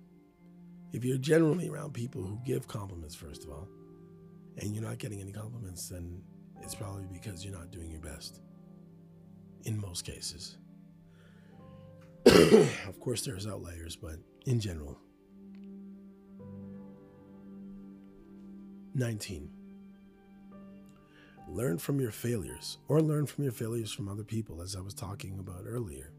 if 0.92 1.04
you're 1.04 1.18
generally 1.18 1.68
around 1.68 1.94
people 1.94 2.22
who 2.22 2.38
give 2.44 2.68
compliments, 2.68 3.14
first 3.14 3.44
of 3.44 3.50
all, 3.50 3.68
and 4.58 4.74
you're 4.74 4.84
not 4.84 4.98
getting 4.98 5.20
any 5.20 5.32
compliments, 5.32 5.88
then 5.88 6.22
it's 6.62 6.74
probably 6.74 7.06
because 7.12 7.44
you're 7.44 7.56
not 7.56 7.70
doing 7.70 7.90
your 7.90 8.00
best. 8.00 8.40
In 9.64 9.80
most 9.80 10.04
cases. 10.04 10.58
of 12.26 13.00
course, 13.00 13.22
there's 13.22 13.46
outliers, 13.46 13.96
but 13.96 14.16
in 14.46 14.60
general. 14.60 14.98
19 18.94 19.50
learn 21.52 21.78
from 21.78 22.00
your 22.00 22.10
failures 22.10 22.78
or 22.88 23.00
learn 23.00 23.26
from 23.26 23.44
your 23.44 23.52
failures 23.52 23.92
from 23.92 24.08
other 24.08 24.24
people, 24.24 24.62
as 24.62 24.76
I 24.76 24.80
was 24.80 24.94
talking 24.94 25.38
about 25.38 25.64
earlier. 25.66 26.10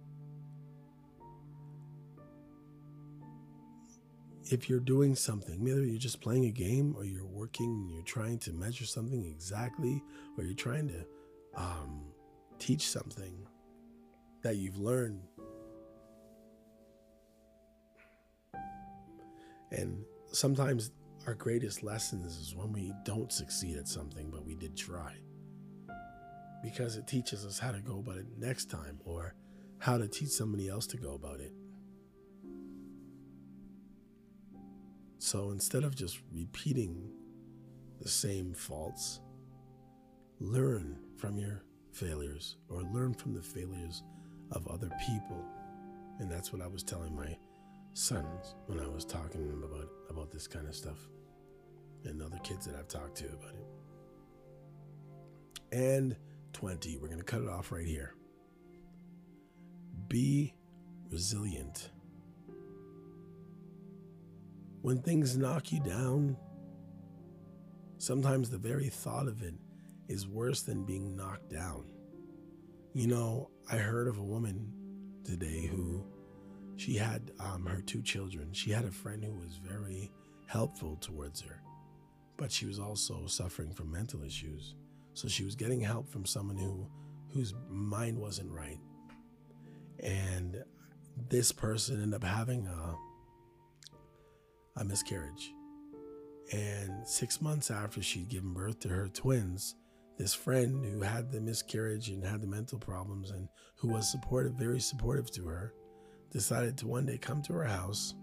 If 4.45 4.69
you're 4.69 4.80
doing 4.80 5.15
something, 5.15 5.63
whether 5.63 5.84
you're 5.84 5.97
just 5.97 6.21
playing 6.21 6.45
a 6.45 6.51
game 6.51 6.93
or 6.97 7.05
you're 7.05 7.26
working 7.26 7.65
and 7.65 7.91
you're 7.91 8.03
trying 8.03 8.38
to 8.39 8.51
measure 8.51 8.86
something 8.86 9.26
exactly, 9.26 10.03
or 10.38 10.43
you're 10.43 10.53
trying 10.53 10.89
to 10.89 11.05
um, 11.55 12.01
teach 12.59 12.88
something 12.88 13.47
that 14.41 14.57
you've 14.57 14.78
learned, 14.78 15.21
and 19.71 20.03
sometimes 20.32 20.91
our 21.28 21.34
greatest 21.34 21.84
lessons 21.84 22.38
is 22.38 22.55
when 22.55 22.71
we 22.71 22.93
don't 23.05 23.32
succeed 23.32 23.78
at 23.78 23.88
something, 23.88 24.30
but 24.30 24.45
we 24.45 24.55
did 24.55 24.76
try. 24.76 25.13
Because 26.61 26.95
it 26.95 27.07
teaches 27.07 27.45
us 27.45 27.59
how 27.59 27.71
to 27.71 27.80
go 27.80 27.99
about 27.99 28.17
it 28.17 28.28
next 28.38 28.69
time 28.69 28.99
or 29.05 29.34
how 29.80 29.97
to 29.97 30.07
teach 30.07 30.30
somebody 30.30 30.69
else 30.69 30.88
to 30.88 30.97
go 30.97 31.13
about 31.13 31.39
it. 31.39 31.53
So 35.19 35.51
instead 35.51 35.84
of 35.84 35.95
just 35.95 36.19
repeating 36.32 37.09
the 38.01 38.09
same 38.09 38.53
faults, 38.53 39.21
learn 40.39 40.99
from 41.17 41.38
your 41.38 41.63
failures 41.91 42.57
or 42.69 42.82
learn 42.82 43.13
from 43.13 43.34
the 43.34 43.41
failures 43.41 44.03
of 44.51 44.67
other 44.67 44.91
people. 45.05 45.45
And 46.19 46.30
that's 46.30 46.51
what 46.51 46.61
I 46.61 46.67
was 46.67 46.84
telling 46.84 47.15
my 47.15 47.38
sons 47.93 48.55
when 48.65 48.80
I 48.80 48.88
was 48.88 49.05
talking 49.05 49.41
to 49.41 49.47
them 49.47 49.63
about 49.63 49.88
about 50.09 50.32
this 50.32 50.47
kind 50.47 50.67
of 50.67 50.76
stuff, 50.76 50.97
and 52.06 52.22
other 52.22 52.39
kids 52.43 52.66
that 52.66 52.76
I've 52.76 52.88
talked 52.88 53.16
to 53.18 53.26
about 53.26 53.56
it. 53.56 53.68
And 55.72 56.16
20, 56.54 56.97
we're 56.97 57.08
going 57.08 57.20
to 57.20 57.26
cut 57.26 57.41
it 57.41 57.49
off 57.49 57.72
right 57.72 57.88
here. 57.88 58.14
Be 60.08 60.54
resilient. 61.10 61.89
When 64.82 65.01
things 65.01 65.38
knock 65.38 65.72
you 65.72 65.80
down, 65.80 66.38
sometimes 67.97 68.49
the 68.49 68.58
very 68.58 68.89
thought 68.89 69.28
of 69.28 69.41
it 69.41 69.56
is 70.08 70.28
worse 70.28 70.62
than 70.62 70.84
being 70.84 71.16
knocked 71.16 71.49
down. 71.49 71.86
You 72.93 73.08
know, 73.08 73.49
I 73.72 73.78
heard 73.78 74.08
of 74.08 74.20
a 74.20 74.24
woman 74.24 74.72
today 75.24 75.66
who 75.66 76.06
she 76.76 76.97
had 76.97 77.32
um, 77.39 77.66
her 77.66 77.82
two 77.82 78.01
children. 78.01 78.51
She 78.51 78.72
had 78.72 78.86
a 78.86 78.91
friend 78.91 79.24
who 79.24 79.34
was 79.34 79.56
very 79.56 80.12
helpful 80.47 80.97
towards 80.97 81.41
her, 81.41 81.62
but 82.43 82.51
she 82.51 82.65
was 82.65 82.77
also 82.77 83.25
suffering 83.25 83.71
from 83.71 83.89
mental 83.89 84.21
issues. 84.21 84.75
So 85.13 85.29
she 85.29 85.45
was 85.45 85.55
getting 85.55 85.79
help 85.79 86.11
from 86.11 86.25
someone 86.25 86.57
who 86.57 86.85
whose 87.31 87.53
mind 87.69 88.17
wasn't 88.19 88.51
right. 88.51 88.81
And 89.99 90.61
this 91.29 91.53
person 91.53 92.01
ended 92.01 92.21
up 92.21 92.23
having 92.25 92.67
a, 92.67 92.95
a 94.75 94.83
miscarriage. 94.83 95.53
And 96.51 97.07
six 97.07 97.41
months 97.41 97.71
after 97.71 98.01
she'd 98.01 98.27
given 98.27 98.53
birth 98.53 98.81
to 98.81 98.89
her 98.89 99.07
twins, 99.07 99.75
this 100.17 100.33
friend 100.33 100.83
who 100.83 100.99
had 100.99 101.31
the 101.31 101.39
miscarriage 101.39 102.09
and 102.09 102.25
had 102.25 102.41
the 102.41 102.47
mental 102.47 102.77
problems 102.77 103.31
and 103.31 103.47
who 103.77 103.87
was 103.87 104.11
supportive, 104.11 104.55
very 104.55 104.81
supportive 104.81 105.31
to 105.31 105.47
her, 105.47 105.73
decided 106.29 106.77
to 106.79 106.87
one 106.87 107.05
day 107.05 107.17
come 107.17 107.41
to 107.43 107.53
her 107.53 107.63
house, 107.63 108.15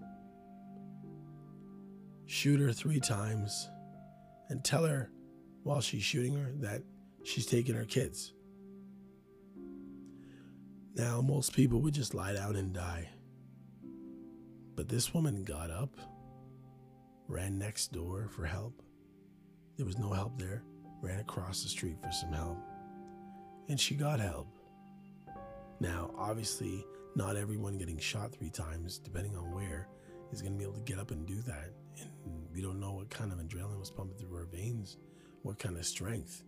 shoot 2.26 2.60
her 2.60 2.74
three 2.74 3.00
times, 3.00 3.70
and 4.50 4.62
tell 4.62 4.84
her 4.84 5.10
while 5.62 5.80
she's 5.80 6.02
shooting 6.02 6.34
her 6.34 6.52
that 6.56 6.82
she's 7.24 7.46
taking 7.46 7.74
her 7.74 7.84
kids. 7.84 8.34
Now, 10.94 11.20
most 11.20 11.54
people 11.54 11.80
would 11.82 11.94
just 11.94 12.14
lie 12.14 12.34
down 12.34 12.56
and 12.56 12.74
die. 12.74 13.08
But 14.74 14.88
this 14.88 15.14
woman 15.14 15.44
got 15.44 15.70
up, 15.70 15.96
ran 17.28 17.58
next 17.58 17.92
door 17.92 18.28
for 18.28 18.44
help. 18.44 18.82
There 19.76 19.86
was 19.86 19.98
no 19.98 20.12
help 20.12 20.38
there. 20.38 20.62
Ran 21.00 21.20
across 21.20 21.62
the 21.62 21.68
street 21.68 21.96
for 22.02 22.12
some 22.12 22.32
help. 22.32 22.58
And 23.68 23.80
she 23.80 23.94
got 23.94 24.20
help. 24.20 24.48
Now, 25.78 26.10
obviously, 26.18 26.84
not 27.16 27.36
everyone 27.36 27.78
getting 27.78 27.98
shot 27.98 28.32
three 28.32 28.50
times, 28.50 28.98
depending 28.98 29.36
on 29.36 29.54
where, 29.54 29.88
is 30.32 30.42
going 30.42 30.52
to 30.52 30.58
be 30.58 30.64
able 30.64 30.74
to 30.74 30.80
get 30.80 30.98
up 30.98 31.10
and 31.10 31.26
do 31.26 31.40
that. 31.42 31.70
And 31.98 32.10
we 32.52 32.60
don't 32.60 32.80
know 32.80 32.92
what 32.92 33.10
kind 33.10 33.32
of 33.32 33.38
adrenaline 33.38 33.78
was 33.78 33.90
pumping 33.90 34.18
through 34.18 34.36
her 34.36 34.46
veins, 34.46 34.98
what 35.42 35.58
kind 35.58 35.76
of 35.76 35.84
strength. 35.86 36.42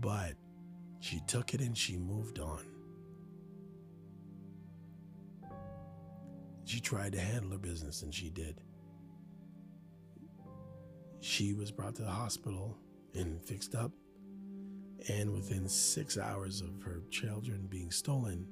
But 0.00 0.34
she 1.00 1.20
took 1.26 1.54
it 1.54 1.60
and 1.60 1.76
she 1.76 1.96
moved 1.96 2.38
on. 2.38 2.64
She 6.64 6.80
tried 6.80 7.12
to 7.12 7.20
handle 7.20 7.52
her 7.52 7.58
business 7.58 8.02
and 8.02 8.14
she 8.14 8.30
did. 8.30 8.60
She 11.20 11.54
was 11.54 11.70
brought 11.70 11.94
to 11.96 12.02
the 12.02 12.10
hospital 12.10 12.76
and 13.14 13.42
fixed 13.42 13.74
up. 13.74 13.90
And 15.08 15.32
within 15.32 15.68
six 15.68 16.18
hours 16.18 16.60
of 16.60 16.82
her 16.82 17.02
children 17.10 17.66
being 17.68 17.90
stolen, 17.90 18.46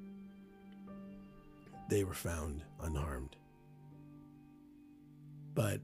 they 1.89 2.03
were 2.03 2.13
found 2.13 2.63
unharmed. 2.81 3.35
But 5.57 5.81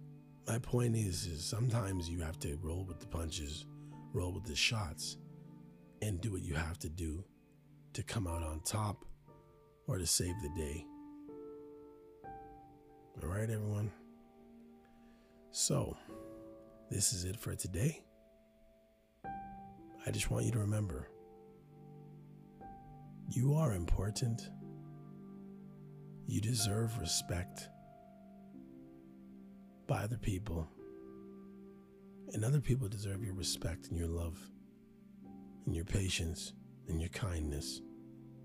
my 0.47 0.59
point 0.59 0.95
is, 0.95 1.25
is 1.25 1.43
sometimes 1.43 2.07
you 2.07 2.21
have 2.21 2.37
to 2.41 2.55
roll 2.61 2.85
with 2.85 2.99
the 2.99 3.07
punches, 3.07 3.65
roll 4.13 4.31
with 4.31 4.43
the 4.43 4.55
shots, 4.55 5.17
and 6.03 6.21
do 6.21 6.31
what 6.31 6.43
you 6.43 6.53
have 6.53 6.77
to 6.79 6.89
do 6.89 7.23
to 7.93 8.03
come 8.03 8.27
out 8.27 8.43
on 8.43 8.61
top 8.63 9.03
or 9.87 9.97
to 9.97 10.05
save 10.05 10.35
the 10.43 10.49
day. 10.49 10.85
All 13.23 13.29
right, 13.29 13.49
everyone. 13.49 13.91
So, 15.49 15.97
this 16.91 17.11
is 17.11 17.23
it 17.23 17.39
for 17.39 17.55
today. 17.55 18.03
I 19.25 20.11
just 20.11 20.29
want 20.29 20.45
you 20.45 20.51
to 20.51 20.59
remember 20.59 21.09
you 23.27 23.55
are 23.55 23.73
important. 23.73 24.51
You 26.27 26.41
deserve 26.41 26.99
respect 26.99 27.69
by 29.93 30.01
other 30.01 30.17
people. 30.17 30.67
And 32.33 32.43
other 32.43 32.59
people 32.59 32.87
deserve 32.87 33.23
your 33.23 33.35
respect 33.35 33.89
and 33.89 33.97
your 33.97 34.07
love, 34.07 34.39
and 35.67 35.75
your 35.75 35.85
patience, 35.85 36.53
and 36.87 36.99
your 36.99 37.11
kindness, 37.11 37.79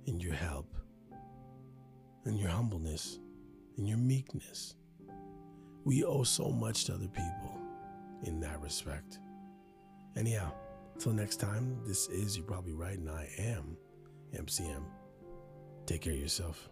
and 0.07 0.23
your 0.23 0.35
help, 0.35 0.77
and 2.27 2.39
your 2.39 2.51
humbleness, 2.51 3.19
and 3.79 3.89
your 3.89 3.97
meekness. 3.97 4.75
We 5.87 6.05
owe 6.05 6.23
so 6.23 6.51
much 6.51 6.85
to 6.85 6.95
other 6.95 7.09
people 7.09 7.59
in 8.25 8.41
that 8.41 8.61
respect. 8.61 9.19
Anyhow, 10.19 10.53
till 10.99 11.13
next 11.13 11.37
time, 11.37 11.79
this 11.87 12.09
is 12.09 12.37
You're 12.37 12.45
Probably 12.45 12.75
Right, 12.75 12.99
and 12.99 13.09
I 13.09 13.27
am 13.39 13.79
MCM. 14.35 14.83
Take 15.87 16.03
care 16.03 16.13
of 16.13 16.19
yourself. 16.19 16.69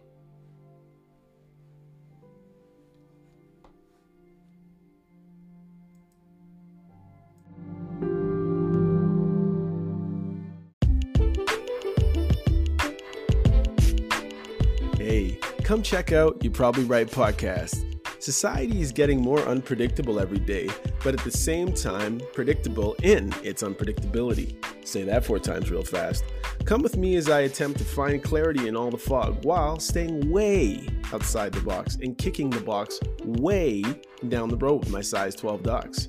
Come 15.66 15.82
check 15.82 16.12
out 16.12 16.44
You 16.44 16.50
Probably 16.52 16.84
Right 16.84 17.08
podcast. 17.08 17.84
Society 18.22 18.80
is 18.80 18.92
getting 18.92 19.20
more 19.20 19.40
unpredictable 19.40 20.20
every 20.20 20.38
day, 20.38 20.68
but 21.02 21.12
at 21.12 21.24
the 21.24 21.30
same 21.32 21.72
time, 21.72 22.20
predictable 22.32 22.94
in 23.02 23.34
its 23.42 23.64
unpredictability. 23.64 24.54
Say 24.86 25.02
that 25.02 25.24
four 25.24 25.40
times 25.40 25.68
real 25.68 25.82
fast. 25.82 26.22
Come 26.66 26.82
with 26.82 26.96
me 26.96 27.16
as 27.16 27.28
I 27.28 27.40
attempt 27.40 27.78
to 27.78 27.84
find 27.84 28.22
clarity 28.22 28.68
in 28.68 28.76
all 28.76 28.92
the 28.92 28.96
fog 28.96 29.44
while 29.44 29.80
staying 29.80 30.30
way 30.30 30.86
outside 31.12 31.50
the 31.50 31.62
box 31.62 31.96
and 31.96 32.16
kicking 32.16 32.48
the 32.48 32.60
box 32.60 33.00
way 33.24 33.82
down 34.28 34.48
the 34.48 34.56
road 34.58 34.84
with 34.84 34.90
my 34.90 35.00
size 35.00 35.34
12 35.34 35.64
docs. 35.64 36.08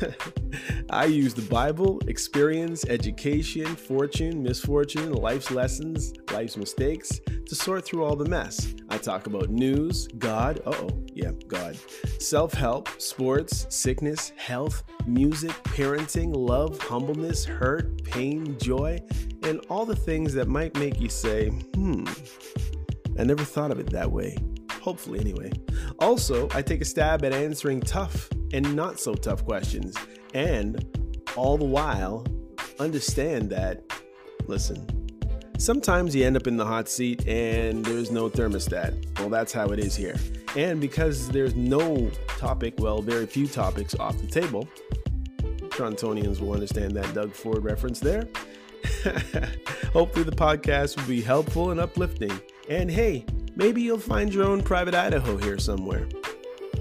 I 0.90 1.04
use 1.04 1.32
the 1.32 1.42
Bible, 1.42 2.00
experience, 2.08 2.84
education, 2.86 3.76
fortune, 3.76 4.42
misfortune, 4.42 5.12
life's 5.12 5.52
lessons, 5.52 6.12
life's 6.32 6.56
mistakes 6.56 7.20
to 7.50 7.56
sort 7.56 7.84
through 7.84 8.04
all 8.04 8.14
the 8.14 8.24
mess. 8.26 8.74
I 8.90 8.96
talk 8.96 9.26
about 9.26 9.50
news, 9.50 10.06
God, 10.18 10.60
uh 10.66 10.72
oh, 10.72 11.02
yeah, 11.12 11.32
God, 11.48 11.76
self 12.20 12.54
help, 12.54 12.88
sports, 13.00 13.66
sickness, 13.68 14.32
health, 14.36 14.84
music, 15.04 15.50
parenting, 15.64 16.30
love, 16.32 16.80
humbleness, 16.80 17.44
hurt, 17.44 18.04
pain, 18.04 18.56
joy, 18.60 19.00
and 19.42 19.58
all 19.68 19.84
the 19.84 19.96
things 19.96 20.32
that 20.34 20.46
might 20.46 20.76
make 20.76 21.00
you 21.00 21.08
say, 21.08 21.48
hmm, 21.48 22.04
I 23.18 23.24
never 23.24 23.42
thought 23.42 23.72
of 23.72 23.80
it 23.80 23.90
that 23.90 24.12
way. 24.12 24.38
Hopefully, 24.80 25.18
anyway. 25.18 25.50
Also, 25.98 26.48
I 26.54 26.62
take 26.62 26.80
a 26.80 26.84
stab 26.84 27.24
at 27.24 27.32
answering 27.32 27.80
tough 27.80 28.28
and 28.52 28.76
not 28.76 29.00
so 29.00 29.12
tough 29.12 29.44
questions, 29.44 29.96
and 30.34 30.86
all 31.34 31.58
the 31.58 31.64
while, 31.64 32.24
understand 32.78 33.50
that, 33.50 33.82
listen, 34.46 34.86
sometimes 35.60 36.14
you 36.14 36.24
end 36.24 36.36
up 36.36 36.46
in 36.46 36.56
the 36.56 36.64
hot 36.64 36.88
seat 36.88 37.26
and 37.28 37.84
there's 37.84 38.10
no 38.10 38.30
thermostat. 38.30 39.18
Well, 39.18 39.28
that's 39.28 39.52
how 39.52 39.68
it 39.68 39.78
is 39.78 39.94
here. 39.94 40.16
And 40.56 40.80
because 40.80 41.28
there's 41.28 41.54
no 41.54 42.10
topic, 42.28 42.74
well, 42.78 43.02
very 43.02 43.26
few 43.26 43.46
topics 43.46 43.94
off 43.94 44.18
the 44.18 44.26
table, 44.26 44.68
Torontonians 45.68 46.40
will 46.40 46.52
understand 46.52 46.92
that 46.96 47.14
Doug 47.14 47.32
Ford 47.32 47.62
reference 47.62 48.00
there. 48.00 48.28
Hopefully, 49.92 50.24
the 50.24 50.36
podcast 50.36 50.96
will 50.96 51.06
be 51.06 51.20
helpful 51.20 51.70
and 51.70 51.78
uplifting. 51.78 52.32
And 52.68 52.90
hey, 52.90 53.24
maybe 53.54 53.82
you'll 53.82 53.98
find 53.98 54.32
your 54.32 54.44
own 54.44 54.62
private 54.62 54.94
Idaho 54.94 55.36
here 55.36 55.58
somewhere. 55.58 56.08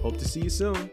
Hope 0.02 0.18
to 0.18 0.28
see 0.28 0.42
you 0.42 0.50
soon. 0.50 0.90